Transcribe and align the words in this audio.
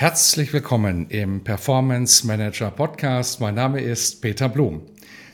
Herzlich 0.00 0.52
willkommen 0.52 1.08
im 1.08 1.42
Performance 1.42 2.24
Manager 2.24 2.70
Podcast. 2.70 3.40
Mein 3.40 3.56
Name 3.56 3.80
ist 3.80 4.22
Peter 4.22 4.48
Blum. 4.48 4.82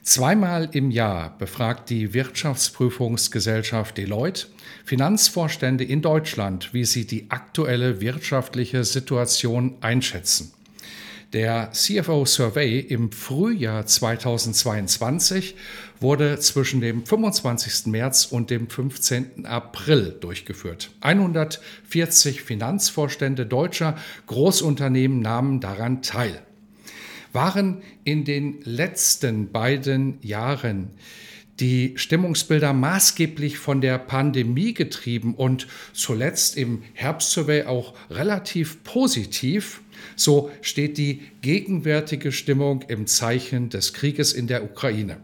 Zweimal 0.00 0.70
im 0.72 0.90
Jahr 0.90 1.36
befragt 1.36 1.90
die 1.90 2.14
Wirtschaftsprüfungsgesellschaft 2.14 3.98
Deloitte 3.98 4.46
Finanzvorstände 4.86 5.84
in 5.84 6.00
Deutschland, 6.00 6.72
wie 6.72 6.86
sie 6.86 7.06
die 7.06 7.30
aktuelle 7.30 8.00
wirtschaftliche 8.00 8.84
Situation 8.84 9.76
einschätzen. 9.82 10.53
Der 11.34 11.72
CFO 11.72 12.24
Survey 12.26 12.78
im 12.78 13.10
Frühjahr 13.10 13.84
2022 13.84 15.56
wurde 15.98 16.38
zwischen 16.38 16.80
dem 16.80 17.04
25. 17.04 17.86
März 17.86 18.26
und 18.26 18.50
dem 18.50 18.70
15. 18.70 19.44
April 19.44 20.16
durchgeführt. 20.20 20.92
140 21.00 22.40
Finanzvorstände 22.40 23.46
deutscher 23.46 23.96
Großunternehmen 24.28 25.18
nahmen 25.18 25.58
daran 25.58 26.02
teil. 26.02 26.40
Waren 27.32 27.82
in 28.04 28.24
den 28.24 28.60
letzten 28.62 29.50
beiden 29.50 30.18
Jahren 30.22 30.90
die 31.58 31.94
Stimmungsbilder 31.96 32.72
maßgeblich 32.72 33.58
von 33.58 33.80
der 33.80 33.98
Pandemie 33.98 34.72
getrieben 34.72 35.34
und 35.34 35.66
zuletzt 35.92 36.56
im 36.56 36.82
Herbstsurvey 36.94 37.64
auch 37.64 37.94
relativ 38.10 38.82
positiv, 38.84 39.80
so 40.16 40.50
steht 40.60 40.98
die 40.98 41.22
gegenwärtige 41.42 42.32
Stimmung 42.32 42.82
im 42.88 43.06
Zeichen 43.06 43.68
des 43.68 43.92
Krieges 43.92 44.32
in 44.32 44.46
der 44.46 44.64
Ukraine. 44.64 45.18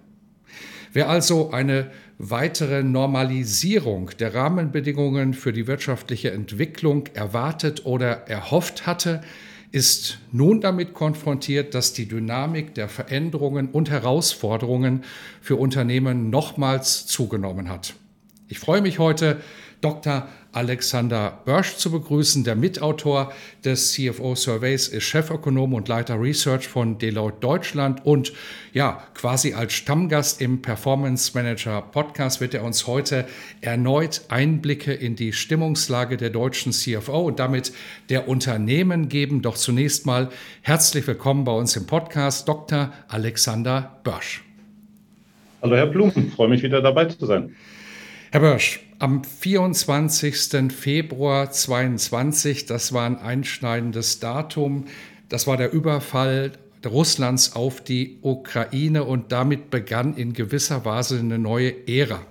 Wer 0.92 1.08
also 1.08 1.50
eine 1.50 1.90
weitere 2.18 2.82
Normalisierung 2.82 4.10
der 4.18 4.34
Rahmenbedingungen 4.34 5.34
für 5.34 5.52
die 5.52 5.66
wirtschaftliche 5.66 6.32
Entwicklung 6.32 7.06
erwartet 7.14 7.86
oder 7.86 8.28
erhofft 8.28 8.86
hatte, 8.86 9.22
ist 9.72 10.18
nun 10.32 10.60
damit 10.60 10.94
konfrontiert, 10.94 11.74
dass 11.74 11.92
die 11.92 12.06
Dynamik 12.06 12.74
der 12.74 12.88
Veränderungen 12.88 13.68
und 13.68 13.88
Herausforderungen 13.88 15.04
für 15.40 15.56
Unternehmen 15.56 16.28
nochmals 16.28 17.06
zugenommen 17.06 17.68
hat. 17.68 17.94
Ich 18.48 18.58
freue 18.58 18.82
mich 18.82 18.98
heute, 18.98 19.40
Dr. 19.80 20.28
Alexander 20.52 21.40
Börsch 21.44 21.76
zu 21.76 21.90
begrüßen. 21.90 22.44
Der 22.44 22.56
Mitautor 22.56 23.32
des 23.64 23.92
CFO 23.92 24.34
Surveys 24.34 24.88
ist 24.88 25.04
Chefökonom 25.04 25.74
und 25.74 25.88
Leiter 25.88 26.20
Research 26.20 26.66
von 26.66 26.98
Deloitte 26.98 27.38
Deutschland 27.40 28.04
und 28.04 28.32
ja, 28.72 29.02
quasi 29.14 29.54
als 29.54 29.72
Stammgast 29.72 30.40
im 30.40 30.60
Performance 30.60 31.32
Manager 31.34 31.82
Podcast 31.82 32.40
wird 32.40 32.54
er 32.54 32.64
uns 32.64 32.86
heute 32.86 33.26
erneut 33.60 34.22
Einblicke 34.28 34.92
in 34.92 35.16
die 35.16 35.32
Stimmungslage 35.32 36.16
der 36.16 36.30
deutschen 36.30 36.72
CFO 36.72 37.20
und 37.20 37.38
damit 37.38 37.72
der 38.08 38.28
Unternehmen 38.28 39.08
geben. 39.08 39.40
Doch 39.40 39.56
zunächst 39.56 40.04
mal 40.04 40.30
herzlich 40.62 41.06
willkommen 41.06 41.44
bei 41.44 41.52
uns 41.52 41.76
im 41.76 41.86
Podcast, 41.86 42.48
Dr. 42.48 42.92
Alexander 43.08 44.00
Börsch. 44.02 44.42
Hallo 45.62 45.76
Herr 45.76 45.86
Blum, 45.86 46.12
freue 46.34 46.48
mich 46.48 46.62
wieder 46.62 46.82
dabei 46.82 47.04
zu 47.04 47.24
sein. 47.26 47.54
Herr 48.32 48.40
Börsch, 48.40 48.80
am 49.00 49.24
24. 49.24 50.70
Februar 50.70 51.50
22, 51.50 52.66
das 52.66 52.92
war 52.92 53.06
ein 53.06 53.18
einschneidendes 53.18 54.20
Datum, 54.20 54.84
das 55.30 55.46
war 55.46 55.56
der 55.56 55.72
Überfall 55.72 56.52
Russlands 56.84 57.56
auf 57.56 57.80
die 57.80 58.18
Ukraine 58.20 59.04
und 59.04 59.32
damit 59.32 59.70
begann 59.70 60.14
in 60.16 60.34
gewisser 60.34 60.84
Weise 60.84 61.18
eine 61.18 61.38
neue 61.38 61.88
Ära. 61.88 62.26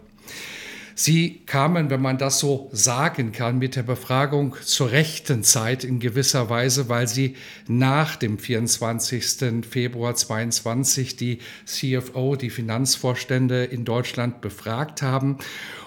Sie 1.02 1.44
kamen, 1.46 1.90
wenn 1.90 2.02
man 2.02 2.18
das 2.18 2.40
so 2.40 2.68
sagen 2.74 3.32
kann, 3.32 3.58
mit 3.58 3.78
der 3.78 3.84
Befragung 3.84 4.58
zur 4.62 4.92
rechten 4.92 5.44
Zeit 5.44 5.86
in 5.86 6.02
gewisser 6.02 6.50
Weise, 6.50 6.90
weil 6.90 7.08
Sie 7.08 7.38
nach 7.70 8.18
dem 8.18 8.38
24. 8.38 9.64
Februar 9.66 10.16
22 10.16 11.16
die 11.16 11.40
CFO, 11.64 12.36
die 12.36 12.50
Finanzvorstände 12.50 13.64
in 13.64 13.86
Deutschland 13.86 14.42
befragt 14.42 15.02
haben 15.02 15.38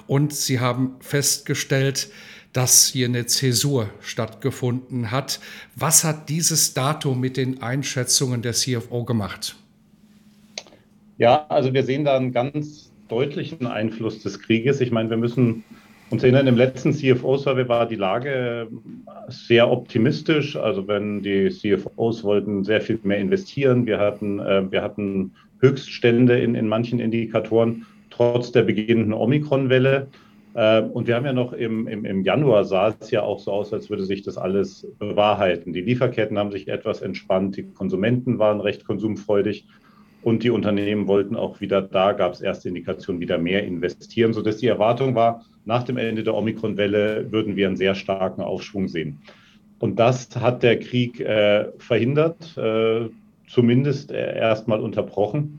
und 0.07 0.33
Sie 0.33 0.61
haben 0.61 0.97
festgestellt, 1.01 2.09
dass 2.55 2.87
hier 2.87 3.07
eine 3.07 3.27
Zäsur 3.27 3.91
stattgefunden 4.01 5.11
hat. 5.11 5.41
Was 5.77 6.05
hat 6.05 6.31
dieses 6.31 6.73
Datum 6.73 7.21
mit 7.21 7.37
den 7.37 7.61
Einschätzungen 7.61 8.41
der 8.41 8.55
CFO 8.55 9.05
gemacht? 9.05 9.57
Ja, 11.19 11.45
also 11.51 11.75
wir 11.75 11.85
sehen 11.85 12.07
da 12.07 12.17
einen 12.17 12.33
ganz 12.33 12.92
deutlichen 13.13 13.67
Einfluss 13.67 14.23
des 14.23 14.41
Krieges. 14.41 14.81
Ich 14.81 14.91
meine, 14.91 15.11
wir 15.11 15.19
müssen 15.19 15.65
uns 16.09 16.23
erinnern, 16.23 16.47
im 16.47 16.57
letzten 16.57 16.95
CFO-Survey 16.95 17.69
war 17.69 17.87
die 17.87 17.97
Lage 17.97 18.69
sehr 19.29 19.71
optimistisch. 19.71 20.57
Also 20.57 20.89
wenn 20.89 21.23
die 21.23 21.51
CFOs 21.51 22.25
wollten 22.25 22.65
sehr 22.65 22.81
viel 22.81 22.99
mehr 23.03 23.19
investieren, 23.19 23.85
wir 23.85 23.99
hatten, 23.99 24.41
äh, 24.41 24.71
wir 24.71 24.83
hatten 24.83 25.33
Höchststände 25.61 26.39
in, 26.39 26.55
in 26.55 26.69
manchen 26.69 27.01
Indikatoren, 27.01 27.85
trotz 28.09 28.51
der 28.51 28.63
beginnenden 28.63 29.13
Omikron-Welle. 29.13 30.07
Äh, 30.55 30.81
und 30.81 31.07
wir 31.07 31.15
haben 31.15 31.27
ja 31.27 31.35
noch 31.35 31.53
im, 31.53 31.87
im, 31.89 32.07
im 32.07 32.23
Januar 32.23 32.65
sah 32.65 32.95
es 32.99 33.11
ja 33.11 33.23
auch 33.23 33.41
so 33.41 33.53
aus, 33.53 33.75
als 33.75 33.91
würde 33.91 34.05
sich 34.05 34.23
das 34.23 34.39
alles 34.39 34.87
bewahrheiten. 34.99 35.75
Die 35.75 35.83
Lieferketten 35.83 36.39
haben 36.39 36.51
sich 36.51 36.69
etwas 36.69 37.03
entspannt, 37.03 37.59
die 37.59 37.65
Konsumenten 37.65 38.39
waren 38.39 38.63
recht 38.63 38.87
konsumfreudig. 38.87 39.67
Und 40.23 40.45
die 40.45 40.51
Unternehmen 40.51 41.09
wollten 41.09 41.35
auch 41.35 41.61
wieder, 41.61 41.83
da 41.83 42.13
gab 42.13 42.33
es 42.33 42.41
erste 42.41 42.69
Indikationen, 42.69 43.21
wieder 43.21 43.39
mehr 43.39 43.65
investieren, 43.65 44.33
sodass 44.33 44.59
die 44.59 44.69
Erwartung 44.69 45.15
war, 45.15 45.45
nach 45.65 45.83
dem 45.83 45.97
Ende 45.97 46.23
der 46.23 46.35
Omikron-Welle 46.35 47.31
würden 47.33 47.57
wir 47.57 47.67
einen 47.67 47.77
sehr 47.77 47.95
starken 47.95 48.41
Aufschwung 48.41 48.89
sehen. 48.89 49.21
Und 49.81 49.99
das 49.99 50.29
hat 50.37 50.63
der 50.63 50.79
Krieg 50.79 51.19
äh, 51.21 51.67
verhindert, 51.79 52.57
äh, 52.57 53.09
zumindest 53.49 54.13
äh, 54.13 54.39
erstmal 54.39 54.81
unterbrochen. 54.81 55.59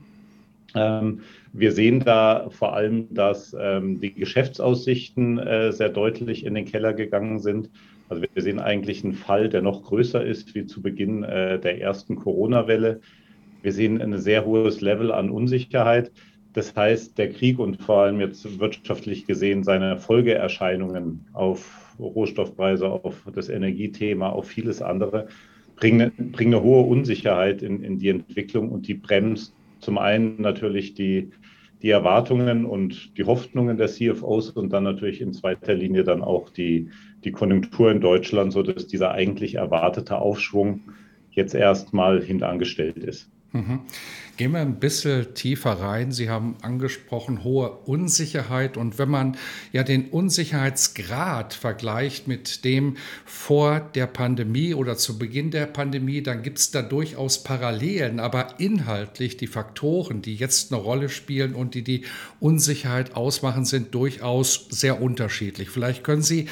Ähm, 0.74 1.20
wir 1.52 1.72
sehen 1.72 2.00
da 2.00 2.48
vor 2.48 2.74
allem, 2.74 3.12
dass 3.14 3.54
ähm, 3.58 4.00
die 4.00 4.14
Geschäftsaussichten 4.14 5.38
äh, 5.38 5.72
sehr 5.72 5.90
deutlich 5.90 6.44
in 6.44 6.54
den 6.54 6.64
Keller 6.64 6.94
gegangen 6.94 7.38
sind. 7.38 7.68
Also 8.08 8.22
wir 8.22 8.42
sehen 8.42 8.58
eigentlich 8.58 9.04
einen 9.04 9.12
Fall, 9.12 9.48
der 9.48 9.62
noch 9.62 9.82
größer 9.82 10.24
ist 10.24 10.54
wie 10.54 10.66
zu 10.66 10.82
Beginn 10.82 11.22
äh, 11.22 11.60
der 11.60 11.80
ersten 11.80 12.16
Corona-Welle. 12.16 13.00
Wir 13.64 13.72
sehen 13.72 14.02
ein 14.02 14.18
sehr 14.18 14.44
hohes 14.44 14.82
Level 14.82 15.10
an 15.10 15.30
Unsicherheit. 15.30 16.12
Das 16.52 16.76
heißt, 16.76 17.16
der 17.16 17.30
Krieg 17.30 17.58
und 17.58 17.80
vor 17.80 18.02
allem 18.02 18.20
jetzt 18.20 18.60
wirtschaftlich 18.60 19.26
gesehen 19.26 19.64
seine 19.64 19.96
Folgeerscheinungen 19.96 21.24
auf 21.32 21.96
Rohstoffpreise, 21.98 22.90
auf 22.90 23.24
das 23.34 23.48
Energiethema, 23.48 24.28
auf 24.28 24.48
vieles 24.48 24.82
andere, 24.82 25.28
bringen, 25.76 26.12
bringen 26.32 26.52
eine 26.52 26.62
hohe 26.62 26.84
Unsicherheit 26.84 27.62
in, 27.62 27.82
in 27.82 27.98
die 27.98 28.10
Entwicklung 28.10 28.68
und 28.68 28.86
die 28.86 28.92
bremst 28.92 29.54
zum 29.80 29.96
einen 29.96 30.42
natürlich 30.42 30.92
die, 30.92 31.30
die 31.80 31.88
Erwartungen 31.88 32.66
und 32.66 33.16
die 33.16 33.24
Hoffnungen 33.24 33.78
der 33.78 33.88
CFOs 33.88 34.50
und 34.50 34.74
dann 34.74 34.84
natürlich 34.84 35.22
in 35.22 35.32
zweiter 35.32 35.72
Linie 35.72 36.04
dann 36.04 36.22
auch 36.22 36.50
die, 36.50 36.90
die 37.24 37.32
Konjunktur 37.32 37.90
in 37.90 38.02
Deutschland, 38.02 38.52
sodass 38.52 38.86
dieser 38.86 39.12
eigentlich 39.12 39.54
erwartete 39.54 40.18
Aufschwung 40.18 40.82
jetzt 41.30 41.54
erstmal 41.54 42.22
hintangestellt 42.22 42.98
ist. 42.98 43.30
Mhm. 43.54 43.82
Gehen 44.36 44.50
wir 44.50 44.58
ein 44.58 44.80
bisschen 44.80 45.32
tiefer 45.34 45.74
rein. 45.74 46.10
Sie 46.10 46.28
haben 46.28 46.56
angesprochen 46.60 47.44
hohe 47.44 47.70
Unsicherheit. 47.70 48.76
Und 48.76 48.98
wenn 48.98 49.08
man 49.08 49.36
ja 49.72 49.84
den 49.84 50.08
Unsicherheitsgrad 50.08 51.54
vergleicht 51.54 52.26
mit 52.26 52.64
dem 52.64 52.96
vor 53.24 53.78
der 53.78 54.08
Pandemie 54.08 54.74
oder 54.74 54.96
zu 54.96 55.20
Beginn 55.20 55.52
der 55.52 55.66
Pandemie, 55.66 56.20
dann 56.20 56.42
gibt 56.42 56.58
es 56.58 56.72
da 56.72 56.82
durchaus 56.82 57.44
Parallelen. 57.44 58.18
Aber 58.18 58.58
inhaltlich 58.58 59.36
die 59.36 59.46
Faktoren, 59.46 60.20
die 60.20 60.34
jetzt 60.34 60.72
eine 60.72 60.82
Rolle 60.82 61.08
spielen 61.08 61.54
und 61.54 61.76
die 61.76 61.84
die 61.84 62.04
Unsicherheit 62.40 63.14
ausmachen, 63.14 63.64
sind 63.64 63.94
durchaus 63.94 64.66
sehr 64.68 65.00
unterschiedlich. 65.00 65.70
Vielleicht 65.70 66.02
können 66.02 66.22
Sie 66.22 66.48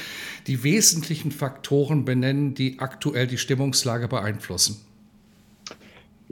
die 0.46 0.62
wesentlichen 0.62 1.32
Faktoren 1.32 2.04
benennen, 2.04 2.54
die 2.54 2.78
aktuell 2.78 3.26
die 3.26 3.38
Stimmungslage 3.38 4.06
beeinflussen. 4.06 4.91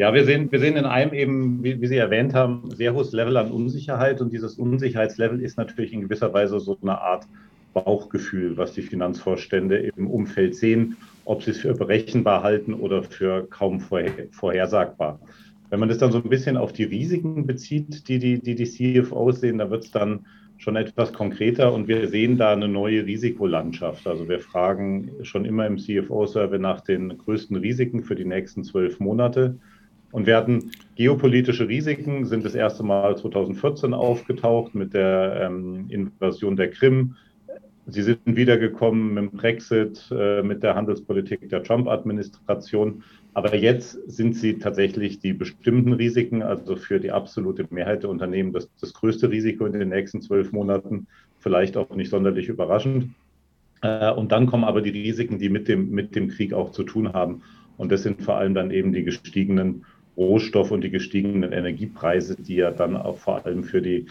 Ja, 0.00 0.14
wir 0.14 0.24
sehen, 0.24 0.50
wir 0.50 0.60
sehen 0.60 0.78
in 0.78 0.86
einem 0.86 1.12
eben, 1.12 1.62
wie, 1.62 1.78
wie, 1.82 1.86
Sie 1.86 1.98
erwähnt 1.98 2.32
haben, 2.32 2.70
sehr 2.70 2.94
hohes 2.94 3.12
Level 3.12 3.36
an 3.36 3.50
Unsicherheit. 3.50 4.22
Und 4.22 4.32
dieses 4.32 4.54
Unsicherheitslevel 4.54 5.42
ist 5.42 5.58
natürlich 5.58 5.92
in 5.92 6.00
gewisser 6.00 6.32
Weise 6.32 6.58
so 6.58 6.78
eine 6.80 6.98
Art 6.98 7.26
Bauchgefühl, 7.74 8.56
was 8.56 8.72
die 8.72 8.80
Finanzvorstände 8.80 9.76
im 9.76 10.06
Umfeld 10.10 10.56
sehen, 10.56 10.96
ob 11.26 11.42
sie 11.42 11.50
es 11.50 11.58
für 11.58 11.74
berechenbar 11.74 12.42
halten 12.42 12.72
oder 12.72 13.02
für 13.02 13.46
kaum 13.50 13.78
vorhersagbar. 13.78 15.20
Wenn 15.68 15.80
man 15.80 15.90
das 15.90 15.98
dann 15.98 16.12
so 16.12 16.22
ein 16.22 16.30
bisschen 16.30 16.56
auf 16.56 16.72
die 16.72 16.84
Risiken 16.84 17.46
bezieht, 17.46 18.08
die 18.08 18.18
die, 18.18 18.40
die, 18.40 18.54
die 18.54 19.02
CFOs 19.02 19.40
sehen, 19.40 19.58
da 19.58 19.68
wird 19.68 19.84
es 19.84 19.90
dann 19.90 20.24
schon 20.56 20.76
etwas 20.76 21.12
konkreter 21.12 21.74
und 21.74 21.88
wir 21.88 22.08
sehen 22.08 22.38
da 22.38 22.54
eine 22.54 22.68
neue 22.68 23.04
Risikolandschaft. 23.04 24.06
Also 24.06 24.30
wir 24.30 24.40
fragen 24.40 25.10
schon 25.24 25.44
immer 25.44 25.66
im 25.66 25.76
CFO-Survey 25.76 26.58
nach 26.58 26.80
den 26.80 27.18
größten 27.18 27.58
Risiken 27.58 28.02
für 28.02 28.14
die 28.14 28.24
nächsten 28.24 28.64
zwölf 28.64 28.98
Monate. 28.98 29.58
Und 30.12 30.26
wir 30.26 30.36
hatten 30.36 30.72
geopolitische 30.96 31.68
Risiken, 31.68 32.24
sind 32.24 32.44
das 32.44 32.54
erste 32.54 32.82
Mal 32.82 33.16
2014 33.16 33.94
aufgetaucht 33.94 34.74
mit 34.74 34.92
der 34.92 35.46
ähm, 35.46 35.86
Invasion 35.88 36.56
der 36.56 36.70
Krim, 36.70 37.16
Sie 37.92 38.02
sind 38.02 38.20
wiedergekommen 38.24 39.14
mit 39.14 39.24
dem 39.24 39.30
Brexit, 39.32 40.08
äh, 40.12 40.42
mit 40.42 40.62
der 40.62 40.74
Handelspolitik 40.74 41.48
der 41.48 41.62
Trump-Administration. 41.62 43.02
Aber 43.34 43.54
jetzt 43.54 43.98
sind 44.10 44.36
sie 44.36 44.58
tatsächlich 44.58 45.18
die 45.18 45.32
bestimmten 45.32 45.92
Risiken, 45.92 46.42
also 46.42 46.76
für 46.76 47.00
die 47.00 47.10
absolute 47.10 47.66
Mehrheit 47.70 48.02
der 48.02 48.10
Unternehmen 48.10 48.52
das, 48.52 48.68
das 48.80 48.92
größte 48.92 49.30
Risiko 49.30 49.66
in 49.66 49.72
den 49.72 49.88
nächsten 49.88 50.20
zwölf 50.20 50.52
Monaten, 50.52 51.06
vielleicht 51.38 51.76
auch 51.76 51.90
nicht 51.94 52.10
sonderlich 52.10 52.48
überraschend. 52.48 53.10
Äh, 53.82 54.12
und 54.12 54.30
dann 54.30 54.46
kommen 54.46 54.64
aber 54.64 54.82
die 54.82 54.90
Risiken, 54.90 55.38
die 55.38 55.48
mit 55.48 55.68
dem, 55.68 55.90
mit 55.90 56.14
dem 56.14 56.28
Krieg 56.28 56.52
auch 56.52 56.70
zu 56.70 56.84
tun 56.84 57.12
haben. 57.12 57.42
Und 57.76 57.90
das 57.90 58.02
sind 58.02 58.22
vor 58.22 58.36
allem 58.36 58.54
dann 58.54 58.70
eben 58.70 58.92
die 58.92 59.04
gestiegenen 59.04 59.84
Rohstoff- 60.20 60.70
und 60.70 60.82
die 60.82 60.90
gestiegenen 60.90 61.52
Energiepreise, 61.52 62.36
die 62.36 62.56
ja 62.56 62.70
dann 62.70 62.96
auch 62.96 63.16
vor 63.16 63.44
allem 63.44 63.64
für 63.64 63.82
die 63.82 64.06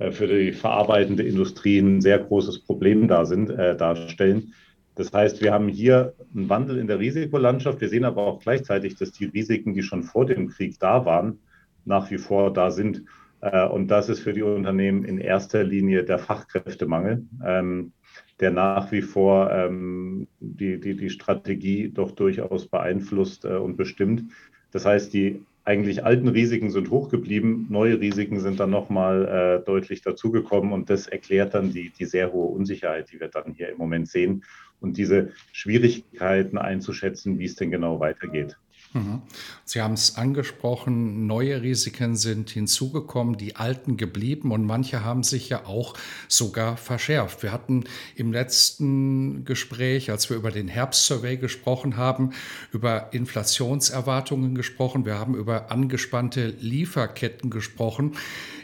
äh, 0.00 0.10
für 0.10 0.26
die 0.26 0.52
verarbeitende 0.52 1.22
Industrie 1.22 1.78
ein 1.78 2.00
sehr 2.00 2.18
großes 2.18 2.60
Problem 2.60 3.06
da 3.06 3.24
sind, 3.24 3.50
äh, 3.50 3.76
darstellen. 3.76 4.54
Das 4.96 5.12
heißt, 5.12 5.40
wir 5.42 5.52
haben 5.52 5.68
hier 5.68 6.14
einen 6.34 6.48
Wandel 6.48 6.78
in 6.78 6.86
der 6.86 6.98
Risikolandschaft. 6.98 7.80
Wir 7.80 7.88
sehen 7.88 8.04
aber 8.04 8.22
auch 8.22 8.40
gleichzeitig, 8.40 8.96
dass 8.96 9.12
die 9.12 9.26
Risiken, 9.26 9.74
die 9.74 9.82
schon 9.82 10.02
vor 10.02 10.26
dem 10.26 10.48
Krieg 10.48 10.78
da 10.80 11.04
waren, 11.04 11.38
nach 11.84 12.10
wie 12.10 12.18
vor 12.18 12.52
da 12.52 12.70
sind. 12.70 13.04
Äh, 13.40 13.66
und 13.66 13.88
das 13.88 14.08
ist 14.08 14.20
für 14.20 14.32
die 14.32 14.42
Unternehmen 14.42 15.04
in 15.04 15.18
erster 15.18 15.62
Linie 15.62 16.04
der 16.04 16.18
Fachkräftemangel, 16.18 17.24
ähm, 17.44 17.92
der 18.40 18.50
nach 18.50 18.90
wie 18.92 19.02
vor 19.02 19.50
ähm, 19.52 20.26
die, 20.40 20.80
die, 20.80 20.96
die 20.96 21.10
Strategie 21.10 21.90
doch 21.90 22.12
durchaus 22.12 22.66
beeinflusst 22.66 23.44
äh, 23.44 23.56
und 23.56 23.76
bestimmt. 23.76 24.24
Das 24.72 24.86
heißt, 24.86 25.12
die 25.12 25.42
eigentlich 25.70 26.04
alten 26.04 26.26
Risiken 26.26 26.72
sind 26.72 26.90
hochgeblieben, 26.90 27.66
neue 27.70 28.00
Risiken 28.00 28.40
sind 28.40 28.58
dann 28.58 28.70
nochmal 28.70 29.60
äh, 29.60 29.64
deutlich 29.64 30.02
dazugekommen 30.02 30.72
und 30.72 30.90
das 30.90 31.06
erklärt 31.06 31.54
dann 31.54 31.72
die, 31.72 31.90
die 31.90 32.06
sehr 32.06 32.32
hohe 32.32 32.48
Unsicherheit, 32.48 33.12
die 33.12 33.20
wir 33.20 33.28
dann 33.28 33.52
hier 33.52 33.68
im 33.68 33.78
Moment 33.78 34.08
sehen 34.08 34.42
und 34.80 34.96
diese 34.96 35.30
Schwierigkeiten 35.52 36.58
einzuschätzen, 36.58 37.38
wie 37.38 37.44
es 37.44 37.54
denn 37.54 37.70
genau 37.70 38.00
weitergeht. 38.00 38.58
Mhm. 38.92 39.22
Sie 39.64 39.80
haben 39.80 39.94
es 39.94 40.16
angesprochen, 40.16 41.28
neue 41.28 41.62
Risiken 41.62 42.16
sind 42.16 42.50
hinzugekommen, 42.50 43.36
die 43.36 43.54
alten 43.54 43.96
geblieben 43.96 44.50
und 44.50 44.64
manche 44.64 45.04
haben 45.04 45.22
sich 45.22 45.48
ja 45.48 45.64
auch 45.66 45.94
sogar 46.26 46.76
verschärft. 46.76 47.44
Wir 47.44 47.52
hatten 47.52 47.84
im 48.16 48.32
letzten 48.32 49.44
Gespräch, 49.44 50.10
als 50.10 50.28
wir 50.28 50.36
über 50.36 50.50
den 50.50 50.66
Herbstsurvey 50.66 51.36
gesprochen 51.36 51.96
haben, 51.96 52.30
über 52.72 53.12
Inflationserwartungen 53.12 54.56
gesprochen, 54.56 55.06
wir 55.06 55.18
haben 55.18 55.36
über 55.36 55.70
angespannte 55.70 56.48
Lieferketten 56.48 57.48
gesprochen. 57.48 58.16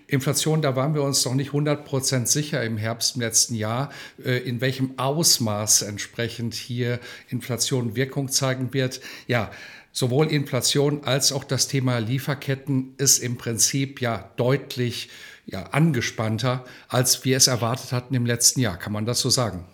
Inflation, 0.09 0.63
da 0.63 0.77
waren 0.77 0.95
wir 0.95 1.03
uns 1.03 1.25
noch 1.25 1.35
nicht 1.35 1.51
100% 1.51 2.27
sicher 2.27 2.63
im 2.63 2.77
Herbst 2.77 3.17
im 3.17 3.23
letzten 3.23 3.55
Jahr, 3.55 3.91
äh, 4.25 4.39
in 4.39 4.61
welchem 4.61 4.99
Ausmaß 4.99 5.83
entsprechend 5.83 6.55
hier 6.55 7.01
Inflation 7.29 7.97
Wirkung 7.97 8.29
zeigen 8.29 8.73
wird. 8.73 9.01
Ja, 9.27 9.51
sowohl 9.97 10.27
Inflation 10.27 11.05
als 11.05 11.33
auch 11.33 11.43
das 11.43 11.69
Thema 11.69 11.99
Lieferketten 12.01 12.93
ist 12.99 13.19
im 13.19 13.39
Prinzip 13.39 14.03
ja 14.03 14.31
deutlich 14.37 15.09
ja, 15.47 15.63
angespannter, 15.73 16.65
als 16.89 17.25
wir 17.25 17.39
es 17.39 17.47
erwartet 17.47 17.93
hatten 17.93 18.15
im 18.15 18.27
letzten 18.27 18.61
Jahr. 18.61 18.77
Kann 18.77 18.93
man 18.93 19.07
das 19.07 19.21
so 19.21 19.31
sagen? 19.31 19.65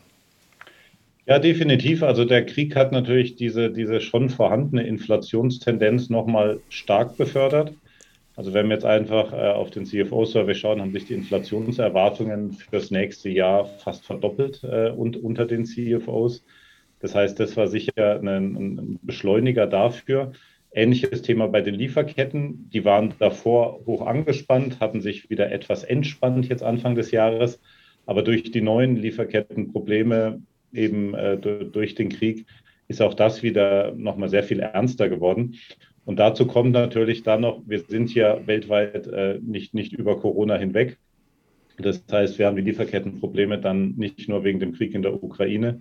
Ja, 1.27 1.41
definitiv. 1.41 2.05
Also 2.05 2.25
der 2.25 2.47
Krieg 2.47 2.77
hat 2.77 2.93
natürlich 2.93 3.35
diese, 3.35 3.71
diese 3.71 4.01
schon 4.01 4.31
vorhandene 4.31 4.87
Inflationstendenz 4.87 6.09
nochmal 6.09 6.61
stark 6.69 7.17
befördert. 7.17 7.73
Also 8.37 8.55
wenn 8.55 8.69
wir 8.69 8.75
jetzt 8.75 8.85
einfach 8.85 9.33
äh, 9.33 9.37
auf 9.37 9.71
den 9.71 9.87
CFO-Survey 9.87 10.55
schauen, 10.55 10.81
haben 10.81 10.93
sich 10.93 11.07
die 11.07 11.15
Inflationserwartungen 11.15 12.53
für 12.53 12.71
das 12.71 12.93
nächste 12.93 13.29
Jahr 13.29 13.65
fast 13.65 14.05
verdoppelt 14.05 14.63
äh, 14.63 14.91
und 14.91 15.17
unter 15.17 15.47
den 15.47 15.65
CFOs. 15.65 16.45
Das 17.03 17.15
heißt, 17.17 17.39
das 17.41 17.57
war 17.57 17.67
sicher 17.67 18.21
ein, 18.21 18.29
ein 18.29 18.99
Beschleuniger 19.03 19.67
dafür. 19.67 20.33
Ähnliches 20.71 21.21
Thema 21.21 21.49
bei 21.49 21.61
den 21.61 21.75
Lieferketten. 21.75 22.71
Die 22.71 22.85
waren 22.85 23.13
davor 23.19 23.81
hoch 23.85 24.07
angespannt, 24.07 24.81
hatten 24.81 25.01
sich 25.01 25.29
wieder 25.29 25.51
etwas 25.53 25.85
entspannt 25.85 26.49
jetzt 26.49 26.63
Anfang 26.63 26.95
des 26.95 27.11
Jahres. 27.11 27.61
Aber 28.07 28.23
durch 28.23 28.51
die 28.53 28.63
neuen 28.63 28.97
Lieferkettenprobleme 28.97 30.41
eben 30.73 31.15
äh, 31.15 31.37
durch 31.37 31.95
den 31.97 32.09
Krieg 32.09 32.47
ist 32.89 33.03
auch 33.03 33.15
das 33.15 33.43
wieder 33.43 33.93
nochmal 33.97 34.29
sehr 34.29 34.45
viel 34.45 34.61
ernster 34.61 35.09
geworden. 35.09 35.57
Und 36.05 36.19
dazu 36.19 36.47
kommt 36.47 36.73
natürlich 36.73 37.23
dann 37.25 37.43
noch, 37.43 37.63
wir 37.67 37.81
sind 37.81 38.15
ja 38.15 38.47
weltweit 38.47 39.07
äh, 39.09 39.39
nicht, 39.43 39.75
nicht 39.75 39.93
über 39.93 40.19
Corona 40.19 40.57
hinweg. 40.57 40.99
Das 41.79 42.05
heißt, 42.11 42.39
wir 42.39 42.47
haben 42.47 42.57
die 42.57 42.63
Lieferkettenprobleme 42.63 43.59
dann 43.59 43.95
nicht 43.97 44.29
nur 44.29 44.45
wegen 44.45 44.61
dem 44.61 44.73
Krieg 44.73 44.95
in 44.95 45.03
der 45.03 45.23
Ukraine, 45.23 45.81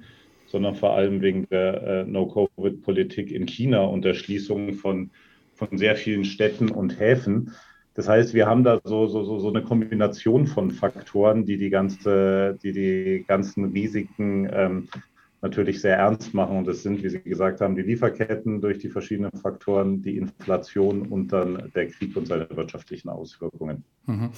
sondern 0.51 0.75
vor 0.75 0.93
allem 0.93 1.21
wegen 1.21 1.47
der 1.49 1.83
äh, 1.83 2.03
No-Covid-Politik 2.03 3.31
in 3.31 3.47
China 3.47 3.83
und 3.83 4.03
der 4.03 4.13
Schließung 4.13 4.73
von, 4.73 5.09
von 5.55 5.77
sehr 5.77 5.95
vielen 5.95 6.25
Städten 6.25 6.69
und 6.69 6.99
Häfen. 6.99 7.51
Das 7.93 8.07
heißt, 8.07 8.33
wir 8.33 8.47
haben 8.47 8.63
da 8.63 8.79
so, 8.83 9.07
so, 9.07 9.39
so, 9.39 9.49
eine 9.49 9.63
Kombination 9.63 10.47
von 10.47 10.71
Faktoren, 10.71 11.45
die 11.45 11.57
die, 11.57 11.69
ganze, 11.69 12.57
die, 12.61 12.73
die 12.73 13.25
ganzen 13.27 13.71
Risiken 13.71 14.49
ähm, 14.51 14.87
natürlich 15.41 15.81
sehr 15.81 15.97
ernst 15.97 16.33
machen. 16.33 16.57
Und 16.57 16.67
das 16.67 16.83
sind, 16.83 17.03
wie 17.03 17.09
Sie 17.09 17.19
gesagt 17.19 17.61
haben, 17.61 17.75
die 17.75 17.81
Lieferketten 17.81 18.61
durch 18.61 18.77
die 18.77 18.89
verschiedenen 18.89 19.31
Faktoren, 19.31 20.01
die 20.01 20.17
Inflation 20.17 21.07
und 21.07 21.33
dann 21.33 21.71
der 21.75 21.87
Krieg 21.87 22.15
und 22.15 22.27
seine 22.27 22.47
wirtschaftlichen 22.51 23.09
Auswirkungen. 23.09 23.83
Mhm. 24.05 24.29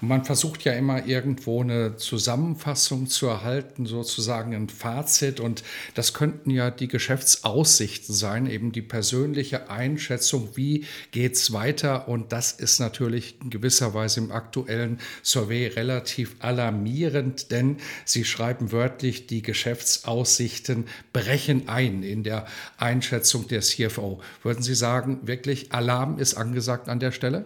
Und 0.00 0.08
man 0.08 0.24
versucht 0.24 0.64
ja 0.64 0.72
immer 0.72 1.06
irgendwo 1.06 1.62
eine 1.62 1.96
Zusammenfassung 1.96 3.06
zu 3.06 3.26
erhalten, 3.26 3.86
sozusagen 3.86 4.54
ein 4.54 4.68
Fazit. 4.68 5.40
Und 5.40 5.64
das 5.94 6.14
könnten 6.14 6.50
ja 6.50 6.70
die 6.70 6.88
Geschäftsaussichten 6.88 8.14
sein, 8.14 8.46
eben 8.46 8.70
die 8.70 8.82
persönliche 8.82 9.68
Einschätzung, 9.68 10.50
wie 10.54 10.84
geht 11.10 11.34
es 11.34 11.52
weiter. 11.52 12.08
Und 12.08 12.32
das 12.32 12.52
ist 12.52 12.78
natürlich 12.78 13.36
in 13.42 13.50
gewisser 13.50 13.94
Weise 13.94 14.20
im 14.20 14.30
aktuellen 14.30 14.98
Survey 15.24 15.66
relativ 15.66 16.36
alarmierend, 16.38 17.50
denn 17.50 17.78
Sie 18.04 18.24
schreiben 18.24 18.70
wörtlich, 18.70 19.26
die 19.26 19.42
Geschäftsaussichten 19.42 20.51
Aussichten 20.52 20.84
brechen 21.12 21.68
ein 21.68 22.02
in 22.02 22.22
der 22.22 22.44
Einschätzung 22.76 23.48
der 23.48 23.60
CFO. 23.60 24.20
Würden 24.42 24.62
Sie 24.62 24.74
sagen, 24.74 25.20
wirklich 25.22 25.72
Alarm 25.72 26.18
ist 26.18 26.34
angesagt 26.34 26.88
an 26.88 27.00
der 27.00 27.10
Stelle? 27.12 27.44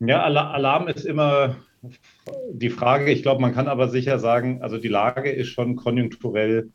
Ja, 0.00 0.22
Alarm 0.22 0.88
ist 0.88 1.04
immer 1.04 1.56
die 2.50 2.70
Frage. 2.70 3.10
Ich 3.10 3.22
glaube, 3.22 3.42
man 3.42 3.54
kann 3.54 3.68
aber 3.68 3.88
sicher 3.88 4.18
sagen, 4.18 4.62
also 4.62 4.78
die 4.78 4.88
Lage 4.88 5.30
ist 5.30 5.48
schon 5.48 5.76
konjunkturell 5.76 6.70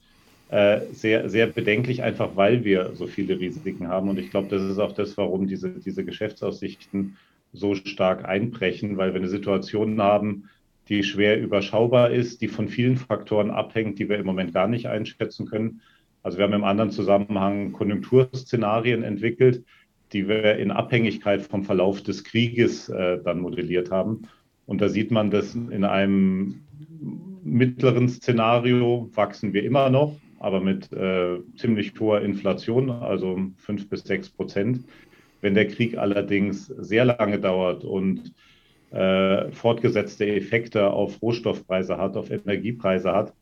äh, 0.49 0.81
sehr, 0.91 1.29
sehr 1.29 1.47
bedenklich, 1.47 2.03
einfach 2.03 2.35
weil 2.35 2.63
wir 2.63 2.91
so 2.93 3.07
viele 3.07 3.39
Risiken 3.39 3.87
haben. 3.87 4.09
Und 4.09 4.19
ich 4.19 4.29
glaube, 4.29 4.49
das 4.49 4.61
ist 4.61 4.77
auch 4.77 4.93
das, 4.93 5.17
warum 5.17 5.47
diese, 5.47 5.69
diese 5.69 6.05
Geschäftsaussichten 6.05 7.17
so 7.53 7.73
stark 7.75 8.25
einbrechen, 8.25 8.97
weil 8.97 9.13
wir 9.13 9.19
eine 9.19 9.29
Situation 9.29 9.99
haben, 10.01 10.49
die 10.89 11.03
schwer 11.03 11.39
überschaubar 11.41 12.11
ist, 12.11 12.41
die 12.41 12.47
von 12.47 12.67
vielen 12.67 12.97
Faktoren 12.97 13.51
abhängt, 13.51 13.99
die 13.99 14.09
wir 14.09 14.17
im 14.17 14.25
Moment 14.25 14.53
gar 14.53 14.67
nicht 14.67 14.87
einschätzen 14.87 15.45
können. 15.45 15.81
Also 16.23 16.37
wir 16.37 16.45
haben 16.45 16.53
im 16.53 16.63
anderen 16.63 16.91
Zusammenhang 16.91 17.71
Konjunkturszenarien 17.71 19.03
entwickelt, 19.03 19.63
die 20.11 20.27
wir 20.27 20.57
in 20.57 20.71
Abhängigkeit 20.71 21.41
vom 21.41 21.63
Verlauf 21.63 22.01
des 22.03 22.23
Krieges 22.23 22.89
äh, 22.89 23.19
dann 23.23 23.39
modelliert 23.39 23.91
haben. 23.91 24.23
Und 24.65 24.81
da 24.81 24.89
sieht 24.89 25.11
man, 25.11 25.31
dass 25.31 25.55
in 25.55 25.83
einem 25.83 26.61
mittleren 27.43 28.07
Szenario 28.07 29.09
wachsen 29.13 29.53
wir 29.53 29.63
immer 29.63 29.89
noch, 29.89 30.15
aber 30.39 30.61
mit 30.61 30.91
äh, 30.93 31.39
ziemlich 31.57 31.93
hoher 31.99 32.21
Inflation, 32.21 32.89
also 32.89 33.39
fünf 33.57 33.89
bis 33.89 34.03
sechs 34.03 34.29
Prozent. 34.29 34.85
Wenn 35.41 35.55
der 35.55 35.67
Krieg 35.67 35.97
allerdings 35.97 36.67
sehr 36.67 37.03
lange 37.03 37.39
dauert 37.39 37.83
und 37.83 38.33
äh, 38.93 39.51
fortgesetzte 39.51 40.25
Effekte 40.25 40.89
auf 40.91 41.21
Rohstoffpreise 41.21 41.97
hat, 41.97 42.15
auf 42.15 42.29
Energiepreise 42.29 43.11
hat, 43.11 43.33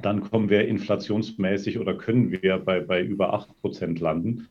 dann 0.00 0.22
kommen 0.22 0.50
wir 0.50 0.66
inflationsmäßig 0.66 1.78
oder 1.78 1.94
können 1.94 2.32
wir 2.32 2.58
bei, 2.58 2.80
bei 2.80 3.02
über 3.02 3.34
8 3.34 3.60
Prozent 3.60 4.00
landen. 4.00 4.48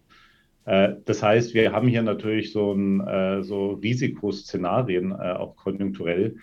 Äh, 0.66 0.94
das 1.06 1.24
heißt, 1.24 1.54
wir 1.54 1.72
haben 1.72 1.88
hier 1.88 2.04
natürlich 2.04 2.51
so, 2.51 2.72
ein, 2.74 3.01
äh, 3.01 3.44
so 3.44 3.74
Risikoszenarien, 3.74 5.12
äh, 5.12 5.16
auch 5.16 5.56
konjunkturell, 5.56 6.38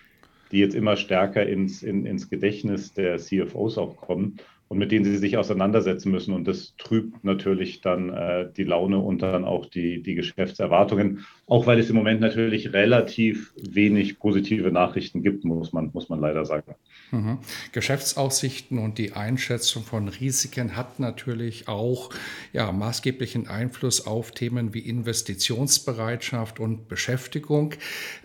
die 0.51 0.59
jetzt 0.59 0.75
immer 0.75 0.95
stärker 0.95 1.45
ins, 1.45 1.81
in, 1.81 2.05
ins 2.05 2.29
Gedächtnis 2.29 2.93
der 2.93 3.17
CFOs 3.17 3.77
auch 3.77 3.95
kommen 3.95 4.37
und 4.69 4.77
mit 4.77 4.91
denen 4.91 5.03
sie 5.03 5.17
sich 5.17 5.35
auseinandersetzen 5.35 6.11
müssen. 6.11 6.33
Und 6.33 6.47
das 6.47 6.75
trübt 6.77 7.23
natürlich 7.23 7.81
dann 7.81 8.09
äh, 8.09 8.49
die 8.55 8.63
Laune 8.63 8.99
und 8.99 9.23
dann 9.23 9.43
auch 9.43 9.65
die, 9.65 10.03
die 10.03 10.13
Geschäftserwartungen, 10.13 11.25
auch 11.47 11.65
weil 11.65 11.79
es 11.79 11.89
im 11.89 11.95
Moment 11.95 12.21
natürlich 12.21 12.71
relativ 12.71 13.51
wenig 13.57 14.19
positive 14.19 14.71
Nachrichten 14.71 15.23
gibt, 15.23 15.43
muss 15.43 15.73
man, 15.73 15.89
muss 15.91 16.07
man 16.07 16.19
leider 16.19 16.45
sagen. 16.45 16.75
Mhm. 17.09 17.39
Geschäftsaussichten 17.71 18.77
und 18.77 18.99
die 18.99 19.13
Einschätzung 19.13 19.81
von 19.83 20.07
Risiken 20.07 20.77
hat 20.77 20.99
natürlich 20.99 21.67
auch 21.67 22.11
ja, 22.53 22.71
maßgeblichen 22.71 23.47
Einfluss 23.47 24.05
auf 24.05 24.29
Themen 24.31 24.75
wie 24.75 24.81
Investitionsbereitschaft 24.81 26.59
und 26.59 26.87
Beschäftigung. 26.87 27.73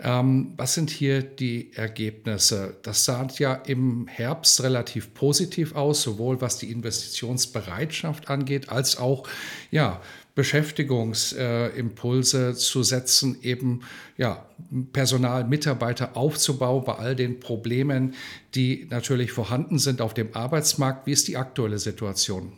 Ähm, 0.03 0.53
was 0.59 0.75
sind 0.75 0.91
hier 0.91 1.23
die 1.23 1.73
Ergebnisse? 1.75 2.77
Das 2.83 3.07
sah 3.07 3.27
ja 3.39 3.55
im 3.55 4.07
Herbst 4.09 4.63
relativ 4.63 5.15
positiv 5.15 5.75
aus, 5.75 6.03
sowohl 6.03 6.34
sowohl 6.35 6.41
was 6.41 6.59
die 6.59 6.71
Investitionsbereitschaft 6.71 8.29
angeht, 8.29 8.69
als 8.69 8.99
auch 8.99 9.27
ja, 9.71 10.01
Beschäftigungsimpulse 10.35 12.55
zu 12.55 12.83
setzen, 12.83 13.39
eben 13.43 13.83
ja, 14.17 14.45
Personal, 14.93 15.45
Mitarbeiter 15.45 16.17
aufzubauen 16.17 16.85
bei 16.85 16.95
all 16.95 17.15
den 17.15 17.39
Problemen, 17.41 18.15
die 18.55 18.87
natürlich 18.91 19.33
vorhanden 19.33 19.79
sind 19.79 20.01
auf 20.01 20.15
dem 20.15 20.35
Arbeitsmarkt. 20.35 21.07
Wie 21.07 21.13
ist 21.13 21.29
die 21.29 21.37
aktuelle 21.37 21.79
Situation? 21.79 22.53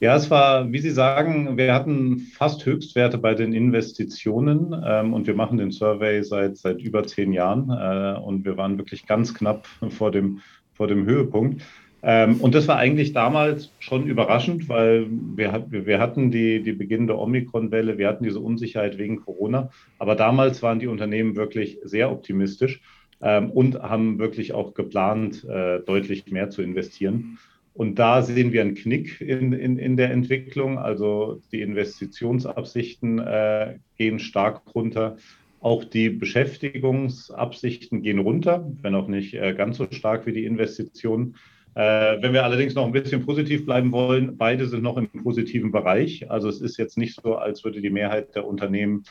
Ja, 0.00 0.16
es 0.16 0.30
war, 0.30 0.72
wie 0.72 0.80
Sie 0.80 0.90
sagen, 0.90 1.56
wir 1.56 1.72
hatten 1.72 2.26
fast 2.36 2.66
Höchstwerte 2.66 3.18
bei 3.18 3.34
den 3.34 3.52
Investitionen 3.52 4.74
ähm, 4.84 5.14
und 5.14 5.28
wir 5.28 5.34
machen 5.34 5.58
den 5.58 5.70
Survey 5.70 6.24
seit, 6.24 6.56
seit 6.56 6.80
über 6.80 7.04
zehn 7.04 7.32
Jahren 7.32 7.70
äh, 7.70 8.18
und 8.18 8.44
wir 8.44 8.56
waren 8.56 8.78
wirklich 8.78 9.06
ganz 9.06 9.32
knapp 9.32 9.68
vor 9.90 10.10
dem, 10.10 10.40
vor 10.74 10.88
dem 10.88 11.04
Höhepunkt. 11.04 11.62
Ähm, 12.02 12.40
und 12.40 12.54
das 12.54 12.66
war 12.66 12.78
eigentlich 12.78 13.12
damals 13.12 13.72
schon 13.78 14.06
überraschend, 14.06 14.68
weil 14.68 15.06
wir, 15.08 15.66
wir 15.70 16.00
hatten 16.00 16.30
die, 16.30 16.62
die 16.62 16.72
beginnende 16.72 17.16
Omikron-Welle, 17.16 17.96
wir 17.96 18.08
hatten 18.08 18.24
diese 18.24 18.40
Unsicherheit 18.40 18.98
wegen 18.98 19.20
Corona. 19.20 19.70
Aber 19.98 20.16
damals 20.16 20.62
waren 20.62 20.80
die 20.80 20.88
Unternehmen 20.88 21.36
wirklich 21.36 21.78
sehr 21.84 22.10
optimistisch 22.10 22.80
ähm, 23.20 23.50
und 23.50 23.80
haben 23.80 24.18
wirklich 24.18 24.52
auch 24.52 24.74
geplant, 24.74 25.44
äh, 25.44 25.80
deutlich 25.80 26.26
mehr 26.30 26.50
zu 26.50 26.62
investieren. 26.62 27.38
Und 27.74 27.98
da 27.98 28.22
sehen 28.22 28.52
wir 28.52 28.60
einen 28.60 28.74
Knick 28.74 29.20
in, 29.20 29.52
in, 29.52 29.78
in 29.78 29.96
der 29.96 30.10
Entwicklung. 30.10 30.78
Also 30.78 31.40
die 31.52 31.62
Investitionsabsichten 31.62 33.18
äh, 33.20 33.78
gehen 33.96 34.18
stark 34.18 34.62
runter. 34.74 35.16
Auch 35.60 35.84
die 35.84 36.10
Beschäftigungsabsichten 36.10 38.02
gehen 38.02 38.18
runter, 38.18 38.70
wenn 38.82 38.96
auch 38.96 39.06
nicht 39.06 39.34
äh, 39.34 39.54
ganz 39.54 39.78
so 39.78 39.86
stark 39.90 40.26
wie 40.26 40.32
die 40.32 40.44
Investitionen. 40.44 41.36
Äh, 41.74 42.20
wenn 42.20 42.32
wir 42.32 42.44
allerdings 42.44 42.74
noch 42.74 42.86
ein 42.86 42.92
bisschen 42.92 43.24
positiv 43.24 43.64
bleiben 43.64 43.92
wollen, 43.92 44.36
beide 44.36 44.66
sind 44.66 44.82
noch 44.82 44.96
im 44.96 45.08
positiven 45.08 45.72
Bereich. 45.72 46.30
Also 46.30 46.48
es 46.48 46.60
ist 46.60 46.76
jetzt 46.76 46.98
nicht 46.98 47.18
so, 47.22 47.36
als 47.36 47.64
würde 47.64 47.80
die 47.80 47.90
Mehrheit 47.90 48.34
der 48.34 48.46
Unternehmen 48.46 49.04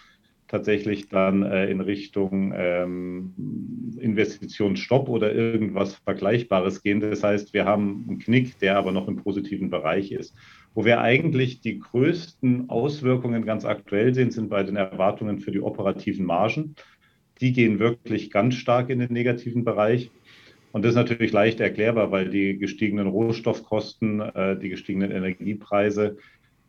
tatsächlich 0.52 1.08
dann 1.08 1.44
äh, 1.44 1.72
in 1.72 1.80
Richtung 1.80 2.54
ähm, 2.54 3.34
Investitionsstopp 3.98 5.08
oder 5.08 5.34
irgendwas 5.34 5.96
Vergleichbares 5.96 6.84
gehen. 6.84 7.00
Das 7.00 7.24
heißt, 7.24 7.54
wir 7.54 7.66
haben 7.66 8.06
einen 8.08 8.20
Knick, 8.20 8.60
der 8.60 8.78
aber 8.78 8.92
noch 8.92 9.08
im 9.08 9.16
positiven 9.16 9.70
Bereich 9.70 10.12
ist. 10.12 10.36
Wo 10.74 10.84
wir 10.84 11.00
eigentlich 11.00 11.62
die 11.62 11.80
größten 11.80 12.70
Auswirkungen 12.70 13.46
ganz 13.46 13.64
aktuell 13.64 14.14
sehen, 14.14 14.32
sind 14.32 14.50
bei 14.50 14.64
den 14.64 14.76
Erwartungen 14.76 15.40
für 15.40 15.52
die 15.52 15.62
operativen 15.62 16.26
Margen. 16.26 16.76
Die 17.40 17.54
gehen 17.54 17.80
wirklich 17.80 18.30
ganz 18.30 18.56
stark 18.56 18.90
in 18.90 19.00
den 19.00 19.14
negativen 19.14 19.64
Bereich. 19.64 20.12
Und 20.72 20.84
das 20.84 20.92
ist 20.92 20.96
natürlich 20.96 21.32
leicht 21.32 21.60
erklärbar, 21.60 22.12
weil 22.12 22.30
die 22.30 22.58
gestiegenen 22.58 23.08
Rohstoffkosten, 23.08 24.22
äh, 24.22 24.58
die 24.58 24.70
gestiegenen 24.70 25.12
Energiepreise 25.12 26.18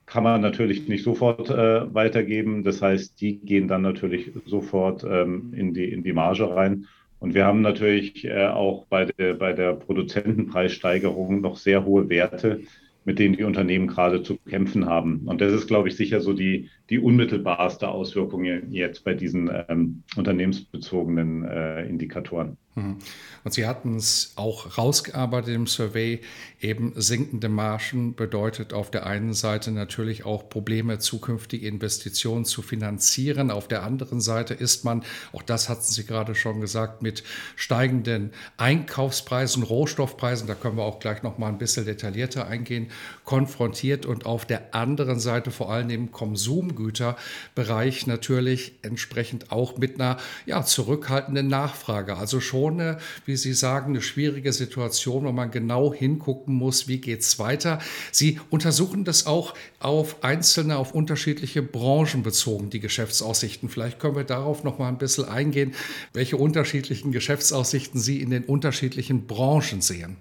kann 0.07 0.25
man 0.25 0.41
natürlich 0.41 0.89
nicht 0.89 1.05
sofort 1.05 1.49
äh, 1.51 1.95
weitergeben. 1.95 2.65
Das 2.65 2.83
heißt, 2.83 3.21
die 3.21 3.39
gehen 3.39 3.69
dann 3.69 3.83
natürlich 3.83 4.33
sofort 4.45 5.05
ähm, 5.05 5.55
in, 5.57 5.73
die, 5.73 5.91
in 5.91 6.03
die 6.03 6.13
Marge 6.13 6.55
rein. 6.55 6.87
Und 7.21 7.35
wir 7.35 7.47
haben 7.47 7.61
natürlich 7.61 8.25
äh, 8.25 8.47
auch 8.47 8.87
bei 8.87 9.05
der, 9.05 9.35
bei 9.35 9.53
der 9.53 9.75
Produzentenpreissteigerung 9.75 11.41
noch 11.41 11.57
sehr 11.57 11.85
hohe 11.85 12.09
Werte, 12.09 12.63
mit 13.05 13.21
denen 13.21 13.37
die 13.37 13.45
Unternehmen 13.45 13.87
gerade 13.87 14.25
zu 14.25 14.37
kämpfen 14.49 14.87
haben. 14.87 15.23
Und 15.27 15.41
das 15.41 15.53
ist, 15.53 15.69
glaube 15.69 15.89
ich, 15.89 15.97
sicher 15.97 16.21
so 16.21 16.33
die, 16.33 16.69
die 16.91 16.99
unmittelbarste 16.99 17.89
Auswirkung 17.89 18.45
jetzt 18.45 19.05
bei 19.05 19.15
diesen 19.15 19.51
ähm, 19.69 20.03
unternehmensbezogenen 20.17 21.45
äh, 21.45 21.87
Indikatoren. 21.87 22.59
Mhm. 22.75 22.99
Und 23.45 23.53
Sie 23.53 23.67
hatten 23.67 23.97
es 23.97 24.33
auch 24.37 24.79
rausgearbeitet 24.79 25.55
im 25.55 25.67
Survey, 25.67 26.23
eben 26.61 26.95
sinkende 26.97 27.51
Margen 27.51 28.15
bedeutet 28.15 28.73
auf 28.73 28.91
der 28.91 29.05
einen 29.05 29.35
Seite 29.35 29.73
natürlich 29.73 30.25
auch 30.25 30.49
Probleme, 30.49 30.99
zukünftige 30.99 31.67
Investitionen 31.67 32.47
zu 32.47 32.63
finanzieren. 32.63 33.51
Auf 33.51 33.69
der 33.69 33.83
anderen 33.83 34.23
Seite 34.23 34.55
ist 34.55 34.85
man, 34.85 35.05
auch 35.33 35.43
das 35.43 35.69
hatten 35.69 35.83
Sie 35.83 36.07
gerade 36.07 36.35
schon 36.35 36.61
gesagt, 36.61 37.03
mit 37.03 37.25
steigenden 37.57 38.31
Einkaufspreisen, 38.57 39.65
Rohstoffpreisen, 39.65 40.47
da 40.47 40.55
können 40.55 40.79
wir 40.79 40.85
auch 40.85 41.01
gleich 41.01 41.23
noch 41.23 41.37
mal 41.37 41.49
ein 41.49 41.59
bisschen 41.59 41.85
detaillierter 41.85 42.47
eingehen, 42.47 42.91
konfrontiert 43.25 44.07
und 44.07 44.25
auf 44.25 44.47
der 44.47 44.75
anderen 44.75 45.21
Seite 45.21 45.51
vor 45.51 45.71
allem 45.71 45.91
im 45.91 46.11
Konsumgüterbereich 46.13 48.07
natürlich 48.07 48.79
entsprechend 48.83 49.53
auch 49.53 49.77
mit 49.77 50.01
einer 50.01 50.17
ja, 50.47 50.65
zurückhaltenden 50.65 51.49
Nachfrage. 51.49 52.17
Also 52.17 52.41
schon 52.41 52.62
schon, 52.63 52.81
eine, 52.81 52.99
wie 53.27 53.37
Sie 53.37 53.53
sagen, 53.53 53.93
eine 53.93 54.03
schwierige 54.03 54.53
Situation, 54.53 55.25
wo 55.25 55.33
man 55.33 55.51
genau 55.51 55.93
hingucken 55.93 56.55
muss, 56.55 56.87
wie 56.87 56.99
geht 56.99 57.21
es 57.21 57.39
weiter. 57.39 57.81
Sie 58.13 58.39
untersuchen 58.51 59.05
das 59.05 59.27
auch 59.27 59.55
auf 59.81 60.23
einzelne, 60.23 60.77
auf 60.77 60.95
unterschiedliche 60.95 61.63
Branchen 61.63 62.23
bezogen, 62.23 62.71
die 62.71 62.81
Geschäftsaussichten. 62.81 63.69
Vielleicht 63.69 63.99
können 63.99 64.17
wir 64.17 64.25
darauf 64.25 64.63
noch 64.63 64.79
mal 64.79 64.89
ein 64.89 64.99
bisschen 64.99 65.25
eingehen, 65.25 65.73
welche 66.13 66.37
unterschiedlichen 66.37 67.11
Geschäftsaussichten 67.11 68.01
Sie 68.01 68.21
in 68.21 68.31
den 68.31 68.45
unterschiedlichen 68.45 69.27
Branchen 69.27 69.81
sehen. 69.81 70.17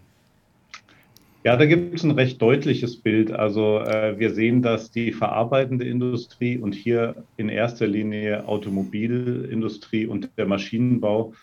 Ja, 1.44 1.58
da 1.58 1.66
gibt 1.66 1.96
es 1.96 2.04
ein 2.04 2.12
recht 2.12 2.40
deutliches 2.40 2.98
Bild. 2.98 3.32
Also 3.32 3.80
äh, 3.80 4.20
wir 4.20 4.32
sehen, 4.32 4.62
dass 4.62 4.92
die 4.92 5.12
verarbeitende 5.12 5.86
Industrie 5.86 6.60
und 6.60 6.76
hier 6.76 7.24
in 7.38 7.50
erster 7.50 7.88
Linie 7.88 8.48
Automobilindustrie 8.48 10.06
und 10.06 10.30
der 10.38 10.46
Maschinenbau 10.46 11.34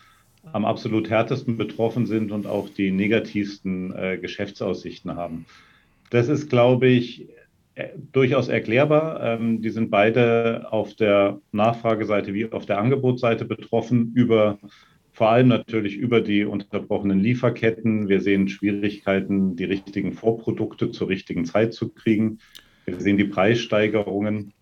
am 0.51 0.65
absolut 0.65 1.09
härtesten 1.09 1.57
betroffen 1.57 2.05
sind 2.05 2.31
und 2.31 2.47
auch 2.47 2.69
die 2.69 2.91
negativsten 2.91 3.93
äh, 3.95 4.17
Geschäftsaussichten 4.17 5.15
haben. 5.15 5.45
Das 6.09 6.27
ist, 6.27 6.49
glaube 6.49 6.87
ich, 6.87 7.27
äh, 7.75 7.89
durchaus 8.11 8.47
erklärbar. 8.47 9.21
Ähm, 9.23 9.61
die 9.61 9.69
sind 9.69 9.89
beide 9.89 10.67
auf 10.71 10.95
der 10.95 11.39
Nachfrageseite 11.51 12.33
wie 12.33 12.51
auf 12.51 12.65
der 12.65 12.79
Angebotsseite 12.79 13.45
betroffen, 13.45 14.11
über 14.15 14.57
vor 15.11 15.29
allem 15.29 15.49
natürlich 15.49 15.97
über 15.97 16.21
die 16.21 16.45
unterbrochenen 16.45 17.19
Lieferketten. 17.19 18.07
Wir 18.07 18.21
sehen 18.21 18.47
Schwierigkeiten, 18.47 19.57
die 19.57 19.65
richtigen 19.65 20.13
Vorprodukte 20.13 20.91
zur 20.91 21.09
richtigen 21.09 21.43
Zeit 21.43 21.73
zu 21.73 21.89
kriegen. 21.89 22.39
Wir 22.85 22.99
sehen 23.01 23.17
die 23.17 23.25
Preissteigerungen. 23.25 24.53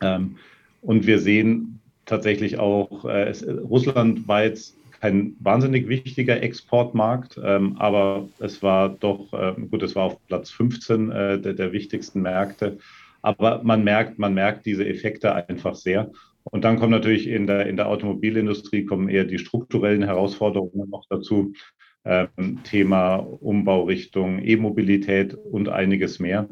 Ähm, 0.00 0.36
und 0.80 1.06
wir 1.06 1.18
sehen 1.18 1.80
tatsächlich 2.06 2.58
auch, 2.58 3.04
äh, 3.04 3.24
es, 3.24 3.46
Russland 3.46 4.26
war 4.26 4.44
jetzt 4.44 4.76
kein 5.04 5.36
wahnsinnig 5.38 5.86
wichtiger 5.86 6.42
Exportmarkt, 6.42 7.38
ähm, 7.44 7.76
aber 7.76 8.30
es 8.38 8.62
war 8.62 8.88
doch, 8.88 9.34
äh, 9.34 9.52
gut, 9.70 9.82
es 9.82 9.94
war 9.94 10.04
auf 10.04 10.26
Platz 10.28 10.50
15 10.50 11.10
äh, 11.10 11.38
der, 11.38 11.52
der, 11.52 11.72
wichtigsten 11.72 12.22
Märkte. 12.22 12.78
Aber 13.20 13.62
man 13.62 13.84
merkt, 13.84 14.18
man 14.18 14.32
merkt 14.32 14.64
diese 14.64 14.88
Effekte 14.88 15.34
einfach 15.34 15.74
sehr. 15.74 16.10
Und 16.44 16.64
dann 16.64 16.78
kommen 16.78 16.90
natürlich 16.90 17.26
in 17.26 17.46
der, 17.46 17.66
in 17.66 17.76
der 17.76 17.88
Automobilindustrie 17.88 18.86
kommen 18.86 19.10
eher 19.10 19.24
die 19.24 19.36
strukturellen 19.36 20.04
Herausforderungen 20.04 20.88
noch 20.88 21.04
dazu. 21.10 21.52
Ähm, 22.06 22.60
Thema 22.64 23.16
Umbaurichtung, 23.16 24.42
E-Mobilität 24.42 25.34
und 25.34 25.68
einiges 25.68 26.18
mehr. 26.18 26.48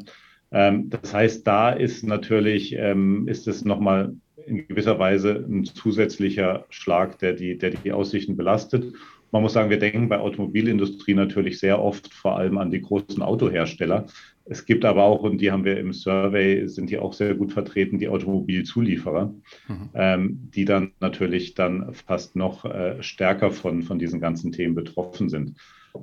Ähm, 0.51 0.91
das 0.91 1.15
heißt, 1.15 1.47
da 1.47 1.71
ist 1.71 2.05
natürlich, 2.05 2.75
ähm, 2.77 3.27
ist 3.29 3.49
es 3.49 3.65
nochmal 3.65 4.15
in 4.47 4.67
gewisser 4.69 4.99
Weise 4.99 5.45
ein 5.49 5.65
zusätzlicher 5.65 6.67
Schlag, 6.71 7.19
der 7.19 7.33
die, 7.33 7.59
der 7.59 7.71
die 7.71 7.93
Aussichten 7.93 8.37
belastet. 8.37 8.95
Man 9.33 9.43
muss 9.43 9.55
sagen, 9.55 9.71
wir 9.71 9.79
denken 9.79 10.11
bei 10.11 10.19
Automobilindustrie 10.19 11.15
natürlich 11.15 11.59
sehr 11.59 11.83
oft 11.83 12.13
vor 12.13 12.37
allem 12.37 12.59
an 12.59 12.71
die 12.71 12.83
großen 12.83 13.23
Autohersteller. 13.23 14.07
Es 14.45 14.67
gibt 14.67 14.85
aber 14.85 15.05
auch, 15.05 15.23
und 15.23 15.41
die 15.41 15.51
haben 15.51 15.65
wir 15.65 15.79
im 15.79 15.93
Survey, 15.93 16.69
sind 16.69 16.91
die 16.91 16.99
auch 16.99 17.15
sehr 17.15 17.35
gut 17.35 17.53
vertreten, 17.53 17.99
die 17.99 18.09
Automobilzulieferer, 18.09 19.35
mhm. 19.69 19.91
ähm, 19.95 20.51
die 20.55 20.65
dann 20.65 20.93
natürlich 21.01 21.55
dann 21.55 21.95
fast 21.95 22.37
noch 22.37 22.65
äh, 22.65 23.03
stärker 23.03 23.53
von, 23.53 23.83
von 23.83 23.99
diesen 23.99 24.21
ganzen 24.21 24.53
Themen 24.53 24.75
betroffen 24.75 25.29
sind. 25.29 25.57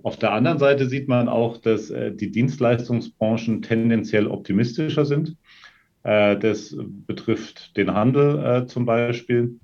Auf 0.04 0.18
der 0.18 0.32
anderen 0.34 0.60
Seite 0.60 0.88
sieht 0.88 1.08
man 1.08 1.28
auch, 1.28 1.58
dass 1.58 1.90
äh, 1.90 2.14
die 2.14 2.32
Dienstleistungsbranchen 2.32 3.62
tendenziell 3.62 4.28
optimistischer 4.28 5.06
sind. 5.06 5.36
Äh, 6.04 6.38
das 6.38 6.76
betrifft 6.78 7.76
den 7.78 7.94
Handel 7.94 8.64
äh, 8.64 8.66
zum 8.68 8.86
Beispiel. 8.86 9.60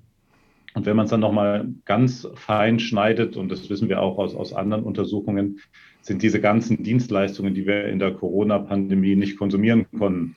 Und 0.74 0.84
wenn 0.84 0.96
man 0.96 1.04
es 1.04 1.10
dann 1.10 1.20
nochmal 1.20 1.68
ganz 1.86 2.28
fein 2.34 2.78
schneidet, 2.78 3.36
und 3.36 3.50
das 3.50 3.70
wissen 3.70 3.88
wir 3.88 4.02
auch 4.02 4.18
aus, 4.18 4.34
aus 4.34 4.52
anderen 4.52 4.84
Untersuchungen, 4.84 5.60
sind 6.02 6.22
diese 6.22 6.40
ganzen 6.40 6.82
Dienstleistungen, 6.82 7.54
die 7.54 7.66
wir 7.66 7.86
in 7.86 7.98
der 7.98 8.12
Corona-Pandemie 8.12 9.16
nicht 9.16 9.38
konsumieren 9.38 9.86
konnten, 9.98 10.36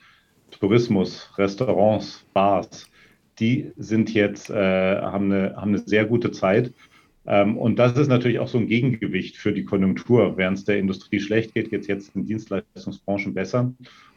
Tourismus, 0.50 1.30
Restaurants, 1.36 2.26
Bars, 2.32 2.90
die 3.38 3.72
sind 3.76 4.12
jetzt, 4.12 4.50
äh, 4.50 5.00
haben, 5.00 5.32
eine, 5.32 5.56
haben 5.56 5.70
eine 5.70 5.78
sehr 5.78 6.04
gute 6.04 6.30
Zeit. 6.30 6.72
Ähm, 7.26 7.56
und 7.58 7.78
das 7.78 7.96
ist 7.96 8.08
natürlich 8.08 8.38
auch 8.38 8.48
so 8.48 8.58
ein 8.58 8.66
Gegengewicht 8.66 9.36
für 9.36 9.52
die 9.52 9.64
Konjunktur. 9.64 10.36
Während 10.36 10.58
es 10.58 10.64
der 10.64 10.78
Industrie 10.78 11.20
schlecht 11.20 11.54
geht, 11.54 11.70
geht 11.70 11.82
es 11.82 11.86
jetzt 11.86 12.16
in 12.16 12.26
Dienstleistungsbranchen 12.26 13.34
besser. 13.34 13.72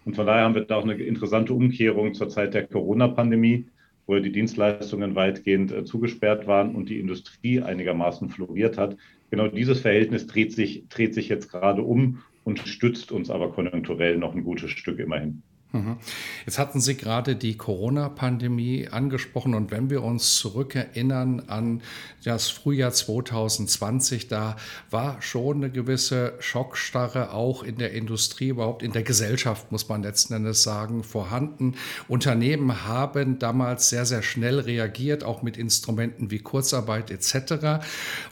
Und 0.06 0.16
von 0.16 0.26
daher 0.26 0.44
haben 0.44 0.56
wir 0.56 0.66
da 0.66 0.78
auch 0.78 0.84
eine 0.84 0.96
interessante 0.96 1.54
Umkehrung 1.54 2.14
zur 2.14 2.30
Zeit 2.30 2.54
der 2.54 2.68
Corona-Pandemie, 2.68 3.68
wo 4.06 4.20
die 4.20 4.32
Dienstleistungen 4.32 5.16
weitgehend 5.16 5.72
äh, 5.72 5.86
zugesperrt 5.86 6.48
waren 6.48 6.76
und 6.76 6.90
die 6.90 7.00
Industrie 7.00 7.62
einigermaßen 7.62 8.30
floriert 8.30 8.78
hat. 8.78 8.98
Genau 9.32 9.48
dieses 9.48 9.80
Verhältnis 9.80 10.28
dreht 10.28 10.54
sich, 10.54 10.88
dreht 10.90 11.14
sich 11.14 11.30
jetzt 11.30 11.50
gerade 11.50 11.82
um 11.82 12.20
und 12.44 12.60
stützt 12.60 13.12
uns 13.12 13.30
aber 13.30 13.52
konjunkturell 13.52 14.18
noch 14.18 14.36
ein 14.36 14.44
gutes 14.44 14.72
Stück 14.72 15.00
immerhin. 15.00 15.42
Mhm. 15.74 15.98
Jetzt 16.46 16.60
hatten 16.60 16.80
Sie 16.80 16.96
gerade 16.96 17.36
die 17.36 17.58
Corona-Pandemie 17.58 18.90
angesprochen 18.90 19.56
und 19.56 19.72
wenn 19.72 19.90
wir 19.90 20.04
uns 20.04 20.36
zurückerinnern 20.36 21.42
an 21.48 21.82
das 22.24 22.50
Frühjahr 22.50 22.94
2020, 22.94 24.28
da 24.28 24.56
war 24.92 25.20
schon 25.24 25.58
eine 25.58 25.72
gewisse 25.72 26.36
Schockstarre 26.40 27.34
auch 27.34 27.64
in 27.64 27.78
der 27.78 27.92
Industrie, 27.94 28.50
überhaupt 28.50 28.84
in 28.84 28.92
der 28.92 29.02
Gesellschaft, 29.02 29.72
muss 29.72 29.90
man 29.90 30.04
letzten 30.04 30.36
Endes 30.36 30.62
sagen, 30.62 31.04
vorhanden. 31.04 31.74
Unternehmen 32.08 32.86
haben 32.86 33.40
damals 33.40 33.90
sehr, 33.90 34.06
sehr 34.06 34.22
schnell 34.22 34.60
reagiert, 34.60 35.24
auch 35.24 35.42
mit 35.42 35.58
Instrumenten 35.58 36.30
wie 36.30 36.40
Kurzarbeit 36.40 37.10
etc. 37.10 37.84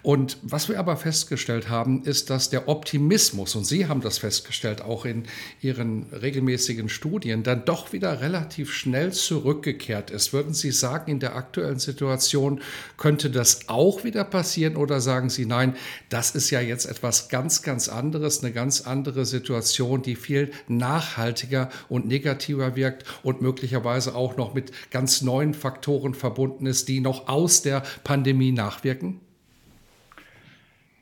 Und 0.04 0.38
was 0.44 0.70
wir 0.70 0.78
aber 0.78 0.96
festgestellt 0.96 1.70
haben, 1.70 2.04
ist, 2.04 2.30
dass 2.30 2.52
der 2.52 2.68
Optimismus, 2.68 3.56
und 3.56 3.66
Sie 3.66 3.88
haben 3.88 4.02
das 4.02 4.20
festgestellt, 4.20 4.84
auch 4.84 5.06
in 5.06 5.24
Ihren 5.60 6.06
regelmäßigen 6.14 6.88
Studien, 6.88 7.31
Medien 7.32 7.44
dann 7.44 7.66
doch 7.66 7.94
wieder 7.94 8.22
relativ 8.22 8.74
schnell 8.74 9.12
zurückgekehrt 9.12 10.12
ist. 10.12 10.34
Würden 10.34 10.54
Sie 10.54 10.72
sagen, 10.72 11.12
in 11.12 11.20
der 11.20 11.36
aktuellen 11.36 11.80
Situation 11.80 12.62
könnte 12.98 13.30
das 13.30 13.70
auch 13.70 14.04
wieder 14.04 14.24
passieren 14.24 14.76
oder 14.76 15.00
sagen 15.00 15.30
Sie, 15.30 15.46
nein, 15.46 15.76
das 16.10 16.36
ist 16.36 16.50
ja 16.50 16.60
jetzt 16.60 16.86
etwas 16.86 17.30
ganz, 17.30 17.64
ganz 17.64 17.88
anderes, 17.88 18.44
eine 18.44 18.54
ganz 18.54 18.82
andere 18.82 19.26
Situation, 19.26 20.02
die 20.02 20.16
viel 20.16 20.52
nachhaltiger 20.68 21.70
und 21.90 22.08
negativer 22.08 22.76
wirkt 22.76 23.06
und 23.24 23.42
möglicherweise 23.42 24.16
auch 24.16 24.38
noch 24.38 24.54
mit 24.54 24.72
ganz 24.92 25.22
neuen 25.22 25.54
Faktoren 25.54 26.14
verbunden 26.14 26.66
ist, 26.66 26.90
die 26.90 27.00
noch 27.00 27.28
aus 27.28 27.62
der 27.62 27.84
Pandemie 28.04 28.52
nachwirken? 28.52 29.22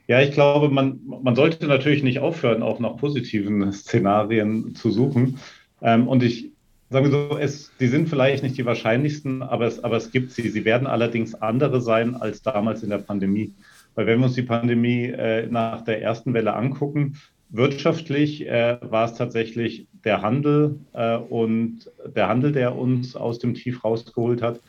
Ja, 0.08 0.22
ich 0.22 0.32
glaube, 0.32 0.70
man, 0.70 1.02
man 1.22 1.36
sollte 1.36 1.68
natürlich 1.68 2.02
nicht 2.02 2.18
aufhören, 2.18 2.64
auch 2.64 2.80
nach 2.80 2.98
positiven 2.98 3.72
Szenarien 3.72 4.74
zu 4.74 4.90
suchen. 4.90 5.38
Ähm, 5.82 6.08
und 6.08 6.24
ich 6.24 6.52
sage 6.90 7.10
so, 7.10 7.38
es, 7.38 7.72
die 7.80 7.88
sind 7.88 8.10
vielleicht 8.10 8.44
nicht 8.44 8.58
die 8.58 8.66
wahrscheinlichsten, 8.66 9.44
aber 9.44 9.68
es, 9.68 9.84
aber 9.84 9.98
es 9.98 10.12
gibt 10.12 10.32
sie. 10.32 10.50
Sie 10.50 10.66
werden 10.66 10.88
allerdings 10.88 11.36
andere 11.36 11.82
sein 11.82 12.16
als 12.16 12.42
damals 12.42 12.84
in 12.84 12.90
der 12.90 12.98
Pandemie. 12.98 13.54
Weil 13.96 14.08
wenn 14.08 14.20
wir 14.20 14.26
uns 14.26 14.36
die 14.36 14.44
Pandemie 14.44 15.06
äh, 15.06 15.48
nach 15.48 15.84
der 15.84 16.02
ersten 16.02 16.34
Welle 16.34 16.54
angucken, 16.56 17.16
wirtschaftlich 17.50 18.48
äh, 18.48 18.78
war 18.82 19.06
es 19.06 19.16
tatsächlich 19.16 19.88
der 20.04 20.22
Handel 20.22 20.80
äh, 20.94 21.18
und 21.18 21.92
der 22.16 22.28
Handel, 22.28 22.52
der 22.52 22.76
uns 22.76 23.16
aus 23.16 23.40
dem 23.40 23.54
Tief 23.54 23.84
rausgeholt 23.84 24.42
hat. 24.42 24.62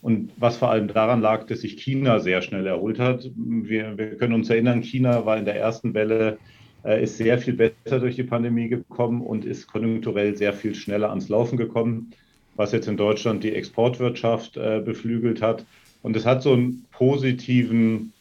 Und 0.00 0.30
was 0.36 0.56
vor 0.56 0.70
allem 0.70 0.86
daran 0.86 1.20
lag, 1.20 1.46
dass 1.46 1.62
sich 1.62 1.76
China 1.76 2.20
sehr 2.20 2.40
schnell 2.40 2.66
erholt 2.66 3.00
hat. 3.00 3.28
Wir, 3.34 3.98
wir 3.98 4.16
können 4.16 4.34
uns 4.34 4.48
erinnern, 4.48 4.82
China 4.82 5.26
war 5.26 5.36
in 5.36 5.44
der 5.44 5.56
ersten 5.56 5.92
Welle 5.92 6.38
ist 6.84 7.16
sehr 7.16 7.38
viel 7.38 7.54
besser 7.54 8.00
durch 8.00 8.16
die 8.16 8.22
Pandemie 8.22 8.68
gekommen 8.68 9.20
und 9.20 9.44
ist 9.44 9.66
konjunkturell 9.66 10.36
sehr 10.36 10.52
viel 10.52 10.74
schneller 10.74 11.10
ans 11.10 11.28
Laufen 11.28 11.56
gekommen, 11.56 12.12
was 12.56 12.72
jetzt 12.72 12.88
in 12.88 12.96
Deutschland 12.96 13.44
die 13.44 13.54
Exportwirtschaft 13.54 14.56
äh, 14.56 14.80
beflügelt 14.84 15.42
hat. 15.42 15.64
Und 16.02 16.16
es 16.16 16.24
hat 16.24 16.42
so 16.42 16.52
einen 16.52 16.86
positiven 16.92 18.12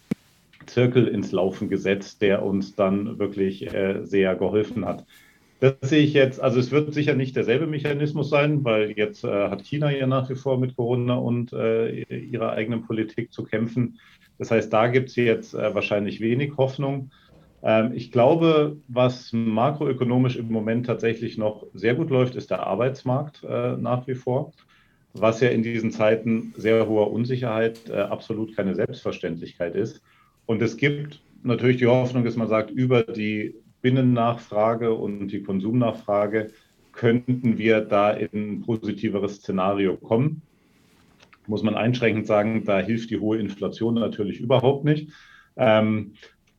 Zirkel 0.66 1.08
ins 1.08 1.32
Laufen 1.32 1.70
gesetzt, 1.70 2.22
der 2.22 2.44
uns 2.44 2.76
dann 2.76 3.20
wirklich 3.20 3.74
äh, 3.74 4.04
sehr 4.04 4.36
geholfen 4.36 4.86
hat. 4.86 5.06
Das 5.60 5.74
sehe 5.82 6.04
ich 6.04 6.14
jetzt, 6.14 6.40
also 6.40 6.60
es 6.60 6.72
wird 6.72 6.94
sicher 6.94 7.16
nicht 7.16 7.36
derselbe 7.36 7.66
Mechanismus 7.66 8.30
sein, 8.30 8.64
weil 8.64 8.92
jetzt 8.92 9.24
äh, 9.24 9.50
hat 9.50 9.64
China 9.64 9.92
ja 9.92 10.06
nach 10.06 10.30
wie 10.30 10.36
vor 10.36 10.60
mit 10.60 10.76
Corona 10.76 11.16
und 11.16 11.52
äh, 11.52 12.04
ihrer 12.04 12.52
eigenen 12.52 12.86
Politik 12.86 13.34
zu 13.34 13.44
kämpfen. 13.44 14.00
Das 14.38 14.52
heißt, 14.52 14.72
da 14.72 14.88
gibt 14.88 15.10
es 15.10 15.16
jetzt 15.16 15.56
äh, 15.56 15.74
wahrscheinlich 15.74 16.20
wenig 16.20 16.58
Hoffnung. 16.58 17.10
Ähm, 17.64 17.92
ich 17.94 18.12
glaube, 18.12 18.78
was 18.88 19.32
makroökonomisch 19.34 20.36
im 20.36 20.52
Moment 20.52 20.86
tatsächlich 20.86 21.38
noch 21.38 21.66
sehr 21.74 21.96
gut 21.96 22.10
läuft, 22.10 22.36
ist 22.36 22.52
der 22.52 22.66
Arbeitsmarkt 22.66 23.44
äh, 23.44 23.78
nach 23.78 24.08
wie 24.08 24.16
vor, 24.16 24.54
was 25.14 25.42
ja 25.42 25.50
in 25.50 25.64
diesen 25.64 25.92
Zeiten 25.92 26.54
sehr 26.58 26.88
hoher 26.88 27.12
Unsicherheit 27.12 27.90
äh, 27.90 27.98
absolut 27.98 28.56
keine 28.56 28.76
Selbstverständlichkeit 28.76 29.76
ist. 29.76 30.02
Und 30.46 30.62
es 30.62 30.78
gibt 30.78 31.22
natürlich 31.44 31.78
die 31.78 31.88
Hoffnung, 31.88 32.24
dass 32.24 32.36
man 32.36 32.48
sagt, 32.48 32.72
über 32.72 33.04
die 33.04 33.56
Binnennachfrage 33.82 34.94
und 34.94 35.30
die 35.30 35.44
Konsumnachfrage 35.44 36.52
könnten 36.92 37.58
wir 37.58 37.82
da 37.82 38.12
in 38.12 38.30
ein 38.34 38.62
positiveres 38.62 39.38
Szenario 39.38 39.98
kommen. 39.98 40.42
Muss 41.46 41.64
man 41.64 41.76
einschränkend 41.76 42.28
sagen, 42.28 42.66
da 42.66 42.80
hilft 42.80 43.12
die 43.12 43.20
hohe 43.20 43.38
Inflation 43.38 43.94
natürlich 43.94 44.40
überhaupt 44.40 44.84
nicht. 44.84 45.12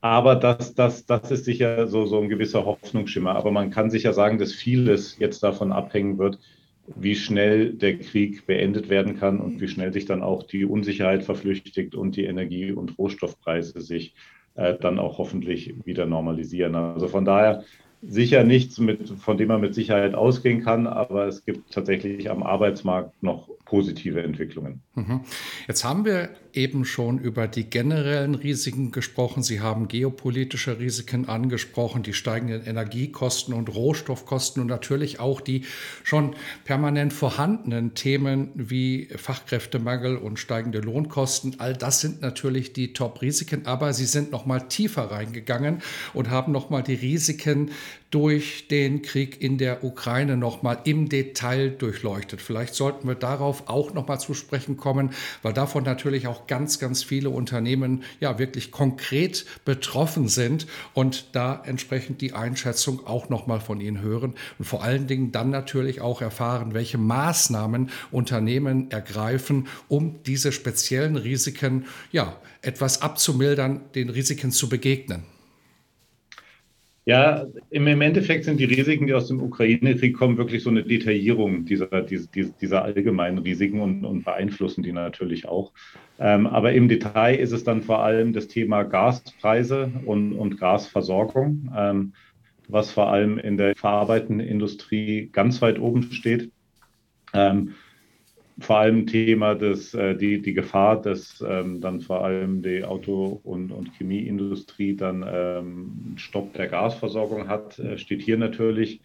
Aber 0.00 0.37
das, 0.37 0.74
das, 0.74 1.06
das 1.06 1.30
ist 1.30 1.44
sicher 1.44 1.87
so, 1.88 2.06
so 2.06 2.20
ein 2.20 2.28
gewisser 2.28 2.64
Hoffnungsschimmer. 2.64 3.34
Aber 3.34 3.50
man 3.50 3.70
kann 3.70 3.90
sicher 3.90 4.12
sagen, 4.12 4.38
dass 4.38 4.52
vieles 4.52 5.18
jetzt 5.18 5.42
davon 5.42 5.72
abhängen 5.72 6.18
wird, 6.18 6.38
wie 6.96 7.16
schnell 7.16 7.74
der 7.74 7.98
Krieg 7.98 8.46
beendet 8.46 8.88
werden 8.88 9.18
kann 9.18 9.40
und 9.40 9.61
wie 9.61 9.68
schnell 9.68 9.92
sich 9.92 10.06
dann 10.06 10.22
auch 10.22 10.44
die 10.44 10.64
Unsicherheit 10.64 11.24
verflüchtigt 11.24 11.94
und 11.94 12.16
die 12.16 12.24
Energie- 12.24 12.72
und 12.72 12.96
Rohstoffpreise 12.96 13.80
sich 13.80 14.14
äh, 14.54 14.74
dann 14.80 14.98
auch 14.98 15.18
hoffentlich 15.18 15.74
wieder 15.84 16.06
normalisieren. 16.06 16.74
Also 16.74 17.08
von 17.08 17.24
daher 17.24 17.64
sicher 18.00 18.44
nichts, 18.44 18.78
mit, 18.78 19.08
von 19.08 19.37
dem 19.37 19.48
man 19.48 19.61
mit 19.61 19.74
Sicherheit 19.74 20.14
ausgehen 20.14 20.62
kann, 20.62 20.87
aber 20.87 21.26
es 21.26 21.44
gibt 21.44 21.72
tatsächlich 21.72 22.30
am 22.30 22.42
Arbeitsmarkt 22.42 23.22
noch 23.22 23.50
positive 23.68 24.22
Entwicklungen. 24.22 24.81
Mhm. 24.94 25.20
Jetzt 25.66 25.85
haben 25.85 26.07
wir 26.07 26.31
eben 26.54 26.87
schon 26.87 27.18
über 27.18 27.46
die 27.46 27.68
generellen 27.68 28.35
Risiken 28.35 28.92
gesprochen. 28.92 29.42
Sie 29.42 29.61
haben 29.61 29.88
geopolitische 29.88 30.78
Risiken 30.78 31.28
angesprochen, 31.28 32.02
die 32.02 32.14
steigenden 32.14 32.64
Energiekosten 32.64 33.52
und 33.52 33.68
Rohstoffkosten 33.68 34.62
und 34.62 34.68
natürlich 34.68 35.20
auch 35.20 35.42
die 35.42 35.66
schon 36.02 36.35
permanent 36.64 37.12
vorhandenen 37.12 37.94
Themen 37.94 38.50
wie 38.54 39.09
Fachkräftemangel 39.14 40.16
und 40.16 40.38
steigende 40.38 40.81
Lohnkosten. 40.81 41.57
All 41.59 41.74
das 41.74 42.00
sind 42.00 42.22
natürlich 42.22 42.72
die 42.72 42.94
Top-Risiken, 42.94 43.66
aber 43.66 43.92
sie 43.92 44.07
sind 44.07 44.33
noch 44.33 44.46
mal 44.46 44.61
tiefer 44.61 45.11
reingegangen 45.11 45.83
und 46.14 46.31
haben 46.31 46.52
noch 46.52 46.70
mal 46.70 46.83
die 46.83 46.94
Risiken 46.94 47.70
durch 48.11 48.68
den 48.68 49.03
Krieg 49.03 49.42
in 49.42 49.59
der 49.59 49.85
Ukraine 49.85 50.38
noch 50.38 50.62
mal 50.62 50.79
im 50.85 51.11
Detail 51.11 51.71
durchleuchtet. 51.71 52.40
Vielleicht 52.40 52.75
sollten 52.75 53.07
wir 53.07 53.14
darauf 53.14 53.68
auch 53.68 53.92
noch 53.92 54.09
mal 54.09 54.18
zu 54.18 54.33
sprechen 54.33 54.79
kommen, 54.79 55.11
weil 55.42 55.53
davon 55.53 55.85
natürlich 55.85 56.27
auch 56.27 56.47
ganz, 56.47 56.79
ganz 56.79 57.03
viele 57.03 57.29
Unternehmen 57.29 58.03
ja 58.21 58.38
wirklich 58.38 58.71
konkret 58.71 59.44
betroffen 59.66 60.29
sind 60.29 60.66
und 60.94 61.35
da 61.37 61.62
entsprechend 61.66 62.23
die 62.23 62.33
Einschätzung 62.33 63.07
auch 63.07 63.29
noch 63.29 63.47
mal 63.47 63.61
von 63.61 63.81
Ihnen 63.81 64.01
hören 64.01 64.35
und 64.59 64.64
vor 64.64 64.83
allen 64.83 65.07
Dingen 65.07 65.31
dann 65.31 65.51
natürlich 65.51 66.01
auch 66.01 66.23
erfahren, 66.23 66.73
welche 66.73 66.97
Maßnahmen 66.97 67.90
Unternehmen 68.11 68.90
ergreifen, 68.90 69.68
um 69.88 70.23
diese 70.23 70.53
speziellen 70.53 71.16
Risiken 71.16 71.85
ja 72.11 72.38
etwas 72.62 73.03
abzumildern, 73.03 73.83
den 73.94 74.09
Risiken 74.09 74.51
zu 74.51 74.71
begegnen. 74.71 75.38
Ja, 77.09 77.47
im 77.71 77.87
Endeffekt 77.87 78.44
sind 78.44 78.61
die 78.61 78.66
Risiken, 78.66 79.07
die 79.07 79.14
aus 79.14 79.29
dem 79.29 79.40
Ukraine-Krieg 79.42 80.14
kommen, 80.14 80.37
wirklich 80.37 80.62
so 80.62 80.68
eine 80.68 80.83
Detaillierung 80.83 81.64
dieser, 81.64 82.03
dieser, 82.03 82.29
dieser 82.61 82.83
allgemeinen 82.83 83.38
Risiken 83.38 83.81
und, 83.81 84.05
und, 84.05 84.27
beeinflussen 84.27 84.83
die 84.83 84.92
natürlich 84.92 85.49
auch. 85.49 85.73
Ähm, 86.18 86.47
aber 86.47 86.75
im 86.75 86.87
Detail 86.87 87.37
ist 87.37 87.53
es 87.53 87.64
dann 87.64 87.81
vor 87.81 88.01
allem 88.05 88.35
das 88.35 88.47
Thema 88.47 88.83
Gaspreise 88.83 89.90
und, 90.05 90.35
und 90.35 90.61
Gasversorgung, 90.61 91.73
ähm, 91.75 92.12
was 92.68 92.90
vor 92.90 93.11
allem 93.11 93.38
in 93.38 93.57
der 93.57 93.75
verarbeitenden 93.75 94.47
Industrie 94.47 95.31
ganz 95.33 95.62
weit 95.62 95.79
oben 95.79 96.03
steht. 96.12 96.53
Ähm, 97.33 97.71
vor 98.61 98.79
allem 98.79 99.07
Thema 99.07 99.55
des, 99.55 99.94
äh, 99.94 100.16
die, 100.16 100.42
die 100.42 100.55
Gefahr, 100.55 101.01
dass 101.01 101.42
ähm, 101.47 101.81
dann 101.81 102.01
vor 102.01 102.25
allem 102.25 102.62
die 102.62 102.85
Auto- 102.85 103.40
und, 103.44 103.71
und 103.71 103.92
Chemieindustrie 103.97 104.97
dann 104.97 105.25
ähm, 105.29 106.14
Stopp 106.16 106.55
der 106.55 106.68
Gasversorgung 106.68 107.49
hat, 107.49 107.79
äh, 107.79 107.99
steht 107.99 108.23
hier 108.23 108.37
natürlich 108.37 109.01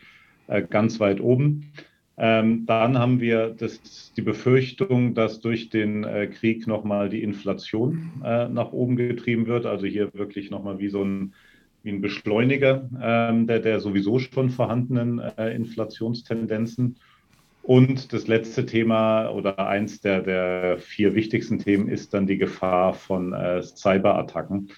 äh, 0.47 0.63
ganz 0.63 0.99
weit 0.99 1.21
oben. 1.21 1.71
Ähm, 2.17 2.65
dann 2.65 2.97
haben 2.97 3.19
wir 3.19 3.49
das, 3.49 4.13
die 4.15 4.21
Befürchtung, 4.21 5.15
dass 5.15 5.39
durch 5.39 5.69
den 5.69 6.03
äh, 6.03 6.27
Krieg 6.27 6.67
nochmal 6.67 7.09
die 7.09 7.23
Inflation 7.23 8.21
äh, 8.23 8.47
nach 8.49 8.71
oben 8.71 8.95
getrieben 8.95 9.47
wird. 9.47 9.65
Also 9.65 9.87
hier 9.87 10.13
wirklich 10.13 10.51
nochmal 10.51 10.79
wie 10.79 10.89
so 10.89 11.03
ein, 11.03 11.33
wie 11.81 11.89
ein 11.91 12.01
Beschleuniger 12.01 12.89
ähm, 13.01 13.47
der, 13.47 13.59
der 13.59 13.79
sowieso 13.79 14.19
schon 14.19 14.49
vorhandenen 14.51 15.19
äh, 15.19 15.55
Inflationstendenzen. 15.55 16.97
Und 17.63 18.11
das 18.11 18.27
letzte 18.27 18.65
Thema 18.65 19.29
oder 19.29 19.57
eins 19.57 20.01
der, 20.01 20.21
der 20.21 20.77
vier 20.79 21.15
wichtigsten 21.15 21.59
Themen 21.59 21.87
ist 21.87 22.13
dann 22.13 22.27
die 22.27 22.37
Gefahr 22.37 22.93
von 22.93 23.31
äh, 23.31 23.63
Cyberattacken. 23.63 24.69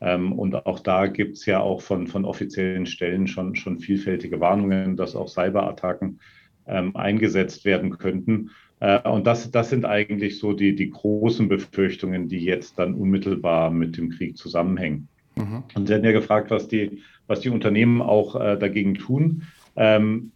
Ähm, 0.00 0.32
und 0.32 0.66
auch 0.66 0.80
da 0.80 1.06
gibt 1.06 1.36
es 1.36 1.46
ja 1.46 1.60
auch 1.60 1.80
von, 1.80 2.08
von 2.08 2.24
offiziellen 2.24 2.86
Stellen 2.86 3.28
schon, 3.28 3.54
schon 3.54 3.78
vielfältige 3.78 4.40
Warnungen, 4.40 4.96
dass 4.96 5.14
auch 5.14 5.28
Cyberattacken 5.28 6.18
ähm, 6.66 6.96
eingesetzt 6.96 7.64
werden 7.64 7.96
könnten. 7.96 8.50
Äh, 8.80 9.08
und 9.08 9.24
das, 9.24 9.52
das 9.52 9.70
sind 9.70 9.84
eigentlich 9.84 10.40
so 10.40 10.52
die, 10.52 10.74
die 10.74 10.90
großen 10.90 11.48
Befürchtungen, 11.48 12.28
die 12.28 12.44
jetzt 12.44 12.76
dann 12.76 12.94
unmittelbar 12.94 13.70
mit 13.70 13.96
dem 13.96 14.10
Krieg 14.10 14.36
zusammenhängen. 14.36 15.06
Mhm. 15.36 15.62
Und 15.76 15.86
Sie 15.86 15.94
hatten 15.94 16.04
ja 16.04 16.10
gefragt, 16.10 16.50
was 16.50 16.66
die, 16.66 17.02
was 17.28 17.38
die 17.38 17.50
Unternehmen 17.50 18.02
auch 18.02 18.34
äh, 18.34 18.58
dagegen 18.58 18.94
tun. 18.94 19.44
Ähm, 19.76 20.32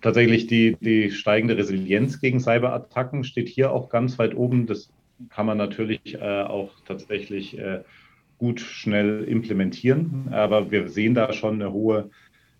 tatsächlich 0.00 0.46
die, 0.46 0.76
die 0.80 1.10
steigende 1.10 1.56
Resilienz 1.56 2.20
gegen 2.20 2.40
Cyberattacken 2.40 3.24
steht 3.24 3.48
hier 3.48 3.72
auch 3.72 3.88
ganz 3.88 4.18
weit 4.18 4.34
oben. 4.34 4.66
Das 4.66 4.90
kann 5.28 5.46
man 5.46 5.58
natürlich 5.58 6.14
äh, 6.14 6.42
auch 6.42 6.70
tatsächlich 6.86 7.58
äh, 7.58 7.80
gut 8.38 8.60
schnell 8.60 9.24
implementieren. 9.24 10.28
Aber 10.30 10.70
wir 10.70 10.88
sehen 10.88 11.14
da 11.14 11.32
schon 11.32 11.54
eine 11.54 11.72
hohe 11.72 12.10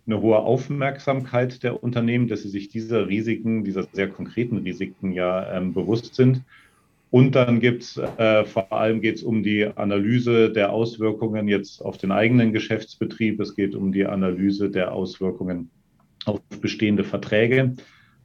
eine 0.06 0.22
hohe 0.22 0.38
Aufmerksamkeit 0.38 1.62
der 1.62 1.82
Unternehmen, 1.82 2.26
dass 2.26 2.42
sie 2.42 2.48
sich 2.48 2.68
dieser 2.68 3.08
Risiken, 3.08 3.64
dieser 3.64 3.84
sehr 3.92 4.08
konkreten 4.08 4.58
Risiken 4.58 5.12
ja 5.12 5.52
ähm, 5.52 5.72
bewusst 5.72 6.14
sind. 6.14 6.42
Und 7.10 7.34
dann 7.34 7.60
gibt 7.60 7.82
es, 7.82 7.96
äh, 7.96 8.44
vor 8.44 8.72
allem 8.72 9.00
geht 9.00 9.16
es 9.16 9.22
um 9.22 9.42
die 9.42 9.66
Analyse 9.66 10.50
der 10.50 10.72
Auswirkungen 10.72 11.48
jetzt 11.48 11.84
auf 11.84 11.98
den 11.98 12.12
eigenen 12.12 12.52
Geschäftsbetrieb. 12.52 13.40
Es 13.40 13.56
geht 13.56 13.74
um 13.74 13.92
die 13.92 14.06
Analyse 14.06 14.70
der 14.70 14.92
Auswirkungen 14.92 15.70
auf 16.26 16.40
bestehende 16.60 17.04
Verträge. 17.04 17.74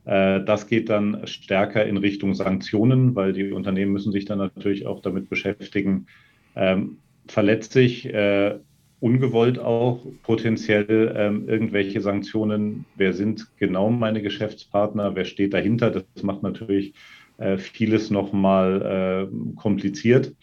Äh, 0.06 0.44
das 0.44 0.68
geht 0.68 0.90
dann 0.90 1.26
stärker 1.28 1.86
in 1.86 1.98
Richtung 1.98 2.34
Sanktionen, 2.34 3.16
weil 3.16 3.34
die 3.34 3.52
Unternehmen 3.52 3.92
müssen 3.92 4.12
sich 4.12 4.26
dann 4.26 4.38
natürlich 4.38 4.86
auch 4.86 5.02
damit 5.02 5.30
beschäftigen, 5.30 6.08
ähm, 6.56 6.98
verletzt 7.28 7.74
sich 7.74 8.06
äh, 8.06 8.60
ungewollt 9.00 9.60
auch 9.60 10.06
potenziell 10.24 11.14
ähm, 11.16 11.50
irgendwelche 11.50 12.02
Sanktionen. 12.02 12.86
Wer 12.96 13.14
sind 13.14 13.48
genau 13.58 13.90
meine 13.90 14.22
Geschäftspartner? 14.22 15.16
Wer 15.16 15.26
steht 15.26 15.54
dahinter? 15.54 15.92
Das 15.92 16.24
macht 16.24 16.44
natürlich 16.44 16.94
äh, 17.38 17.58
vieles 17.58 18.10
nochmal 18.10 19.30
kompliziert. 19.56 20.34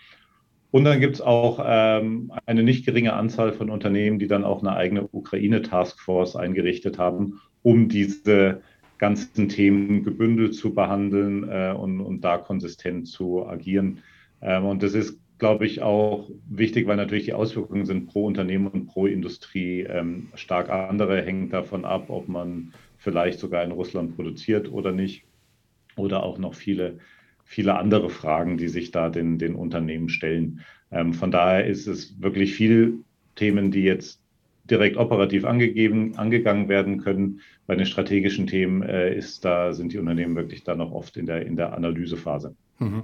Und 0.73 0.85
dann 0.85 1.01
gibt 1.01 1.17
es 1.17 1.21
auch 1.21 1.63
ähm, 1.65 2.33
eine 2.47 2.65
nicht 2.65 2.85
geringe 2.85 3.13
Anzahl 3.13 3.53
von 3.53 3.71
Unternehmen, 3.71 4.19
die 4.19 4.27
dann 4.27 4.43
auch 4.43 4.61
eine 4.61 4.75
eigene 4.75 5.07
Ukraine-Taskforce 5.13 6.35
eingerichtet 6.35 6.99
haben, 6.99 7.41
um 7.63 7.89
diese 7.89 8.63
ganzen 8.99 9.49
Themen 9.49 10.03
gebündelt 10.03 10.55
zu 10.55 10.75
behandeln 10.75 11.49
äh, 11.49 11.75
und, 11.77 12.01
und 12.01 12.23
da 12.23 12.39
konsistent 12.39 13.07
zu 13.07 13.47
agieren. 13.47 13.99
Ähm, 14.41 14.65
und 14.65 14.83
das 14.83 14.95
ist 14.95 15.23
glaube 15.43 15.67
ich, 15.67 15.83
auch 15.83 16.31
wichtig, 16.49 16.87
weil 16.87 16.97
natürlich 16.97 17.25
die 17.25 17.33
Auswirkungen 17.33 17.85
sind 17.85 18.07
pro 18.07 18.27
Unternehmen 18.27 18.69
und 18.69 18.87
pro 18.87 19.07
Industrie 19.07 19.81
ähm, 19.81 20.29
stark 20.37 20.71
andere, 20.71 21.21
hängt 21.21 21.53
davon 21.53 21.85
ab, 21.85 22.11
ob 22.11 22.29
man 22.29 22.73
vielleicht 22.97 23.41
sogar 23.41 23.65
in 23.65 23.73
Russland 23.73 24.15
produziert 24.15 24.71
oder 24.71 24.93
nicht. 24.93 25.25
Oder 25.97 26.23
auch 26.23 26.39
noch 26.39 26.55
viele, 26.55 27.01
viele 27.45 27.77
andere 27.77 28.11
Fragen, 28.11 28.57
die 28.57 28.69
sich 28.69 28.91
da 28.91 29.11
den, 29.11 29.39
den 29.39 29.55
Unternehmen 29.55 30.09
stellen. 30.09 30.61
Ähm, 30.91 31.13
von 31.13 31.31
daher 31.31 31.67
ist 31.67 31.87
es 31.87 32.21
wirklich 32.21 32.55
viel 32.55 32.99
Themen, 33.35 33.71
die 33.71 33.83
jetzt 33.83 34.21
direkt 34.65 34.97
operativ 34.97 35.45
angegeben, 35.45 36.17
angegangen 36.17 36.69
werden 36.69 37.03
können. 37.03 37.41
Bei 37.67 37.75
den 37.75 37.87
strategischen 37.87 38.47
Themen 38.47 38.83
äh, 38.83 39.15
ist 39.15 39.45
da, 39.45 39.73
sind 39.73 39.93
die 39.93 39.99
Unternehmen 39.99 40.37
wirklich 40.37 40.65
da 40.65 40.75
noch 40.75 40.93
oft 40.93 41.17
in 41.17 41.27
der, 41.27 41.45
in 41.47 41.57
der 41.57 41.75
Analysephase. 41.75 42.55
Mhm. 42.79 43.03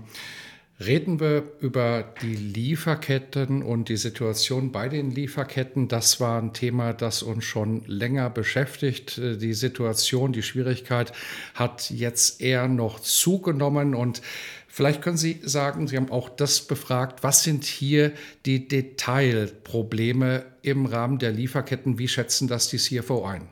Reden 0.81 1.19
wir 1.19 1.43
über 1.59 2.05
die 2.23 2.37
Lieferketten 2.37 3.64
und 3.64 3.88
die 3.88 3.97
Situation 3.97 4.71
bei 4.71 4.88
den 4.88 5.11
Lieferketten. 5.11 5.88
Das 5.88 6.21
war 6.21 6.41
ein 6.41 6.53
Thema, 6.53 6.93
das 6.93 7.25
uns 7.25 7.43
schon 7.45 7.83
länger 7.87 8.31
beschäftigt. 8.31 9.17
Die 9.17 9.55
Situation, 9.55 10.33
die 10.33 10.43
Schwierigkeit 10.43 11.12
hat 11.55 11.91
jetzt 11.91 12.41
eher 12.41 12.69
noch 12.69 13.01
zugenommen. 13.01 13.97
Und 13.97 14.23
vielleicht 14.69 15.03
können 15.03 15.17
Sie 15.17 15.41
sagen, 15.43 15.88
Sie 15.88 15.97
haben 15.97 16.12
auch 16.12 16.29
das 16.29 16.61
befragt, 16.61 17.25
was 17.25 17.43
sind 17.43 17.64
hier 17.64 18.12
die 18.47 18.69
Detailprobleme 18.69 20.45
im 20.62 20.87
Rahmen 20.87 21.19
der 21.19 21.33
Lieferketten? 21.33 21.99
Wie 21.99 22.07
schätzen 22.07 22.47
das 22.47 22.69
die 22.69 22.79
CFO 22.79 23.25
ein? 23.25 23.49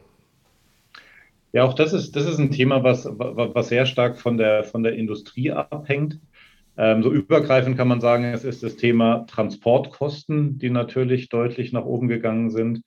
Ja, 1.53 1.65
auch 1.65 1.75
das 1.75 1.93
ist, 1.93 2.15
das 2.15 2.27
ist 2.27 2.39
ein 2.39 2.53
Thema, 2.53 2.85
was, 2.85 3.05
was 3.05 3.69
sehr 3.69 3.87
stark 3.87 4.21
von 4.21 4.37
der, 4.37 4.62
von 4.62 4.85
der 4.85 4.95
Industrie 4.95 5.51
abhängt. 5.51 6.21
Ähm, 6.79 7.03
so 7.03 7.12
übergreifend 7.12 7.77
kann 7.77 7.89
man 7.89 8.01
sagen, 8.01 8.25
es 8.25 8.45
ist 8.45 8.62
das 8.62 8.77
Thema 8.77 9.27
Transportkosten, 9.27 10.59
die 10.59 10.71
natürlich 10.71 11.29
deutlich 11.29 11.73
nach 11.73 11.85
oben 11.85 12.09
gegangen 12.09 12.51
sind. 12.51 12.83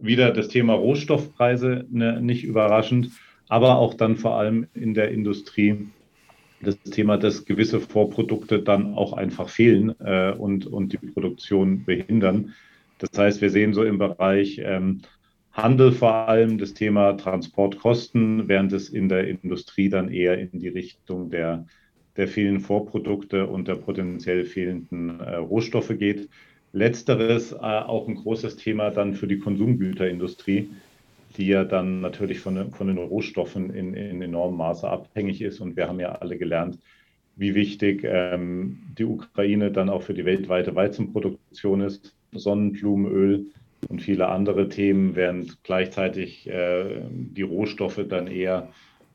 Wieder 0.00 0.32
das 0.32 0.48
Thema 0.48 0.74
Rohstoffpreise, 0.74 1.86
ne, 1.90 2.20
nicht 2.22 2.44
überraschend, 2.44 3.10
aber 3.48 3.78
auch 3.78 3.94
dann 3.94 4.16
vor 4.16 4.38
allem 4.38 4.68
in 4.74 4.94
der 4.94 5.10
Industrie 5.10 5.88
das 6.60 6.78
Thema, 6.80 7.18
dass 7.18 7.44
gewisse 7.44 7.80
Vorprodukte 7.80 8.60
dann 8.62 8.94
auch 8.94 9.12
einfach 9.12 9.48
fehlen 9.48 9.94
äh, 10.00 10.32
und, 10.32 10.66
und 10.66 10.92
die 10.92 10.98
Produktion 10.98 11.84
behindern. 11.84 12.54
Das 12.98 13.16
heißt, 13.16 13.40
wir 13.40 13.50
sehen 13.50 13.74
so 13.74 13.84
im 13.84 13.98
Bereich 13.98 14.60
ähm, 14.64 15.02
Handel 15.52 15.92
vor 15.92 16.28
allem 16.28 16.58
das 16.58 16.74
Thema 16.74 17.12
Transportkosten, 17.16 18.48
während 18.48 18.72
es 18.72 18.88
in 18.88 19.08
der 19.08 19.28
Industrie 19.28 19.88
dann 19.88 20.08
eher 20.08 20.38
in 20.38 20.58
die 20.58 20.68
Richtung 20.68 21.30
der 21.30 21.66
der 22.18 22.28
vielen 22.28 22.60
Vorprodukte 22.60 23.46
und 23.46 23.68
der 23.68 23.76
potenziell 23.76 24.44
fehlenden 24.44 25.20
äh, 25.20 25.36
Rohstoffe 25.36 25.96
geht. 25.98 26.28
Letzteres 26.72 27.52
äh, 27.52 27.56
auch 27.56 28.08
ein 28.08 28.16
großes 28.16 28.56
Thema 28.56 28.90
dann 28.90 29.14
für 29.14 29.28
die 29.28 29.38
Konsumgüterindustrie, 29.38 30.68
die 31.36 31.46
ja 31.46 31.64
dann 31.64 32.00
natürlich 32.00 32.40
von, 32.40 32.72
von 32.72 32.88
den 32.88 32.98
Rohstoffen 32.98 33.72
in, 33.72 33.94
in 33.94 34.20
enormem 34.20 34.58
Maße 34.58 34.88
abhängig 34.88 35.40
ist. 35.40 35.60
Und 35.60 35.76
wir 35.76 35.88
haben 35.88 36.00
ja 36.00 36.12
alle 36.12 36.36
gelernt, 36.36 36.78
wie 37.36 37.54
wichtig 37.54 38.02
ähm, 38.04 38.80
die 38.98 39.04
Ukraine 39.04 39.70
dann 39.70 39.88
auch 39.88 40.02
für 40.02 40.14
die 40.14 40.24
weltweite 40.24 40.74
Weizenproduktion 40.74 41.82
ist. 41.82 42.16
Sonnenblumenöl 42.32 43.46
und 43.88 44.02
viele 44.02 44.28
andere 44.28 44.68
Themen, 44.68 45.14
während 45.14 45.62
gleichzeitig 45.62 46.48
äh, 46.48 47.00
die 47.10 47.42
Rohstoffe 47.42 48.04
dann 48.08 48.26
eher 48.26 48.70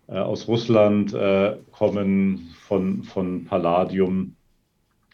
aus 0.08 0.48
Russland 0.48 1.14
äh, 1.14 1.58
kommen, 1.72 2.54
von, 2.60 3.04
von 3.04 3.46
Palladium 3.46 4.36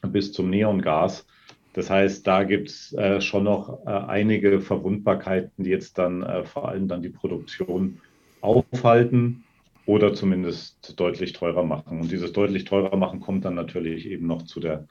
bis 0.07 0.31
zum 0.31 0.49
Neongas. 0.49 1.25
Das 1.73 1.89
heißt, 1.89 2.25
da 2.25 2.43
gibt 2.43 2.69
es 2.69 2.93
äh, 2.93 3.21
schon 3.21 3.43
noch 3.43 3.85
äh, 3.85 3.89
einige 3.89 4.59
Verwundbarkeiten, 4.59 5.63
die 5.63 5.69
jetzt 5.69 5.97
dann 5.97 6.23
äh, 6.23 6.43
vor 6.43 6.67
allem 6.67 6.87
dann 6.87 7.01
die 7.01 7.09
Produktion 7.09 7.99
aufhalten 8.41 9.43
oder 9.85 10.13
zumindest 10.13 10.99
deutlich 10.99 11.33
teurer 11.33 11.63
machen. 11.63 11.99
Und 11.99 12.11
dieses 12.11 12.33
deutlich 12.33 12.65
teurer 12.65 12.97
machen 12.97 13.19
kommt 13.19 13.45
dann 13.45 13.55
natürlich 13.55 14.07
eben 14.07 14.27
noch 14.27 14.43
zu 14.43 14.59
der 14.59 14.87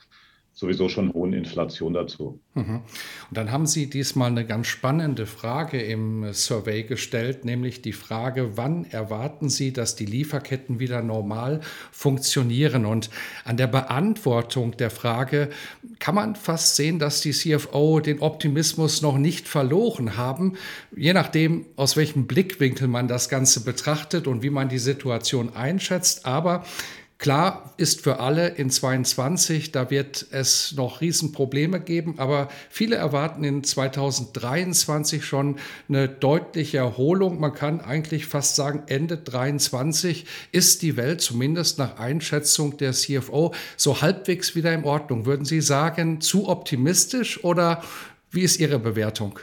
sowieso 0.59 0.89
schon 0.89 1.13
hohen 1.15 1.35
Inflation 1.35 1.95
dazu. 1.95 2.41
Mhm. 2.55 2.81
Und 3.29 3.37
dann 3.37 3.53
haben 3.53 3.67
Sie 3.67 3.89
diesmal 3.89 4.33
eine 4.33 4.45
ganz 4.45 4.67
spannende 4.67 5.25
Frage 5.25 5.81
im 5.81 6.33
Survey 6.33 6.83
gestellt, 6.83 7.45
nämlich 7.45 7.81
die 7.81 7.93
Frage, 7.93 8.57
wann 8.57 8.85
erwarten 8.85 9.51
Sie, 9.51 9.73
dass 9.73 9.95
die 9.95 10.05
Lieferketten 10.05 10.81
wieder 10.81 11.01
normal 11.01 11.61
funktionieren? 11.93 12.87
Und 12.87 13.09
an 13.45 13.57
der 13.57 13.69
Beantwortung 13.69 14.77
der 14.77 14.91
Frage 14.91 15.51
kann 16.01 16.17
man 16.17 16.35
fast 16.35 16.75
sehen, 16.75 16.99
dass 16.99 17.21
die 17.21 17.31
CFO 17.31 18.01
den 18.01 18.19
Optimismus 18.19 19.01
noch 19.01 19.17
nicht 19.17 19.47
verloren 19.47 20.17
haben, 20.17 20.55
je 20.97 21.13
nachdem, 21.13 21.67
aus 21.77 21.97
welchem 21.97 22.27
Blickwinkel 22.27 22.89
man 22.89 23.07
das 23.07 23.29
Ganze 23.29 23.63
betrachtet 23.63 24.27
und 24.27 24.43
wie 24.43 24.51
man 24.51 24.69
die 24.69 24.79
Situation 24.79 25.55
einschätzt. 25.55 26.27
Aber 26.27 26.65
Klar 27.19 27.75
ist 27.79 28.03
für 28.03 28.21
alle 28.21 28.47
in 28.47 28.71
22, 28.71 29.73
da 29.73 29.91
wird 29.91 30.27
es 30.31 30.75
noch 30.77 31.01
Riesenprobleme 31.01 31.81
geben, 31.81 32.15
aber 32.19 32.49
viele 32.71 32.95
erwarten 32.95 33.43
in 33.43 33.65
2023 33.65 35.25
schon 35.25 35.57
eine 35.89 36.09
deutliche 36.09 36.79
Erholung. 36.79 37.41
Man 37.41 37.55
kann 37.55 37.81
eigentlich 37.81 38.27
fast 38.27 38.55
sagen, 38.55 38.85
Ende 38.87 39.17
23 39.17 40.27
ist 40.53 40.83
die 40.83 40.97
Welt 40.97 41.21
zumindest 41.21 41.81
nach 41.81 41.99
Einschätzung 41.99 42.77
der 42.77 42.93
CFO 42.93 43.53
so 43.77 44.01
halbwegs 44.01 44.55
wieder 44.55 44.73
in 44.73 44.85
Ordnung. 44.85 45.27
Würden 45.27 45.45
Sie 45.45 45.61
sagen, 45.61 46.21
zu 46.21 46.49
optimistisch 46.49 47.43
oder 47.43 47.83
wie 48.31 48.43
ist 48.43 48.61
Ihre 48.61 48.79
Bewertung? 48.79 49.41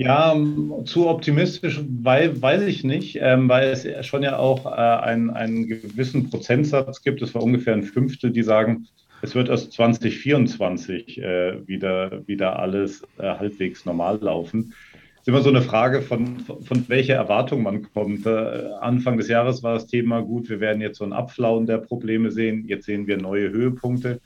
Ja, 0.00 0.36
zu 0.84 1.08
optimistisch, 1.08 1.80
weil, 1.88 2.40
weiß 2.40 2.62
ich 2.62 2.84
nicht, 2.84 3.18
ähm, 3.20 3.48
weil 3.48 3.70
es 3.70 4.06
schon 4.06 4.22
ja 4.22 4.38
auch 4.38 4.64
äh, 4.64 4.68
einen, 4.68 5.30
einen 5.30 5.66
gewissen 5.66 6.30
Prozentsatz 6.30 7.02
gibt, 7.02 7.20
es 7.20 7.34
war 7.34 7.42
ungefähr 7.42 7.74
ein 7.74 7.82
Fünftel, 7.82 8.30
die 8.30 8.44
sagen, 8.44 8.86
es 9.22 9.34
wird 9.34 9.48
erst 9.48 9.72
2024 9.72 11.18
äh, 11.18 11.66
wieder, 11.66 12.22
wieder 12.28 12.60
alles 12.60 13.02
äh, 13.18 13.24
halbwegs 13.24 13.84
normal 13.86 14.20
laufen. 14.22 14.72
Es 15.16 15.22
ist 15.22 15.28
immer 15.28 15.42
so 15.42 15.48
eine 15.48 15.62
Frage, 15.62 16.00
von, 16.00 16.38
von 16.38 16.88
welcher 16.88 17.16
Erwartung 17.16 17.64
man 17.64 17.82
kommt. 17.92 18.24
Äh, 18.24 18.68
Anfang 18.80 19.16
des 19.16 19.26
Jahres 19.26 19.64
war 19.64 19.74
das 19.74 19.88
Thema 19.88 20.20
gut, 20.20 20.48
wir 20.48 20.60
werden 20.60 20.80
jetzt 20.80 20.98
so 20.98 21.04
ein 21.04 21.12
Abflauen 21.12 21.66
der 21.66 21.78
Probleme 21.78 22.30
sehen, 22.30 22.68
jetzt 22.68 22.86
sehen 22.86 23.08
wir 23.08 23.16
neue 23.16 23.50
Höhepunkte. 23.50 24.20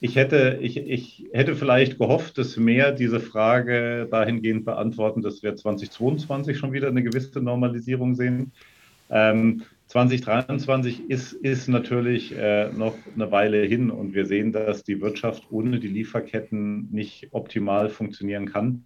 Ich 0.00 0.14
hätte, 0.14 0.58
ich, 0.62 0.76
ich 0.76 1.26
hätte 1.32 1.56
vielleicht 1.56 1.98
gehofft, 1.98 2.38
dass 2.38 2.56
mehr 2.56 2.92
diese 2.92 3.18
Frage 3.18 4.06
dahingehend 4.10 4.64
beantworten, 4.64 5.22
dass 5.22 5.42
wir 5.42 5.56
2022 5.56 6.56
schon 6.56 6.72
wieder 6.72 6.88
eine 6.88 7.02
gewisse 7.02 7.40
Normalisierung 7.40 8.14
sehen. 8.14 8.52
Ähm, 9.10 9.62
2023 9.88 11.08
ist, 11.08 11.32
ist 11.32 11.66
natürlich 11.66 12.36
äh, 12.36 12.70
noch 12.70 12.94
eine 13.14 13.32
Weile 13.32 13.62
hin 13.64 13.90
und 13.90 14.14
wir 14.14 14.26
sehen, 14.26 14.52
dass 14.52 14.84
die 14.84 15.00
Wirtschaft 15.00 15.44
ohne 15.50 15.80
die 15.80 15.88
Lieferketten 15.88 16.88
nicht 16.92 17.28
optimal 17.32 17.88
funktionieren 17.88 18.46
kann. 18.46 18.84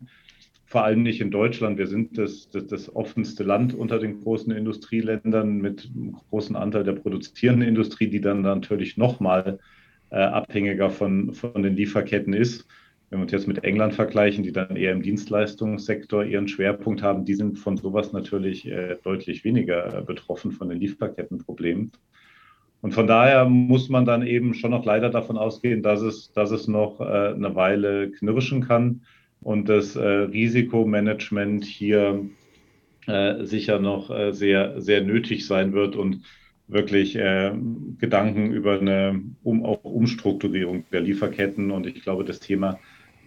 Vor 0.65 0.85
allem 0.85 1.03
nicht 1.03 1.21
in 1.21 1.31
Deutschland. 1.31 1.77
Wir 1.77 1.89
sind 1.89 2.17
das, 2.17 2.49
das, 2.49 2.69
das 2.69 2.97
offenste 2.97 3.43
Land 3.43 3.75
unter 3.75 3.99
den 3.99 4.23
großen 4.23 4.53
Industrieländern 4.53 5.59
mit 5.59 5.91
einem 5.95 6.13
großen 6.13 6.57
Anteil 6.57 6.85
der 6.85 6.93
produzierenden 6.93 7.69
Industrie, 7.69 8.07
die 8.07 8.23
dann 8.23 8.41
natürlich 8.41 8.97
nochmal 8.97 9.59
äh, 10.13 10.17
abhängiger 10.17 10.91
von, 10.91 11.33
von 11.33 11.63
den 11.63 11.75
Lieferketten 11.75 12.35
ist. 12.35 12.67
Wenn 13.09 13.21
wir 13.21 13.23
uns 13.23 13.33
jetzt 13.33 13.49
mit 13.49 13.65
England 13.65 13.95
vergleichen, 13.95 14.45
die 14.45 14.53
dann 14.53 14.77
eher 14.77 14.93
im 14.93 15.01
Dienstleistungssektor 15.01 16.23
ihren 16.23 16.49
Schwerpunkt 16.49 17.03
haben, 17.03 17.25
die 17.25 17.35
sind 17.35 17.59
von 17.59 17.79
sowas 17.79 18.13
natürlich 18.13 18.71
äh, 18.71 18.97
deutlich 19.03 19.43
weniger 19.43 19.99
äh, 19.99 20.03
betroffen 20.03 20.53
von 20.53 20.69
den 20.69 20.81
Lieferkettenproblemen. 20.81 21.93
Und 22.83 22.93
von 22.93 23.07
daher 23.07 23.47
muss 23.47 23.89
man 23.89 24.05
dann 24.05 24.27
eben 24.27 24.53
schon 24.53 24.73
noch 24.73 24.85
leider 24.85 25.09
davon 25.09 25.39
ausgehen, 25.39 25.83
dass 25.83 26.03
es, 26.03 26.31
dass 26.33 26.51
es 26.51 26.69
noch 26.69 26.99
eine 26.99 27.55
Weile 27.55 28.11
knirschen 28.11 28.61
kann 28.67 29.03
und 29.41 29.69
das 29.69 29.97
Risikomanagement 29.97 31.65
hier 31.65 32.25
sicher 33.43 33.79
noch 33.79 34.33
sehr, 34.33 34.81
sehr 34.81 35.01
nötig 35.01 35.47
sein 35.47 35.73
wird. 35.73 35.95
Und 35.95 36.25
wirklich 36.69 37.17
äh, 37.17 37.53
Gedanken 37.99 38.53
über 38.53 38.79
eine 38.79 39.21
um, 39.43 39.65
auch 39.65 39.85
Umstrukturierung 39.85 40.85
der 40.93 41.01
Lieferketten. 41.01 41.71
Und 41.71 41.87
ich 41.87 42.03
glaube, 42.03 42.25
das 42.25 42.41
Thema 42.41 42.79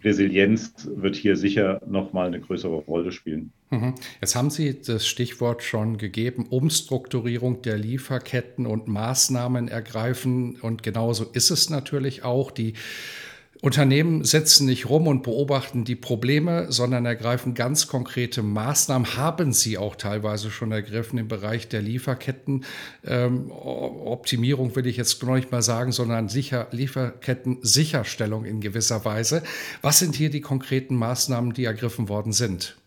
Resilienz 0.04 0.88
wird 0.96 1.16
hier 1.16 1.36
sicher 1.36 1.82
nochmal 1.88 2.28
eine 2.28 2.40
größere 2.40 2.76
Rolle 2.76 3.12
spielen. 3.12 3.52
Mhm. 3.72 3.96
Jetzt 4.22 4.36
haben 4.36 4.52
Sie 4.52 4.80
das 4.80 5.08
Stichwort 5.08 5.64
schon 5.64 5.98
gegeben, 5.98 6.46
Umstrukturierung 6.48 7.64
der 7.64 7.78
Lieferketten 7.78 8.68
und 8.68 8.88
Maßnahmen 8.88 9.68
ergreifen. 9.68 10.58
Und 10.62 10.84
genauso 10.84 11.26
ist 11.34 11.50
es 11.50 11.70
natürlich 11.72 12.24
auch. 12.24 12.52
Die 12.52 12.74
Unternehmen 13.66 14.24
setzen 14.24 14.68
nicht 14.68 14.90
rum 14.90 15.08
und 15.08 15.24
beobachten 15.24 15.86
die 15.86 15.96
Probleme, 15.96 16.72
sondern 16.72 17.08
ergreifen 17.08 17.56
ganz 17.56 17.88
konkrete 17.88 18.44
Maßnahmen, 18.44 19.18
haben 19.18 19.54
sie 19.54 19.80
auch 19.80 19.96
teilweise 19.96 20.52
schon 20.52 20.72
ergriffen 20.72 21.18
im 21.18 21.28
Bereich 21.28 21.68
der 21.68 21.82
Lieferketten. 21.82 22.64
Ähm, 23.04 23.50
Optimierung 23.52 24.76
will 24.76 24.86
ich 24.86 24.98
jetzt 24.98 25.24
noch 25.24 25.34
nicht 25.34 25.52
mal 25.52 25.64
sagen, 25.64 25.92
sondern 25.92 26.30
sicher, 26.30 26.68
Lieferketten-Sicherstellung 26.70 28.46
in 28.46 28.62
gewisser 28.62 29.04
Weise. 29.04 29.42
Was 29.82 29.98
sind 29.98 30.14
hier 30.14 30.30
die 30.30 30.42
konkreten 30.42 30.96
Maßnahmen, 30.96 31.54
die 31.54 31.66
ergriffen 31.66 32.08
worden 32.08 32.34
sind? 32.34 32.78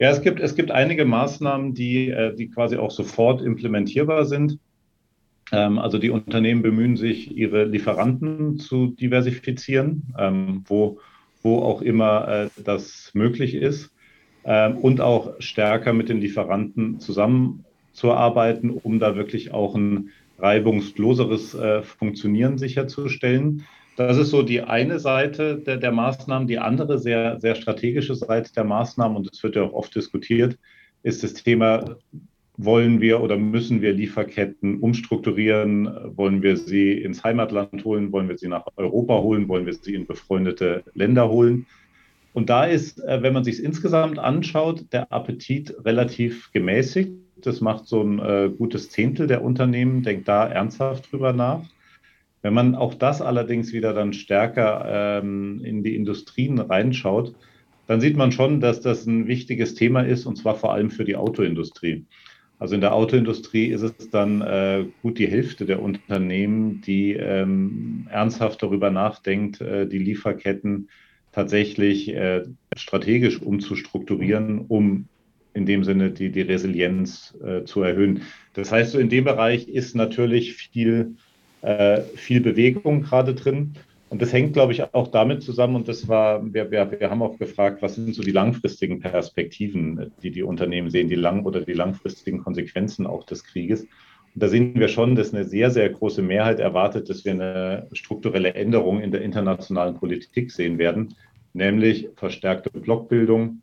Ja, 0.00 0.10
es 0.10 0.22
gibt, 0.22 0.40
es 0.40 0.56
gibt 0.56 0.72
einige 0.72 1.04
Maßnahmen, 1.04 1.74
die, 1.74 2.08
äh, 2.08 2.34
die 2.34 2.48
quasi 2.48 2.78
auch 2.78 2.90
sofort 2.90 3.42
implementierbar 3.42 4.24
sind. 4.24 4.58
Ähm, 5.52 5.78
also 5.78 5.98
die 5.98 6.10
Unternehmen 6.10 6.62
bemühen 6.62 6.96
sich, 6.96 7.36
ihre 7.36 7.64
Lieferanten 7.64 8.58
zu 8.58 8.88
diversifizieren, 8.88 10.14
ähm, 10.18 10.64
wo, 10.66 11.00
wo 11.42 11.58
auch 11.58 11.82
immer 11.82 12.28
äh, 12.28 12.48
das 12.62 13.10
möglich 13.14 13.54
ist 13.54 13.90
ähm, 14.44 14.78
und 14.78 15.00
auch 15.00 15.34
stärker 15.40 15.92
mit 15.92 16.08
den 16.08 16.20
Lieferanten 16.20 17.00
zusammenzuarbeiten, 17.00 18.70
um 18.70 18.98
da 18.98 19.16
wirklich 19.16 19.52
auch 19.52 19.74
ein 19.74 20.10
reibungsloseres 20.38 21.54
äh, 21.54 21.82
Funktionieren 21.82 22.58
sicherzustellen. 22.58 23.66
Das 23.96 24.16
ist 24.16 24.30
so 24.30 24.42
die 24.42 24.62
eine 24.62 24.98
Seite 24.98 25.58
der, 25.58 25.76
der 25.76 25.92
Maßnahmen. 25.92 26.48
Die 26.48 26.58
andere 26.58 26.98
sehr, 26.98 27.38
sehr 27.40 27.54
strategische 27.54 28.14
Seite 28.14 28.52
der 28.54 28.64
Maßnahmen, 28.64 29.16
und 29.16 29.28
es 29.30 29.42
wird 29.42 29.56
ja 29.56 29.62
auch 29.62 29.74
oft 29.74 29.94
diskutiert, 29.94 30.56
ist 31.02 31.22
das 31.22 31.34
Thema 31.34 31.96
wollen 32.64 33.00
wir 33.00 33.20
oder 33.20 33.36
müssen 33.36 33.80
wir 33.80 33.92
Lieferketten 33.92 34.80
umstrukturieren? 34.80 36.16
Wollen 36.16 36.42
wir 36.42 36.56
sie 36.56 36.92
ins 36.92 37.24
Heimatland 37.24 37.84
holen? 37.84 38.12
Wollen 38.12 38.28
wir 38.28 38.36
sie 38.36 38.48
nach 38.48 38.66
Europa 38.76 39.18
holen? 39.18 39.48
Wollen 39.48 39.66
wir 39.66 39.72
sie 39.72 39.94
in 39.94 40.06
befreundete 40.06 40.84
Länder 40.94 41.28
holen? 41.28 41.66
Und 42.32 42.50
da 42.50 42.64
ist, 42.64 43.02
äh, 43.02 43.22
wenn 43.22 43.32
man 43.32 43.44
sich 43.44 43.54
es 43.56 43.60
insgesamt 43.60 44.18
anschaut, 44.18 44.84
der 44.92 45.12
Appetit 45.12 45.74
relativ 45.84 46.52
gemäßigt. 46.52 47.12
Das 47.42 47.60
macht 47.60 47.86
so 47.86 48.02
ein 48.02 48.18
äh, 48.18 48.50
gutes 48.56 48.90
Zehntel 48.90 49.26
der 49.26 49.42
Unternehmen, 49.42 50.02
denkt 50.02 50.28
da 50.28 50.46
ernsthaft 50.46 51.10
drüber 51.10 51.32
nach. 51.32 51.62
Wenn 52.42 52.54
man 52.54 52.74
auch 52.74 52.94
das 52.94 53.20
allerdings 53.22 53.72
wieder 53.72 53.92
dann 53.94 54.12
stärker 54.12 54.84
ähm, 55.22 55.62
in 55.64 55.82
die 55.82 55.96
Industrien 55.96 56.58
reinschaut, 56.58 57.34
dann 57.86 58.00
sieht 58.00 58.16
man 58.16 58.30
schon, 58.30 58.60
dass 58.60 58.80
das 58.80 59.06
ein 59.06 59.26
wichtiges 59.26 59.74
Thema 59.74 60.02
ist, 60.02 60.26
und 60.26 60.36
zwar 60.36 60.54
vor 60.54 60.72
allem 60.72 60.90
für 60.90 61.04
die 61.04 61.16
Autoindustrie. 61.16 62.04
Also 62.60 62.74
in 62.74 62.82
der 62.82 62.92
Autoindustrie 62.94 63.68
ist 63.68 63.80
es 63.80 64.10
dann 64.10 64.42
äh, 64.42 64.84
gut 65.02 65.18
die 65.18 65.26
Hälfte 65.26 65.64
der 65.64 65.82
Unternehmen, 65.82 66.82
die 66.82 67.14
ähm, 67.14 68.06
ernsthaft 68.10 68.62
darüber 68.62 68.90
nachdenkt, 68.90 69.62
äh, 69.62 69.86
die 69.88 69.98
Lieferketten 69.98 70.90
tatsächlich 71.32 72.14
äh, 72.14 72.42
strategisch 72.76 73.40
umzustrukturieren, 73.40 74.66
um 74.68 75.06
in 75.54 75.64
dem 75.64 75.84
Sinne 75.84 76.10
die, 76.10 76.30
die 76.30 76.42
Resilienz 76.42 77.34
äh, 77.42 77.64
zu 77.64 77.82
erhöhen. 77.82 78.22
Das 78.52 78.70
heißt, 78.70 78.92
so 78.92 78.98
in 78.98 79.08
dem 79.08 79.24
Bereich 79.24 79.66
ist 79.66 79.96
natürlich 79.96 80.52
viel, 80.52 81.16
äh, 81.62 82.02
viel 82.14 82.42
Bewegung 82.42 83.00
gerade 83.00 83.34
drin. 83.34 83.72
Und 84.10 84.20
das 84.20 84.32
hängt, 84.32 84.54
glaube 84.54 84.72
ich, 84.72 84.92
auch 84.92 85.06
damit 85.08 85.44
zusammen. 85.44 85.76
Und 85.76 85.86
das 85.86 86.08
war, 86.08 86.42
wir, 86.52 86.72
wir, 86.72 86.90
wir 86.98 87.10
haben 87.10 87.22
auch 87.22 87.38
gefragt, 87.38 87.80
was 87.80 87.94
sind 87.94 88.12
so 88.12 88.22
die 88.22 88.32
langfristigen 88.32 88.98
Perspektiven, 88.98 90.12
die 90.20 90.32
die 90.32 90.42
Unternehmen 90.42 90.90
sehen, 90.90 91.08
die 91.08 91.14
lang 91.14 91.44
oder 91.44 91.60
die 91.60 91.74
langfristigen 91.74 92.42
Konsequenzen 92.42 93.06
auch 93.06 93.24
des 93.24 93.44
Krieges. 93.44 93.82
Und 93.82 94.42
da 94.42 94.48
sehen 94.48 94.74
wir 94.74 94.88
schon, 94.88 95.14
dass 95.14 95.32
eine 95.32 95.44
sehr, 95.44 95.70
sehr 95.70 95.88
große 95.88 96.22
Mehrheit 96.22 96.58
erwartet, 96.58 97.08
dass 97.08 97.24
wir 97.24 97.32
eine 97.32 97.86
strukturelle 97.92 98.54
Änderung 98.54 99.00
in 99.00 99.12
der 99.12 99.22
internationalen 99.22 99.94
Politik 99.94 100.50
sehen 100.50 100.78
werden, 100.78 101.14
nämlich 101.52 102.08
verstärkte 102.16 102.70
Blockbildung, 102.70 103.62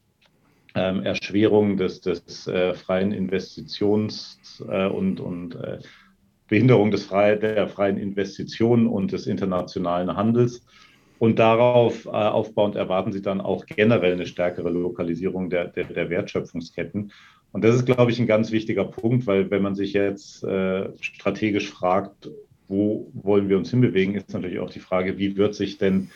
ähm, 0.75 1.03
Erschwerung 1.03 1.75
des, 1.75 1.99
des 1.99 2.47
äh, 2.47 2.73
freien 2.73 3.11
Investitions- 3.11 4.63
äh, 4.65 4.87
und, 4.87 5.19
und 5.19 5.55
äh, 5.55 5.79
Behinderung 6.47 6.91
des 6.91 7.05
frei, 7.05 7.35
der 7.35 7.67
freien 7.67 7.97
Investitionen 7.97 8.87
und 8.87 9.11
des 9.11 9.27
internationalen 9.27 10.15
Handels. 10.15 10.63
Und 11.19 11.39
darauf 11.39 12.05
äh, 12.05 12.09
aufbauend 12.09 12.75
erwarten 12.75 13.11
Sie 13.11 13.21
dann 13.21 13.41
auch 13.41 13.65
generell 13.65 14.13
eine 14.13 14.27
stärkere 14.27 14.69
Lokalisierung 14.69 15.49
der, 15.49 15.65
der, 15.67 15.85
der, 15.85 16.09
Wertschöpfungsketten. 16.09 17.11
Und 17.51 17.63
das 17.63 17.75
ist, 17.75 17.85
glaube 17.85 18.11
ich, 18.11 18.19
ein 18.19 18.27
ganz 18.27 18.51
wichtiger 18.51 18.85
Punkt, 18.85 19.25
weil 19.25 19.49
wenn 19.49 19.63
man 19.63 19.73
sich 19.73 19.93
jetzt 19.93 20.43
äh, 20.43 20.89
strategisch 21.01 21.69
fragt, 21.69 22.29
wo 22.67 23.09
wollen 23.13 23.49
wir 23.49 23.57
uns 23.57 23.71
hinbewegen, 23.71 24.15
ist 24.15 24.33
natürlich 24.33 24.59
auch 24.59 24.69
die 24.69 24.79
Frage, 24.79 25.17
wie 25.17 25.37
wird 25.37 25.55
sich 25.55 25.77
denn 25.77 26.09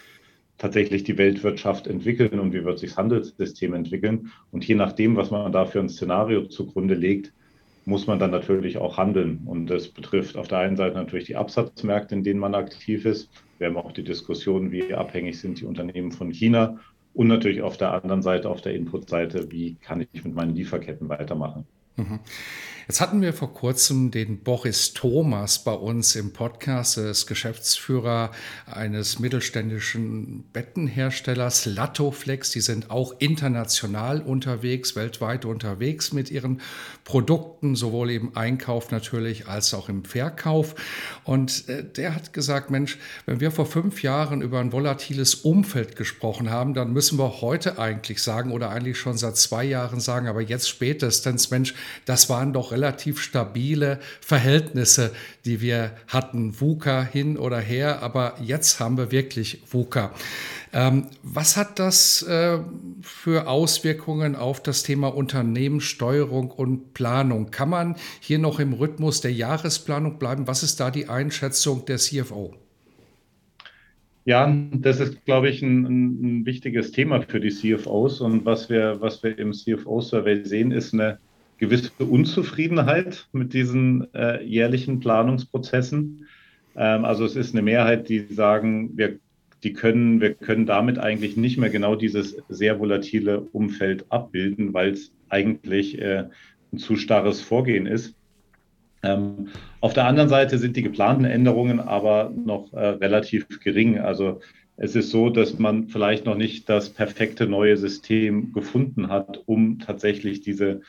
tatsächlich 0.58 1.04
die 1.04 1.18
Weltwirtschaft 1.18 1.88
entwickeln 1.88 2.40
und 2.40 2.54
wie 2.54 2.64
wird 2.64 2.78
sich 2.78 2.92
das 2.92 2.98
Handelssystem 2.98 3.74
entwickeln. 3.74 4.32
Und 4.52 4.68
je 4.68 4.76
nachdem, 4.76 5.16
was 5.16 5.32
man 5.32 5.52
da 5.52 5.66
für 5.66 5.80
ein 5.80 5.90
Szenario 5.90 6.46
zugrunde 6.46 6.94
legt, 6.94 7.34
muss 7.86 8.08
man 8.08 8.20
dann 8.20 8.32
natürlich 8.32 8.78
auch 8.78 8.98
handeln. 8.98 9.42
Und 9.46 9.68
das 9.68 9.88
betrifft 9.88 10.38
auf 10.38 10.48
der 10.48 10.60
einen 10.60 10.78
Seite 10.78 10.96
natürlich 10.96 11.26
die 11.26 11.36
Absatzmärkte, 11.36 12.16
in 12.16 12.24
denen 12.24 12.40
man 12.40 12.56
aktiv 12.56 13.06
ist. 13.06 13.30
Wir 13.58 13.68
haben 13.68 13.78
auch 13.78 13.92
die 13.92 14.04
Diskussion, 14.04 14.72
wie 14.72 14.94
abhängig 14.94 15.40
sind 15.40 15.60
die 15.60 15.66
Unternehmen 15.66 16.12
von 16.12 16.32
China. 16.32 16.80
Und 17.14 17.28
natürlich 17.28 17.62
auf 17.62 17.78
der 17.78 17.92
anderen 17.94 18.22
Seite, 18.22 18.50
auf 18.50 18.62
der 18.62 18.74
Inputseite, 18.74 19.52
wie 19.52 19.76
kann 19.76 20.06
ich 20.14 20.24
mit 20.24 20.34
meinen 20.34 20.56
Lieferketten 20.56 21.10
weitermachen. 21.10 21.66
Mhm. 21.98 22.20
Jetzt 22.88 23.00
hatten 23.00 23.22
wir 23.22 23.34
vor 23.34 23.54
kurzem 23.54 24.10
den 24.10 24.40
Boris 24.40 24.94
Thomas 24.94 25.60
bei 25.60 25.74
uns 25.74 26.16
im 26.16 26.34
Podcast, 26.34 26.98
er 26.98 27.12
ist 27.12 27.28
Geschäftsführer 27.28 28.32
eines 28.66 29.20
mittelständischen 29.20 30.44
Bettenherstellers 30.52 31.68
Latoflex. 31.68 32.50
Die 32.50 32.62
sind 32.62 32.90
auch 32.90 33.14
international 33.20 34.22
unterwegs, 34.22 34.96
weltweit 34.96 35.46
unterwegs 35.46 36.12
mit 36.12 36.32
ihren 36.32 36.60
Produkten, 37.04 37.76
sowohl 37.76 38.12
im 38.12 38.36
Einkauf 38.36 38.90
natürlich 38.90 39.48
als 39.48 39.74
auch 39.76 39.88
im 39.88 40.04
Verkauf. 40.04 40.76
Und 41.24 41.70
äh, 41.70 41.84
der 41.84 42.16
hat 42.16 42.34
gesagt, 42.34 42.72
Mensch, 42.72 42.98
wenn 43.28 43.40
wir 43.40 43.52
vor 43.52 43.68
fünf 43.68 44.02
Jahren 44.02 44.42
über 44.42 44.60
ein 44.60 44.72
volatiles 44.72 45.36
Umfeld 45.36 45.96
gesprochen 45.96 46.50
haben, 46.50 46.74
dann 46.74 46.92
müssen 46.94 47.20
wir 47.20 47.42
heute 47.42 47.78
eigentlich 47.78 48.24
sagen 48.24 48.52
oder 48.52 48.70
eigentlich 48.70 48.98
schon 48.98 49.18
seit 49.18 49.38
zwei 49.38 49.64
Jahren 49.64 50.00
sagen, 50.00 50.28
aber 50.28 50.42
jetzt 50.42 50.68
spätestens, 50.68 51.52
Mensch, 51.52 51.76
das 52.06 52.30
waren 52.30 52.54
doch 52.54 52.71
relativ 52.72 53.22
stabile 53.22 54.00
Verhältnisse, 54.22 55.12
die 55.46 55.62
wir 55.62 55.92
hatten. 56.08 56.60
VUCA 56.60 57.04
hin 57.04 57.38
oder 57.38 57.60
her, 57.60 58.02
aber 58.02 58.36
jetzt 58.42 58.80
haben 58.80 58.98
wir 58.98 59.12
wirklich 59.12 59.62
VUCA. 59.68 60.14
Ähm, 60.74 61.08
was 61.22 61.58
hat 61.58 61.80
das 61.80 62.24
äh, 62.24 62.60
für 63.02 63.48
Auswirkungen 63.48 64.36
auf 64.36 64.64
das 64.64 64.84
Thema 64.84 65.08
Unternehmenssteuerung 65.10 66.50
und 66.50 66.94
Planung? 66.94 67.52
Kann 67.52 67.70
man 67.70 67.96
hier 68.22 68.40
noch 68.40 68.60
im 68.60 68.74
Rhythmus 68.74 69.20
der 69.20 69.34
Jahresplanung 69.34 70.18
bleiben? 70.18 70.48
Was 70.48 70.64
ist 70.64 70.80
da 70.80 70.90
die 70.90 71.10
Einschätzung 71.10 71.86
der 71.86 71.98
CFO? 71.98 72.56
Ja, 74.24 74.56
das 74.72 75.00
ist, 75.00 75.26
glaube 75.26 75.50
ich, 75.50 75.62
ein, 75.64 75.86
ein, 75.86 76.46
wichtiges 76.46 76.92
Thema 76.92 77.22
für 77.24 77.40
die 77.40 77.50
CFOs. 77.50 78.22
Und 78.22 78.46
was 78.46 78.70
wir, 78.70 79.02
was 79.02 79.24
wir 79.24 79.38
im 79.38 79.52
CFO-Survey 79.52 80.46
sehen, 80.46 80.72
ist 80.72 80.94
eine 80.94 81.18
gewisse 81.62 81.92
Unzufriedenheit 82.00 83.28
mit 83.34 83.54
diesen 83.54 84.12
äh, 84.16 84.44
jährlichen 84.44 85.00
Planungsprozessen. 85.00 86.26
Ähm, 86.76 87.06
also 87.06 87.24
es 87.24 87.36
ist 87.36 87.54
eine 87.54 87.62
Mehrheit, 87.62 88.10
die 88.10 88.26
sagen, 88.34 88.98
wir, 88.98 89.20
die 89.64 89.72
können, 89.72 90.20
wir 90.22 90.34
können 90.34 90.66
damit 90.66 90.98
eigentlich 90.98 91.38
nicht 91.38 91.60
mehr 91.60 91.70
genau 91.70 91.96
dieses 91.96 92.36
sehr 92.50 92.80
volatile 92.80 93.42
Umfeld 93.42 94.06
abbilden, 94.10 94.74
weil 94.74 94.90
es 94.90 95.14
eigentlich 95.30 96.02
äh, 96.02 96.26
ein 96.74 96.80
zu 96.80 96.96
starres 96.96 97.42
Vorgehen 97.42 97.86
ist. 97.86 98.16
Ähm, 99.04 99.50
auf 99.82 99.94
der 99.94 100.08
anderen 100.08 100.30
Seite 100.30 100.58
sind 100.58 100.76
die 100.76 100.84
geplanten 100.84 101.26
Änderungen 101.26 101.80
aber 101.80 102.34
noch 102.36 102.74
äh, 102.74 102.80
relativ 102.80 103.48
gering. 103.60 104.00
Also 104.00 104.40
es 104.78 104.96
ist 104.96 105.12
so, 105.12 105.30
dass 105.30 105.60
man 105.60 105.90
vielleicht 105.90 106.26
noch 106.26 106.36
nicht 106.36 106.70
das 106.70 106.90
perfekte 106.90 107.46
neue 107.46 107.78
System 107.78 108.52
gefunden 108.52 109.10
hat, 109.10 109.44
um 109.46 109.78
tatsächlich 109.78 110.42
diese 110.42 110.82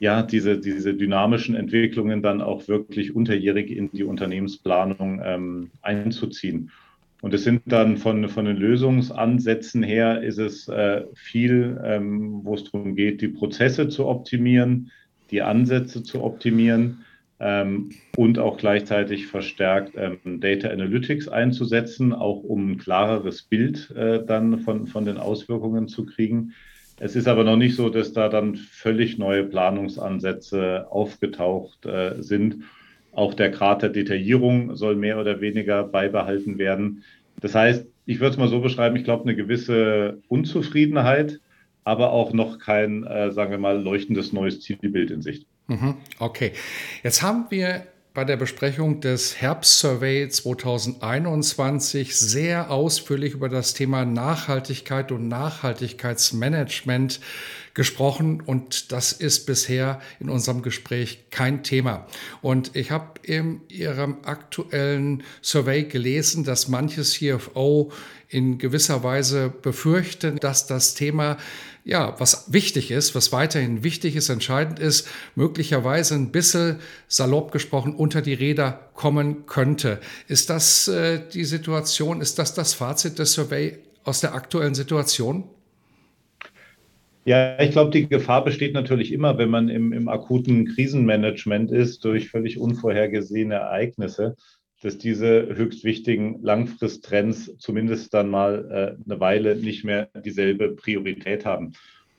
ja, 0.00 0.22
diese, 0.22 0.58
diese 0.58 0.94
dynamischen 0.94 1.54
Entwicklungen 1.54 2.22
dann 2.22 2.40
auch 2.40 2.68
wirklich 2.68 3.14
unterjährig 3.14 3.70
in 3.70 3.90
die 3.90 4.04
Unternehmensplanung 4.04 5.20
ähm, 5.24 5.70
einzuziehen. 5.82 6.70
Und 7.20 7.34
es 7.34 7.42
sind 7.42 7.62
dann 7.66 7.96
von, 7.96 8.28
von 8.28 8.44
den 8.44 8.56
Lösungsansätzen 8.56 9.82
her, 9.82 10.22
ist 10.22 10.38
es 10.38 10.68
äh, 10.68 11.02
viel, 11.14 11.80
ähm, 11.82 12.40
wo 12.44 12.54
es 12.54 12.64
darum 12.64 12.94
geht, 12.94 13.20
die 13.20 13.28
Prozesse 13.28 13.88
zu 13.88 14.06
optimieren, 14.06 14.92
die 15.32 15.42
Ansätze 15.42 16.04
zu 16.04 16.22
optimieren 16.22 17.04
ähm, 17.40 17.90
und 18.16 18.38
auch 18.38 18.56
gleichzeitig 18.56 19.26
verstärkt 19.26 19.94
ähm, 19.96 20.40
Data 20.40 20.68
Analytics 20.68 21.26
einzusetzen, 21.26 22.12
auch 22.12 22.44
um 22.44 22.72
ein 22.72 22.78
klareres 22.78 23.42
Bild 23.42 23.90
äh, 23.96 24.24
dann 24.24 24.60
von, 24.60 24.86
von 24.86 25.04
den 25.04 25.18
Auswirkungen 25.18 25.88
zu 25.88 26.06
kriegen. 26.06 26.52
Es 27.00 27.14
ist 27.14 27.28
aber 27.28 27.44
noch 27.44 27.56
nicht 27.56 27.76
so, 27.76 27.88
dass 27.88 28.12
da 28.12 28.28
dann 28.28 28.56
völlig 28.56 29.18
neue 29.18 29.44
Planungsansätze 29.44 30.86
aufgetaucht 30.90 31.86
äh, 31.86 32.20
sind. 32.22 32.64
Auch 33.12 33.34
der 33.34 33.50
Grad 33.50 33.82
der 33.82 33.90
Detaillierung 33.90 34.76
soll 34.76 34.96
mehr 34.96 35.18
oder 35.18 35.40
weniger 35.40 35.84
beibehalten 35.84 36.58
werden. 36.58 37.04
Das 37.40 37.54
heißt, 37.54 37.86
ich 38.06 38.20
würde 38.20 38.32
es 38.32 38.36
mal 38.36 38.48
so 38.48 38.60
beschreiben, 38.60 38.96
ich 38.96 39.04
glaube, 39.04 39.24
eine 39.24 39.36
gewisse 39.36 40.22
Unzufriedenheit, 40.28 41.40
aber 41.84 42.12
auch 42.12 42.32
noch 42.32 42.58
kein, 42.58 43.04
äh, 43.04 43.30
sagen 43.30 43.50
wir 43.50 43.58
mal, 43.58 43.80
leuchtendes 43.80 44.32
neues 44.32 44.60
Zielbild 44.60 45.10
in 45.10 45.22
Sicht. 45.22 45.46
Mhm, 45.68 45.94
okay. 46.18 46.52
Jetzt 47.02 47.22
haben 47.22 47.46
wir 47.50 47.82
bei 48.18 48.24
der 48.24 48.36
Besprechung 48.36 49.00
des 49.00 49.40
Herbstsurvey 49.40 50.28
2021 50.28 52.16
sehr 52.16 52.68
ausführlich 52.68 53.32
über 53.32 53.48
das 53.48 53.74
Thema 53.74 54.04
Nachhaltigkeit 54.04 55.12
und 55.12 55.28
Nachhaltigkeitsmanagement 55.28 57.20
gesprochen 57.74 58.40
und 58.40 58.90
das 58.90 59.12
ist 59.12 59.46
bisher 59.46 60.00
in 60.18 60.30
unserem 60.30 60.62
Gespräch 60.62 61.26
kein 61.30 61.62
Thema. 61.62 62.08
Und 62.42 62.74
ich 62.74 62.90
habe 62.90 63.20
in 63.22 63.60
Ihrem 63.68 64.16
aktuellen 64.24 65.22
Survey 65.40 65.84
gelesen, 65.84 66.42
dass 66.42 66.66
manche 66.66 67.02
CFO 67.02 67.92
in 68.28 68.58
gewisser 68.58 69.02
Weise 69.02 69.52
befürchten, 69.62 70.38
dass 70.38 70.66
das 70.66 70.94
Thema 70.94 71.38
ja, 71.88 72.14
was 72.18 72.52
wichtig 72.52 72.90
ist, 72.90 73.14
was 73.14 73.32
weiterhin 73.32 73.82
wichtig 73.82 74.14
ist, 74.14 74.28
entscheidend 74.28 74.78
ist, 74.78 75.08
möglicherweise 75.34 76.16
ein 76.16 76.30
bisschen 76.30 76.80
salopp 77.06 77.50
gesprochen 77.50 77.94
unter 77.94 78.20
die 78.20 78.34
Räder 78.34 78.90
kommen 78.92 79.46
könnte. 79.46 79.98
Ist 80.26 80.50
das 80.50 80.86
äh, 80.88 81.18
die 81.32 81.44
Situation, 81.44 82.20
ist 82.20 82.38
das 82.38 82.52
das 82.52 82.74
Fazit 82.74 83.18
des 83.18 83.32
Survey 83.32 83.78
aus 84.04 84.20
der 84.20 84.34
aktuellen 84.34 84.74
Situation? 84.74 85.44
Ja, 87.24 87.58
ich 87.58 87.70
glaube, 87.70 87.90
die 87.90 88.06
Gefahr 88.06 88.44
besteht 88.44 88.74
natürlich 88.74 89.10
immer, 89.10 89.38
wenn 89.38 89.48
man 89.48 89.70
im, 89.70 89.94
im 89.94 90.08
akuten 90.08 90.66
Krisenmanagement 90.66 91.70
ist, 91.70 92.04
durch 92.04 92.28
völlig 92.28 92.58
unvorhergesehene 92.58 93.54
Ereignisse 93.54 94.36
dass 94.82 94.98
diese 94.98 95.54
höchst 95.56 95.84
wichtigen 95.84 96.40
Langfristtrends 96.42 97.56
zumindest 97.58 98.14
dann 98.14 98.28
mal 98.28 98.96
äh, 98.98 99.10
eine 99.10 99.20
Weile 99.20 99.56
nicht 99.56 99.84
mehr 99.84 100.08
dieselbe 100.24 100.70
Priorität 100.70 101.44
haben. 101.44 101.72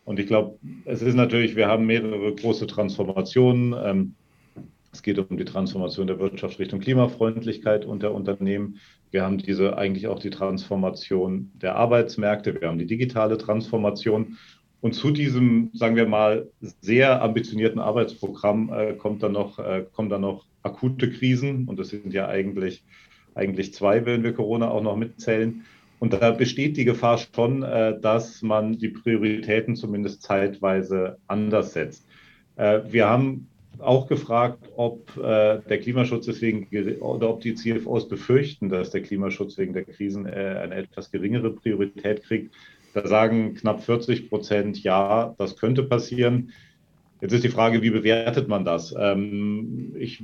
Und 0.04 0.20
ich 0.20 0.28
glaube, 0.28 0.58
es 0.86 1.02
ist 1.02 1.16
natürlich, 1.16 1.56
wir 1.56 1.68
haben 1.68 1.86
mehrere 1.86 2.34
große 2.34 2.68
Transformationen. 2.68 3.76
Ähm, 3.82 4.16
es 4.92 5.04
geht 5.04 5.20
um 5.20 5.38
die 5.38 5.46
Transformation 5.46 6.08
der 6.08 6.20
Wirtschaft 6.20 6.58
Richtung 6.58 6.80
Klimafreundlichkeit 6.80 7.86
unter 7.86 8.14
Unternehmen. 8.14 8.80
Wir 9.12 9.24
haben 9.24 9.38
diese 9.38 9.78
eigentlich 9.78 10.08
auch 10.08 10.20
die 10.20 10.32
Transformation 10.32 11.52
der 11.54 11.76
Arbeitsmärkte. 11.76 12.60
Wir 12.60 12.68
haben 12.68 12.80
die 12.80 12.88
digitale 12.88 13.38
Transformation. 13.38 14.38
Und 14.82 14.94
zu 14.94 15.12
diesem, 15.12 15.72
sagen 15.74 15.96
wir 15.96 16.08
mal, 16.08 16.48
sehr 16.82 17.22
ambitionierten 17.22 17.80
Arbeitsprogramm 17.80 18.72
äh, 18.72 18.94
kommt 18.94 19.24
dann 19.24 19.34
noch, 19.34 19.60
äh, 19.60 19.86
kommen 19.94 20.10
dann 20.10 20.22
noch 20.22 20.46
akute 20.64 21.12
Krisen. 21.12 21.68
Und 21.68 21.80
das 21.80 21.90
sind 21.90 22.14
ja 22.14 22.28
eigentlich, 22.28 22.84
eigentlich 23.36 23.74
zwei, 23.74 24.06
wenn 24.06 24.24
wir 24.24 24.34
Corona 24.34 24.70
auch 24.70 24.82
noch 24.82 24.96
mitzählen. 24.96 25.66
Und 26.00 26.14
da 26.14 26.32
besteht 26.32 26.78
die 26.78 26.86
Gefahr 26.86 27.18
schon, 27.18 27.62
äh, 27.64 28.00
dass 28.00 28.42
man 28.42 28.78
die 28.78 28.88
Prioritäten 28.88 29.76
zumindest 29.76 30.24
zeitweise 30.24 31.18
anders 31.28 31.74
setzt. 31.74 32.06
Äh, 32.56 32.80
wir 32.90 33.08
haben 33.08 33.48
auch 33.80 34.08
gefragt, 34.08 34.70
ob 34.76 35.16
äh, 35.18 35.60
der 35.60 35.80
Klimaschutz 35.80 36.26
deswegen 36.26 36.68
oder 37.00 37.30
ob 37.30 37.42
die 37.42 37.54
CFOs 37.54 38.08
befürchten, 38.08 38.70
dass 38.70 38.92
der 38.92 39.02
Klimaschutz 39.02 39.58
wegen 39.58 39.74
der 39.74 39.86
Krisen 39.86 40.26
eine 40.26 40.76
etwas 40.76 41.12
geringere 41.12 41.52
Priorität 41.52 42.24
kriegt. 42.24 42.54
Da 42.94 43.08
sagen 43.08 43.56
knapp 43.56 43.84
40 43.84 44.30
Prozent, 44.30 44.84
ja, 44.84 45.36
das 45.38 45.58
könnte 45.58 45.84
passieren. 45.84 46.52
Jetzt 47.22 47.34
ist 47.34 47.44
die 47.44 47.50
Frage, 47.50 47.82
wie 47.82 47.90
bewertet 47.90 48.48
man 48.48 48.66
das? 48.66 48.96
Ähm, 48.98 49.94
ich 49.98 50.24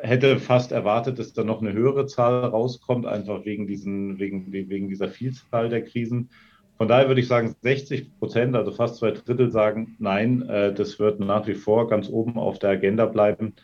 hätte 0.00 0.38
fast 0.38 0.72
erwartet, 0.72 1.18
dass 1.18 1.32
da 1.32 1.44
noch 1.44 1.60
eine 1.60 1.72
höhere 1.72 2.06
Zahl 2.06 2.44
rauskommt, 2.44 3.06
einfach 3.06 3.44
wegen, 3.44 3.66
diesen, 3.66 4.18
wegen, 4.18 4.50
wegen 4.52 4.88
dieser 4.88 5.08
Vielzahl 5.08 5.68
der 5.68 5.84
Krisen. 5.84 6.30
Von 6.76 6.88
daher 6.88 7.08
würde 7.08 7.20
ich 7.20 7.26
sagen, 7.26 7.54
60 7.60 8.18
Prozent, 8.18 8.54
also 8.54 8.70
fast 8.70 8.96
zwei 8.96 9.10
Drittel, 9.10 9.50
sagen, 9.50 9.96
nein, 9.98 10.48
äh, 10.48 10.72
das 10.72 10.98
wird 10.98 11.20
nach 11.20 11.46
wie 11.46 11.54
vor 11.54 11.88
ganz 11.88 12.08
oben 12.08 12.38
auf 12.38 12.58
der 12.58 12.70
Agenda 12.70 13.06
bleiben. 13.06 13.54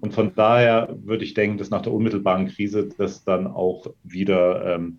Und 0.00 0.14
von 0.14 0.34
daher 0.34 0.96
würde 1.02 1.24
ich 1.24 1.34
denken, 1.34 1.58
dass 1.58 1.70
nach 1.70 1.82
der 1.82 1.92
unmittelbaren 1.92 2.46
Krise 2.46 2.88
das 2.96 3.24
dann 3.24 3.46
auch 3.46 3.88
wieder 4.02 4.74
ähm, 4.74 4.98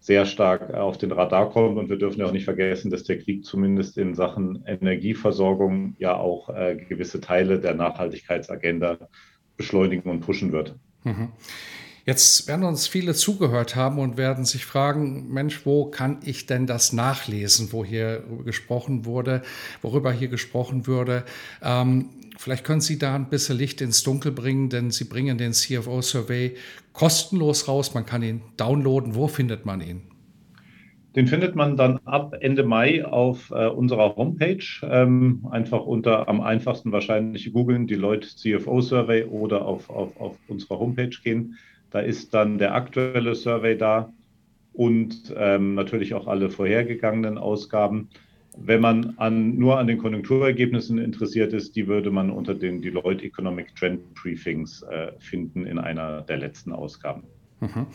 sehr 0.00 0.26
stark 0.26 0.74
auf 0.74 0.98
den 0.98 1.12
Radar 1.12 1.50
kommt. 1.50 1.76
Und 1.76 1.88
wir 1.88 1.98
dürfen 1.98 2.20
ja 2.20 2.26
auch 2.26 2.32
nicht 2.32 2.44
vergessen, 2.44 2.90
dass 2.90 3.04
der 3.04 3.18
Krieg 3.18 3.44
zumindest 3.44 3.98
in 3.98 4.14
Sachen 4.14 4.64
Energieversorgung 4.66 5.94
ja 5.98 6.16
auch 6.16 6.48
äh, 6.50 6.76
gewisse 6.76 7.20
Teile 7.20 7.60
der 7.60 7.74
Nachhaltigkeitsagenda 7.74 8.98
beschleunigen 9.56 10.10
und 10.10 10.20
pushen 10.20 10.52
wird. 10.52 10.76
Mhm. 11.04 11.32
Jetzt 12.08 12.48
werden 12.48 12.64
uns 12.64 12.86
viele 12.86 13.12
zugehört 13.12 13.76
haben 13.76 13.98
und 13.98 14.16
werden 14.16 14.46
sich 14.46 14.64
fragen, 14.64 15.28
Mensch, 15.28 15.66
wo 15.66 15.90
kann 15.90 16.20
ich 16.24 16.46
denn 16.46 16.66
das 16.66 16.94
nachlesen, 16.94 17.70
wo 17.70 17.84
hier 17.84 18.24
gesprochen 18.46 19.04
wurde, 19.04 19.42
worüber 19.82 20.10
hier 20.10 20.28
gesprochen 20.28 20.86
würde. 20.86 21.24
Ähm, 21.62 22.08
vielleicht 22.38 22.64
können 22.64 22.80
Sie 22.80 22.98
da 22.98 23.14
ein 23.14 23.28
bisschen 23.28 23.58
Licht 23.58 23.80
ins 23.80 24.02
Dunkel 24.02 24.32
bringen, 24.32 24.70
denn 24.70 24.90
Sie 24.90 25.04
bringen 25.04 25.36
den 25.36 25.52
CFO 25.52 26.00
Survey 26.00 26.54
kostenlos 26.92 27.68
raus. 27.68 27.92
Man 27.94 28.06
kann 28.06 28.22
ihn 28.22 28.40
downloaden. 28.56 29.14
Wo 29.14 29.28
findet 29.28 29.66
man 29.66 29.80
ihn? 29.80 30.02
Den 31.16 31.26
findet 31.26 31.56
man 31.56 31.76
dann 31.76 31.98
ab 32.04 32.36
Ende 32.40 32.62
Mai 32.62 33.04
auf 33.04 33.50
äh, 33.50 33.66
unserer 33.66 34.14
Homepage. 34.14 34.64
Ähm, 34.82 35.46
einfach 35.50 35.84
unter 35.84 36.28
am 36.28 36.40
einfachsten 36.40 36.92
wahrscheinlich 36.92 37.52
googeln, 37.52 37.86
die 37.86 37.94
Leute 37.94 38.28
CFO 38.28 38.80
Survey 38.80 39.24
oder 39.24 39.64
auf, 39.64 39.90
auf, 39.90 40.16
auf 40.20 40.38
unserer 40.48 40.78
Homepage 40.78 41.16
gehen. 41.24 41.56
Da 41.90 42.00
ist 42.00 42.34
dann 42.34 42.58
der 42.58 42.74
aktuelle 42.74 43.34
Survey 43.34 43.76
da 43.76 44.12
und 44.72 45.34
ähm, 45.36 45.74
natürlich 45.74 46.14
auch 46.14 46.28
alle 46.28 46.50
vorhergegangenen 46.50 47.36
Ausgaben. 47.36 48.10
Wenn 48.60 48.80
man 48.80 49.14
an, 49.18 49.56
nur 49.56 49.78
an 49.78 49.86
den 49.86 49.98
Konjunkturergebnissen 49.98 50.98
interessiert 50.98 51.52
ist, 51.52 51.76
die 51.76 51.86
würde 51.86 52.10
man 52.10 52.30
unter 52.30 52.54
den 52.54 52.82
Deloitte 52.82 53.24
Economic 53.24 53.74
Trend 53.76 54.14
Briefings 54.14 54.82
äh, 54.82 55.12
finden 55.18 55.66
in 55.66 55.78
einer 55.78 56.22
der 56.22 56.38
letzten 56.38 56.72
Ausgaben. 56.72 57.22
Mhm. 57.60 57.86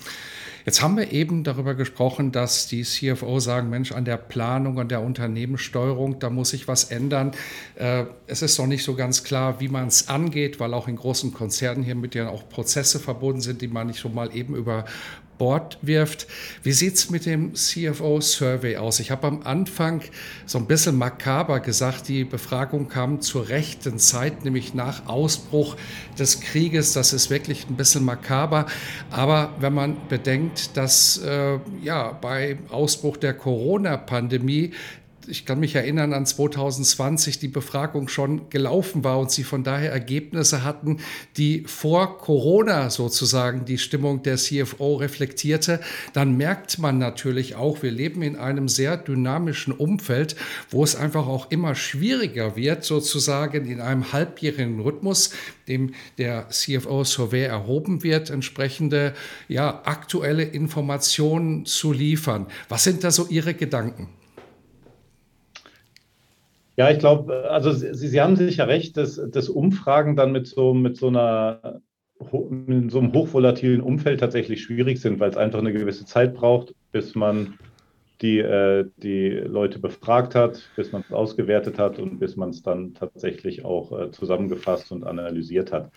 Jetzt 0.66 0.82
haben 0.82 0.98
wir 0.98 1.12
eben 1.12 1.44
darüber 1.44 1.74
gesprochen, 1.74 2.32
dass 2.32 2.68
die 2.68 2.84
CFO 2.84 3.40
sagen, 3.40 3.70
Mensch, 3.70 3.92
an 3.92 4.04
der 4.06 4.18
Planung, 4.18 4.80
an 4.80 4.90
der 4.90 5.02
Unternehmenssteuerung, 5.02 6.20
da 6.20 6.30
muss 6.30 6.50
sich 6.50 6.68
was 6.68 6.86
ändern. 6.86 7.32
Äh, 7.76 8.06
es 8.28 8.42
ist 8.42 8.58
noch 8.58 8.68
nicht 8.68 8.84
so 8.84 8.96
ganz 8.96 9.24
klar, 9.24 9.60
wie 9.60 9.70
man 9.70 9.88
es 9.88 10.10
angeht, 10.10 10.60
weil 10.60 10.74
auch 10.74 10.88
in 10.88 10.98
großen 10.98 11.34
Konzernen 11.34 11.84
hier 11.84 11.96
mit 11.96 12.14
denen 12.14 12.28
auch 12.28 12.48
Prozesse 12.50 13.00
verbunden 13.00 13.42
sind, 13.42 13.62
die 13.62 13.68
man 13.68 13.88
nicht 13.88 14.00
so 14.00 14.10
mal 14.10 14.36
eben 14.36 14.56
über 14.56 14.86
Bord 15.38 15.78
wirft. 15.82 16.28
Wie 16.62 16.72
sieht 16.72 16.96
es 16.96 17.10
mit 17.10 17.26
dem 17.26 17.54
CFO-Survey 17.56 18.78
aus? 18.78 19.00
Ich 19.00 19.12
habe 19.12 19.28
am 19.28 19.42
Anfang 19.44 20.02
so 20.46 20.58
ein 20.58 20.66
bisschen 20.66 20.98
makaber 20.98 21.60
gesagt, 21.60 22.08
die 22.08 22.24
Befragung 22.24 22.88
kam 22.88 23.22
zur 23.22 23.50
rechten 23.50 24.00
Zeit, 24.00 24.44
nämlich 24.46 24.74
nach 24.74 25.08
Ausbruch 25.08 25.76
des 26.18 26.42
Krieges. 26.42 26.94
Das 26.94 27.14
ist 27.14 27.30
wirklich 27.30 27.70
ein 27.70 27.76
bisschen 27.76 28.06
makaber. 28.06 28.66
Aber 29.10 29.54
wenn 29.60 29.74
man 29.74 29.98
bedenkt, 30.08 30.78
dass 30.78 31.18
äh, 31.18 31.60
ja, 31.82 32.12
bei 32.12 32.58
Ausbruch 32.70 33.18
der 33.18 33.34
Corona-Pandemie 33.34 34.72
ich 35.28 35.46
kann 35.46 35.60
mich 35.60 35.76
erinnern 35.76 36.14
an 36.14 36.26
2020, 36.26 37.40
die 37.40 37.48
Befragung 37.48 38.08
schon 38.08 38.50
gelaufen 38.50 39.04
war 39.04 39.20
und 39.20 39.32
sie 39.32 39.44
von 39.44 39.64
daher 39.64 39.92
Ergebnisse 39.92 40.64
hatten, 40.64 41.00
die 41.38 41.64
vor 41.66 42.18
Corona 42.18 42.90
sozusagen 42.90 43.66
die 43.66 43.78
Stimmung 43.78 44.24
der 44.24 44.38
CFO 44.38 44.96
reflektierte, 44.96 45.80
dann 46.14 46.38
merkt 46.38 46.80
man 46.80 46.98
natürlich 46.98 47.56
auch, 47.56 47.84
wir 47.84 47.92
leben 47.92 48.22
in 48.22 48.36
einem 48.36 48.68
sehr 48.68 48.98
dynamischen 48.98 49.74
Umfeld, 49.74 50.36
wo 50.70 50.84
es 50.84 50.96
einfach 50.96 51.28
auch 51.28 51.52
immer 51.52 51.76
schwieriger 51.76 52.56
wird, 52.56 52.84
sozusagen 52.84 53.66
in 53.66 53.82
einem 53.82 54.14
halbjährigen 54.14 54.80
Rhythmus, 54.80 55.32
dem 55.68 55.94
der 56.18 56.50
CFO-Survey 56.50 57.44
erhoben 57.44 58.04
wird, 58.04 58.30
entsprechende 58.30 59.14
ja, 59.48 59.82
aktuelle 59.86 60.44
Informationen 60.44 61.66
zu 61.66 61.92
liefern. 61.92 62.48
Was 62.70 62.84
sind 62.84 63.04
da 63.04 63.12
so 63.12 63.28
Ihre 63.28 63.54
Gedanken? 63.54 64.08
Ja, 66.76 66.90
ich 66.90 67.00
glaube, 67.00 67.50
also 67.50 67.72
Sie, 67.72 67.94
Sie, 67.94 68.22
haben 68.22 68.36
sicher 68.36 68.68
recht, 68.68 68.98
dass, 68.98 69.22
dass 69.30 69.50
Umfragen 69.50 70.16
dann 70.16 70.32
mit 70.32 70.48
so, 70.48 70.74
mit 70.74 70.98
so 70.98 71.08
einer 71.08 71.82
in 72.32 72.90
so 72.90 73.00
einem 73.00 73.14
hochvolatilen 73.14 73.82
Umfeld 73.82 74.22
tatsächlich 74.22 74.64
schwierig 74.64 75.00
sind, 75.02 75.20
weil 75.20 75.30
es 75.30 75.38
einfach 75.38 75.60
eine 75.60 75.74
gewisse 75.74 76.06
Zeit 76.06 76.34
braucht, 76.34 76.74
bis 76.92 77.16
man 77.16 77.60
die, 78.22 78.40
äh, 78.40 78.86
die 78.98 79.30
Leute 79.30 79.80
befragt 79.80 80.34
hat, 80.34 80.70
bis 80.76 80.92
man 80.92 81.04
es 81.06 81.12
ausgewertet 81.14 81.78
hat 81.78 82.00
und 82.00 82.20
bis 82.20 82.38
man 82.38 82.50
es 82.50 82.62
dann 82.62 82.94
tatsächlich 82.94 83.66
auch 83.66 83.92
äh, 83.92 84.12
zusammengefasst 84.12 84.92
und 84.92 85.04
analysiert 85.04 85.74
hat. 85.74 85.92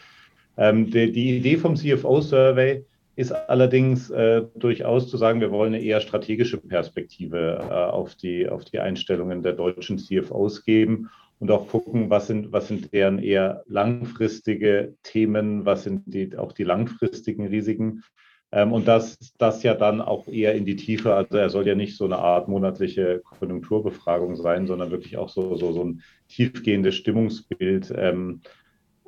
Ähm, 0.57 0.91
die, 0.91 1.13
die 1.13 1.37
Idee 1.37 1.57
vom 1.59 1.77
CFO-Survey 1.77 2.85
ist 3.17 3.33
allerdings 3.33 4.11
äh, 4.11 4.43
durchaus 4.55 5.09
zu 5.09 5.17
sagen, 5.17 5.41
wir 5.41 5.51
wollen 5.51 5.75
eine 5.75 5.83
eher 5.83 6.01
strategische 6.01 6.59
Perspektive 6.59 7.59
äh, 7.63 7.73
auf, 7.73 8.15
die, 8.15 8.47
auf 8.47 8.65
die 8.67 8.79
Einstellungen 8.79 9.43
der 9.43 9.55
deutschen 9.55 9.99
CFOs 9.99 10.65
geben 10.65 11.09
und 11.39 11.51
auch 11.51 11.67
gucken, 11.67 12.11
was 12.11 12.27
sind, 12.27 12.53
was 12.53 12.69
sind 12.69 12.93
deren 12.93 13.19
eher 13.19 13.63
langfristige 13.67 14.95
Themen, 15.03 15.65
was 15.65 15.85
sind 15.85 16.03
die, 16.07 16.37
auch 16.37 16.53
die 16.53 16.65
langfristigen 16.65 17.47
Risiken. 17.47 18.05
Ähm, 18.53 18.75
und 18.75 18.87
das, 18.87 19.19
das 19.39 19.63
ja 19.63 19.73
dann 19.75 20.03
auch 20.03 20.29
eher 20.29 20.55
in 20.55 20.67
die 20.67 20.77
Tiefe, 20.77 21.15
also 21.15 21.39
er 21.39 21.49
soll 21.49 21.67
ja 21.67 21.75
nicht 21.75 21.97
so 21.97 22.05
eine 22.05 22.19
Art 22.19 22.49
monatliche 22.49 23.23
Konjunkturbefragung 23.25 24.37
sein, 24.37 24.67
sondern 24.67 24.91
wirklich 24.91 25.17
auch 25.17 25.31
so, 25.31 25.57
so, 25.57 25.73
so 25.73 25.85
ein 25.85 26.03
tiefgehendes 26.29 26.95
Stimmungsbild 26.95 27.93
ähm, 27.97 28.43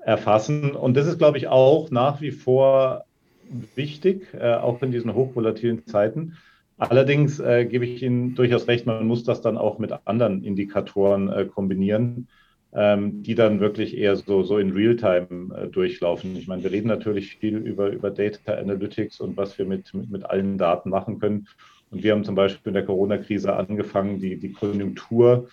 erfassen. 0.03 0.75
Und 0.75 0.97
das 0.97 1.07
ist, 1.07 1.19
glaube 1.19 1.37
ich, 1.37 1.49
auch 1.49 1.91
nach 1.91 2.23
wie 2.23 2.31
vor 2.31 3.05
wichtig, 3.75 4.27
äh, 4.35 4.55
auch 4.55 4.83
in 4.83 4.93
diesen 4.93 5.15
hochvolatilen 5.15 5.87
Zeiten. 5.87 6.37
Allerdings 6.79 7.41
äh, 7.41 7.65
gebe 7.65 7.85
ich 7.85 8.03
Ihnen 8.03 8.35
durchaus 8.35 8.69
recht, 8.69 8.87
man 8.87 9.07
muss 9.07 9.25
das 9.25 9.41
dann 9.41 9.59
auch 9.59 9.79
mit 9.79 9.93
anderen 10.05 10.45
Indikatoren 10.45 11.29
äh, 11.29 11.45
kombinieren, 11.45 12.29
ähm, 12.73 13.23
die 13.23 13.35
dann 13.35 13.59
wirklich 13.59 13.97
eher 13.97 14.15
so, 14.15 14.45
so 14.45 14.59
in 14.59 14.73
Realtime 14.73 15.55
äh, 15.57 15.67
durchlaufen. 15.67 16.37
Ich 16.37 16.47
meine, 16.47 16.63
wir 16.63 16.71
reden 16.71 16.89
natürlich 16.89 17.37
viel 17.37 17.57
über, 17.57 17.89
über 17.89 18.11
Data 18.11 18.55
Analytics 18.55 19.21
und 19.21 19.37
was 19.37 19.59
wir 19.59 19.65
mit, 19.65 19.93
mit, 19.93 20.11
mit 20.11 20.25
allen 20.25 20.57
Daten 20.57 20.91
machen 20.91 21.19
können. 21.19 21.49
Und 21.91 22.03
wir 22.03 22.13
haben 22.13 22.25
zum 22.25 22.35
Beispiel 22.35 22.71
in 22.71 22.75
der 22.75 22.85
Corona-Krise 22.85 23.55
angefangen, 23.55 24.21
die, 24.21 24.39
die 24.39 24.53
Konjunktur 24.53 25.49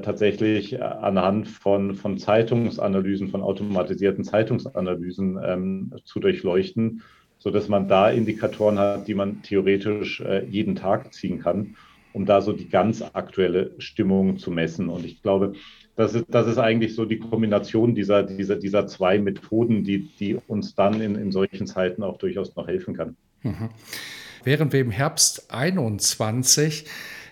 tatsächlich 0.00 0.74
äh, 0.74 0.78
anhand 0.78 1.48
von, 1.48 1.94
von 1.94 2.18
Zeitungsanalysen, 2.18 3.28
von 3.28 3.42
automatisierten 3.42 4.24
Zeitungsanalysen 4.24 5.38
ähm, 5.42 5.94
zu 6.04 6.20
durchleuchten, 6.20 7.02
sodass 7.38 7.68
man 7.68 7.88
da 7.88 8.10
Indikatoren 8.10 8.78
hat, 8.78 9.08
die 9.08 9.14
man 9.14 9.42
theoretisch 9.42 10.20
äh, 10.20 10.44
jeden 10.44 10.76
Tag 10.76 11.14
ziehen 11.14 11.40
kann, 11.40 11.76
um 12.12 12.26
da 12.26 12.42
so 12.42 12.52
die 12.52 12.68
ganz 12.68 13.02
aktuelle 13.02 13.72
Stimmung 13.78 14.38
zu 14.38 14.50
messen. 14.50 14.90
Und 14.90 15.06
ich 15.06 15.22
glaube, 15.22 15.54
das 15.96 16.14
ist, 16.14 16.26
das 16.28 16.46
ist 16.46 16.58
eigentlich 16.58 16.94
so 16.94 17.04
die 17.04 17.18
Kombination 17.18 17.94
dieser, 17.94 18.22
dieser, 18.22 18.56
dieser 18.56 18.86
zwei 18.86 19.18
Methoden, 19.18 19.84
die, 19.84 20.08
die 20.18 20.38
uns 20.46 20.74
dann 20.74 21.00
in, 21.00 21.14
in 21.14 21.32
solchen 21.32 21.66
Zeiten 21.66 22.02
auch 22.02 22.18
durchaus 22.18 22.54
noch 22.54 22.68
helfen 22.68 22.94
kann. 22.94 23.16
Mhm. 23.42 23.70
Während 24.44 24.72
wir 24.72 24.80
im 24.80 24.90
Herbst 24.90 25.52
21 25.52 26.86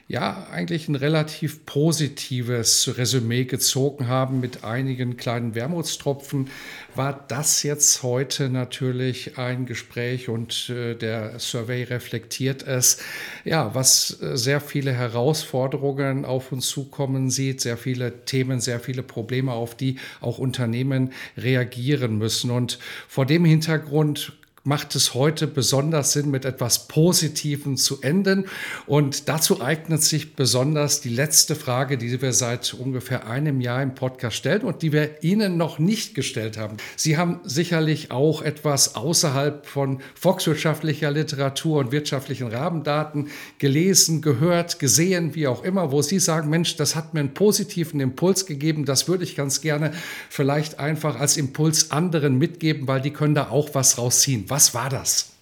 ja 0.09 0.47
eigentlich 0.51 0.89
ein 0.89 0.95
relativ 0.95 1.67
positives 1.67 2.97
Resümee 2.97 3.45
gezogen 3.45 4.09
haben 4.09 4.41
mit 4.41 4.65
einigen 4.65 5.19
kleinen 5.19 5.55
Wermutstropfen, 5.55 6.49
war 6.95 7.27
das 7.29 7.63
jetzt 7.63 8.03
heute 8.03 8.49
natürlich 8.49 9.37
ein 9.37 9.67
Gespräch 9.67 10.31
und 10.31 10.71
äh, 10.71 10.95
der 10.95 11.39
Survey 11.39 11.83
reflektiert 11.83 12.67
es, 12.67 13.03
ja, 13.45 13.75
was 13.75 14.23
äh, 14.23 14.39
sehr 14.39 14.63
viele 14.63 14.93
Herausforderungen 14.93 16.25
auf 16.25 16.53
uns 16.53 16.69
zukommen 16.69 17.29
sieht, 17.29 17.61
sehr 17.61 17.77
viele 17.77 18.25
Themen, 18.25 18.61
sehr 18.61 18.81
viele 18.81 19.03
Probleme, 19.03 19.53
auf 19.53 19.75
die 19.75 19.99
auch 20.23 20.39
Unternehmen 20.39 21.13
reagieren 21.37 22.17
müssen. 22.17 22.51
Und 22.51 22.79
vor 23.09 23.27
dem 23.27 23.45
Hintergrund 23.45 24.33
macht 24.69 24.95
es 24.95 25.15
heute 25.15 25.47
besonders 25.47 26.13
Sinn, 26.13 26.31
mit 26.31 26.45
etwas 26.45 26.89
Positivem 26.89 27.79
zu 27.79 28.03
enden. 28.03 28.45
Und 28.87 29.31
dazu 29.31 29.63
eignet 29.63 30.03
sich 30.03 30.37
besonders 30.37 31.01
die 31.01 31.09
letzte 31.09 31.55
Frage, 31.55 31.97
die 31.97 32.21
wir 32.21 32.35
seit 32.35 32.75
ungefähr 32.75 33.27
einem 33.27 33.63
Jahr 33.63 33.83
im 33.83 33.95
Podcast 33.95 34.37
stellen 34.37 34.63
und 34.63 34.83
die 34.83 34.93
wir 34.93 35.23
Ihnen 35.23 35.57
noch 35.57 35.79
nicht 35.79 36.15
gestellt 36.15 36.59
haben. 36.59 36.77
Sie 36.97 37.17
haben 37.17 37.41
sicherlich 37.45 38.11
auch 38.11 38.43
etwas 38.43 38.95
außerhalb 38.95 39.65
von 39.65 40.01
volkswirtschaftlicher 40.15 41.11
Literatur 41.11 41.79
und 41.79 41.91
wirtschaftlichen 41.91 42.49
Rahmendaten 42.49 43.29
gelesen, 43.59 44.21
gehört, 44.21 44.79
gesehen, 44.79 45.35
wie 45.35 45.47
auch 45.47 45.65
immer, 45.65 45.93
wo 45.93 46.03
Sie 46.03 46.19
sagen, 46.19 46.51
Mensch, 46.51 46.77
das 46.77 46.95
hat 46.95 47.15
mir 47.15 47.21
einen 47.21 47.33
positiven 47.33 48.01
Impuls 48.01 48.45
gegeben, 48.45 48.85
das 48.85 49.09
würde 49.09 49.25
ich 49.25 49.35
ganz 49.35 49.63
gerne 49.63 49.93
vielleicht 50.29 50.79
einfach 50.79 51.19
als 51.19 51.39
Impuls 51.39 51.91
anderen 51.91 52.37
mitgeben, 52.37 52.87
weil 52.87 53.01
die 53.01 53.15
können 53.15 53.35
da 53.35 53.49
auch 53.49 53.71
was 53.73 53.97
rausziehen. 53.97 54.45
Was 54.49 54.58
was 54.59 54.75
war 54.75 54.89
das? 54.89 55.37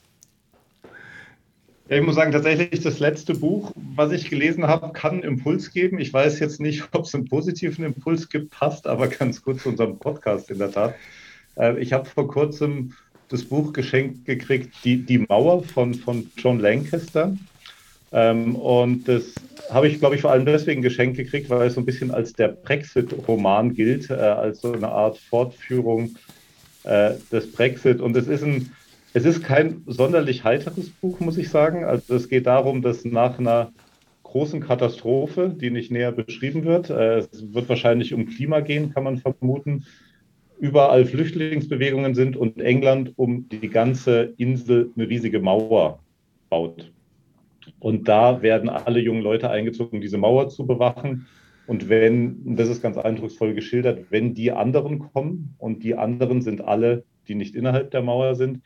Ja, 1.89 1.97
ich 1.97 2.03
muss 2.05 2.17
sagen, 2.17 2.33
tatsächlich 2.33 2.83
das 2.83 2.99
letzte 2.99 3.33
Buch, 3.33 3.73
was 3.75 4.13
ich 4.13 4.29
gelesen 4.29 4.67
habe, 4.67 4.93
kann 4.93 5.23
Impuls 5.23 5.73
geben. 5.73 5.99
Ich 5.99 6.13
weiß 6.13 6.39
jetzt 6.39 6.61
nicht, 6.61 6.87
ob 6.93 7.07
es 7.07 7.15
einen 7.15 7.25
positiven 7.25 7.83
Impuls 7.83 8.29
gibt, 8.29 8.51
passt 8.51 8.87
aber 8.87 9.09
ganz 9.09 9.43
gut 9.43 9.59
zu 9.59 9.71
unserem 9.71 9.99
Podcast 9.99 10.51
in 10.51 10.59
der 10.59 10.71
Tat. 10.71 10.97
Äh, 11.57 11.79
ich 11.79 11.95
habe 11.95 12.05
vor 12.05 12.29
kurzem 12.29 12.93
das 13.29 13.43
Buch 13.43 13.73
geschenkt 13.73 14.27
gekriegt, 14.27 14.75
Die, 14.85 14.99
die 14.99 15.21
Mauer 15.21 15.63
von, 15.63 15.95
von 15.95 16.31
John 16.37 16.61
Lancaster. 16.61 17.35
Ähm, 18.13 18.55
und 18.55 19.09
das 19.09 19.33
habe 19.71 19.89
ich, 19.89 19.99
glaube 19.99 20.17
ich, 20.17 20.21
vor 20.21 20.31
allem 20.31 20.45
deswegen 20.45 20.83
geschenkt 20.83 21.17
gekriegt, 21.17 21.49
weil 21.49 21.69
es 21.69 21.75
so 21.75 21.81
ein 21.81 21.87
bisschen 21.87 22.11
als 22.11 22.35
der 22.35 22.49
Brexit-Roman 22.49 23.73
gilt, 23.73 24.11
äh, 24.11 24.15
als 24.15 24.61
so 24.61 24.75
eine 24.75 24.89
Art 24.89 25.17
Fortführung 25.17 26.17
äh, 26.85 27.15
des 27.33 27.51
Brexit. 27.51 28.03
Und 28.03 28.15
es 28.15 28.27
ist 28.29 28.45
ein 28.45 28.76
es 29.17 29.25
ist 29.25 29.43
kein 29.43 29.83
sonderlich 29.87 30.45
heiteres 30.45 30.91
Buch, 30.91 31.21
muss 31.21 31.39
ich 31.39 31.49
sagen. 31.49 31.85
Also 31.87 32.15
es 32.17 32.29
geht 32.29 32.45
darum, 32.45 32.83
dass 32.83 33.07
nach 33.07 33.39
einer 33.39 33.73
großen 34.25 34.61
Katastrophe, 34.61 35.49
die 35.59 35.71
nicht 35.71 35.91
näher 35.91 36.13
beschrieben 36.13 36.65
wird, 36.65 36.91
äh, 36.91 37.21
es 37.21 37.55
wird 37.55 37.67
wahrscheinlich 37.71 38.13
um 38.13 38.27
Klima 38.27 38.61
gehen, 38.61 38.93
kann 38.93 39.05
man 39.05 39.17
vermuten, 39.17 39.87
überall 40.59 41.07
Flüchtlingsbewegungen 41.07 42.15
sind 42.15 42.37
und 42.37 42.61
England 42.61 43.15
um 43.17 43.49
die 43.49 43.71
ganze 43.71 44.35
Insel 44.37 44.91
eine 44.95 45.09
riesige 45.09 45.41
Mauer 45.41 46.01
baut. 46.51 46.93
Und 47.79 48.09
da 48.09 48.43
werden 48.43 48.69
alle 48.69 49.01
jungen 49.01 49.23
Leute 49.23 49.49
eingezogen, 49.49 50.03
diese 50.03 50.19
Mauer 50.19 50.51
zu 50.51 50.67
bewachen. 50.67 51.27
Und 51.67 51.89
wenn, 51.89 52.55
das 52.55 52.69
ist 52.69 52.83
ganz 52.83 52.99
eindrucksvoll 52.99 53.55
geschildert, 53.55 54.11
wenn 54.11 54.35
die 54.35 54.53
anderen 54.53 54.99
kommen 54.99 55.55
und 55.57 55.85
die 55.85 55.95
anderen 55.95 56.43
sind 56.43 56.61
alle, 56.61 57.05
die 57.29 57.35
nicht 57.35 57.55
innerhalb 57.55 57.93
der 57.93 58.03
Mauer 58.03 58.35
sind, 58.35 58.61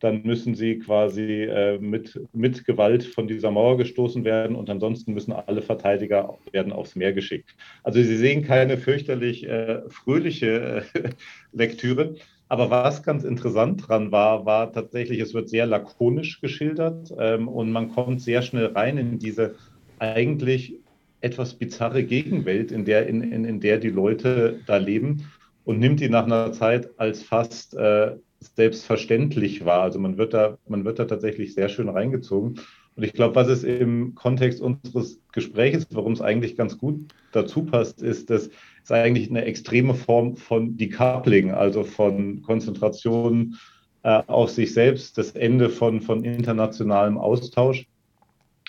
dann 0.00 0.22
müssen 0.24 0.54
sie 0.54 0.78
quasi 0.78 1.44
äh, 1.44 1.78
mit, 1.78 2.20
mit 2.32 2.64
Gewalt 2.64 3.04
von 3.04 3.26
dieser 3.26 3.50
Mauer 3.50 3.78
gestoßen 3.78 4.24
werden 4.24 4.54
und 4.54 4.68
ansonsten 4.68 5.14
müssen 5.14 5.32
alle 5.32 5.62
Verteidiger 5.62 6.36
werden 6.52 6.72
aufs 6.72 6.96
Meer 6.96 7.12
geschickt. 7.12 7.54
Also 7.82 8.02
Sie 8.02 8.16
sehen 8.16 8.44
keine 8.44 8.76
fürchterlich 8.76 9.46
äh, 9.48 9.82
fröhliche 9.88 10.84
äh, 10.94 11.10
Lektüre. 11.52 12.16
Aber 12.48 12.70
was 12.70 13.02
ganz 13.02 13.24
interessant 13.24 13.88
dran 13.88 14.12
war, 14.12 14.46
war 14.46 14.72
tatsächlich, 14.72 15.18
es 15.18 15.34
wird 15.34 15.48
sehr 15.48 15.66
lakonisch 15.66 16.40
geschildert 16.40 17.12
ähm, 17.18 17.48
und 17.48 17.72
man 17.72 17.90
kommt 17.90 18.20
sehr 18.20 18.42
schnell 18.42 18.66
rein 18.66 18.98
in 18.98 19.18
diese 19.18 19.56
eigentlich 19.98 20.74
etwas 21.22 21.54
bizarre 21.54 22.04
Gegenwelt, 22.04 22.70
in 22.70 22.84
der, 22.84 23.08
in, 23.08 23.32
in, 23.32 23.44
in 23.44 23.60
der 23.60 23.78
die 23.78 23.90
Leute 23.90 24.60
da 24.66 24.76
leben 24.76 25.24
und 25.64 25.80
nimmt 25.80 26.00
die 26.00 26.08
nach 26.08 26.24
einer 26.24 26.52
Zeit 26.52 26.90
als 26.98 27.22
fast 27.22 27.74
äh, 27.74 28.16
selbstverständlich 28.40 29.64
war. 29.64 29.82
Also 29.82 29.98
man 29.98 30.18
wird 30.18 30.34
da, 30.34 30.58
man 30.68 30.84
wird 30.84 30.98
da 30.98 31.04
tatsächlich 31.04 31.54
sehr 31.54 31.68
schön 31.68 31.88
reingezogen. 31.88 32.60
Und 32.96 33.02
ich 33.02 33.12
glaube, 33.12 33.34
was 33.34 33.48
es 33.48 33.62
im 33.62 34.14
Kontext 34.14 34.60
unseres 34.60 35.20
Gesprächs, 35.32 35.86
warum 35.90 36.12
es 36.12 36.22
eigentlich 36.22 36.56
ganz 36.56 36.78
gut 36.78 37.12
dazu 37.32 37.64
passt, 37.64 38.02
ist, 38.02 38.30
dass 38.30 38.48
es 38.82 38.90
eigentlich 38.90 39.28
eine 39.28 39.44
extreme 39.44 39.94
Form 39.94 40.36
von 40.36 40.76
Decoupling, 40.76 41.50
also 41.50 41.84
von 41.84 42.40
Konzentration 42.42 43.56
äh, 44.02 44.22
auf 44.26 44.50
sich 44.50 44.72
selbst, 44.72 45.18
das 45.18 45.32
Ende 45.32 45.68
von, 45.68 46.00
von 46.00 46.24
internationalem 46.24 47.18
Austausch. 47.18 47.86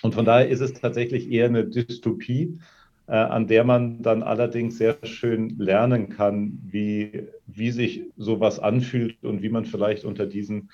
Und 0.01 0.13
von 0.13 0.26
daher 0.26 0.49
ist 0.49 0.61
es 0.61 0.74
tatsächlich 0.74 1.32
eher 1.32 1.45
eine 1.45 1.65
Dystopie, 1.65 2.59
äh, 3.07 3.13
an 3.13 3.47
der 3.47 3.63
man 3.63 4.01
dann 4.01 4.24
allerdings 4.24 4.78
sehr 4.78 4.97
schön 5.03 5.57
lernen 5.57 6.09
kann, 6.09 6.59
wie, 6.63 7.28
wie 7.57 7.71
sich 7.71 8.03
sowas 8.17 8.59
anfühlt 8.59 9.23
und 9.23 9.41
wie 9.41 9.49
man 9.49 9.65
vielleicht 9.65 10.05
unter 10.05 10.25
diesen 10.25 10.69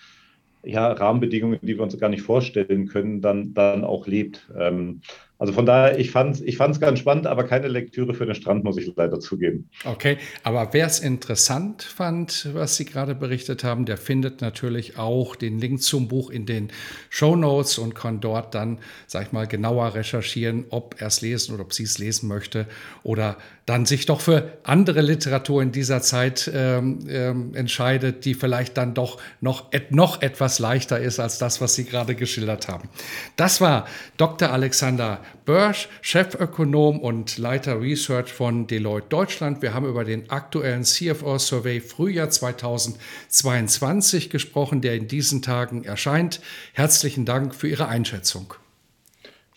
ja, 0.64 0.92
Rahmenbedingungen, 0.92 1.60
die 1.62 1.76
wir 1.76 1.84
uns 1.84 1.98
gar 1.98 2.10
nicht 2.10 2.22
vorstellen 2.22 2.88
können, 2.88 3.22
dann, 3.22 3.54
dann 3.54 3.84
auch 3.84 4.08
lebt. 4.08 4.50
Ähm, 4.58 5.02
also 5.44 5.52
von 5.52 5.66
daher, 5.66 6.00
ich 6.00 6.10
fand 6.10 6.36
es 6.36 6.42
ich 6.42 6.56
fand's 6.56 6.80
ganz 6.80 7.00
spannend, 7.00 7.28
aber 7.28 7.44
keine 7.44 7.68
Lektüre 7.68 8.14
für 8.14 8.26
den 8.26 8.34
Strand, 8.34 8.64
muss 8.64 8.78
ich 8.78 8.90
leider 8.96 9.20
zugeben. 9.20 9.70
Okay, 9.84 10.16
aber 10.42 10.70
wer 10.72 10.88
es 10.88 11.02
interessant 11.02 11.84
fand, 11.84 12.48
was 12.54 12.78
Sie 12.78 12.86
gerade 12.86 13.14
berichtet 13.14 13.66
haben, 13.66 13.84
der 13.84 13.98
findet 13.98 14.40
natürlich 14.40 14.98
auch 14.98 15.36
den 15.36 15.60
Link 15.60 15.82
zum 15.82 16.08
Buch 16.08 16.30
in 16.30 16.46
den 16.46 16.70
Show 17.10 17.36
Notes 17.36 17.78
und 17.78 17.94
kann 17.94 18.22
dort 18.22 18.56
dann, 18.56 18.80
sag 19.06 19.26
ich 19.26 19.32
mal, 19.34 19.46
genauer 19.46 19.96
recherchieren, 19.96 20.64
ob 20.70 20.96
er 21.02 21.08
es 21.08 21.20
lesen 21.20 21.54
oder 21.56 21.64
ob 21.66 21.74
sie 21.74 21.84
es 21.84 21.98
lesen 21.98 22.30
möchte 22.30 22.66
oder 23.04 23.36
dann 23.66 23.86
sich 23.86 24.06
doch 24.06 24.20
für 24.20 24.58
andere 24.64 25.02
Literatur 25.02 25.62
in 25.62 25.72
dieser 25.72 26.02
Zeit 26.02 26.52
ähm, 26.54 27.00
ähm, 27.08 27.56
entscheidet, 27.56 28.26
die 28.26 28.34
vielleicht 28.34 28.78
dann 28.78 28.94
doch 28.94 29.20
noch, 29.40 29.72
et, 29.72 29.92
noch 29.92 30.22
etwas 30.22 30.60
leichter 30.60 31.00
ist 31.00 31.20
als 31.20 31.38
das, 31.38 31.62
was 31.62 31.76
Sie 31.76 31.86
gerade 31.86 32.16
geschildert 32.16 32.68
haben. 32.68 32.90
Das 33.38 33.62
war 33.62 33.88
Dr. 34.18 34.52
Alexander 34.52 35.20
Börsch, 35.46 35.90
Chefökonom 36.02 37.00
und 37.00 37.38
Leiter 37.38 37.82
Research 37.82 38.32
von 38.32 38.68
Deloitte 38.68 39.08
Deutschland. 39.10 39.62
Wir 39.62 39.74
haben 39.74 39.86
über 39.86 40.04
den 40.04 40.30
aktuellen 40.30 40.84
CFO-Survey 40.84 41.82
Frühjahr 41.82 42.30
2022 42.30 44.30
gesprochen, 44.30 44.82
der 44.82 44.96
in 44.96 45.08
diesen 45.08 45.42
Tagen 45.42 45.84
erscheint. 45.84 46.42
Herzlichen 46.74 47.26
Dank 47.26 47.56
für 47.56 47.68
Ihre 47.68 47.88
Einschätzung. 47.88 48.54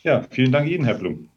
Ja, 0.03 0.25
vielen 0.31 0.53
Dank 0.53 0.69
Ihnen, 0.69 0.85
Herr 0.85 0.95
Blum. 0.95 1.29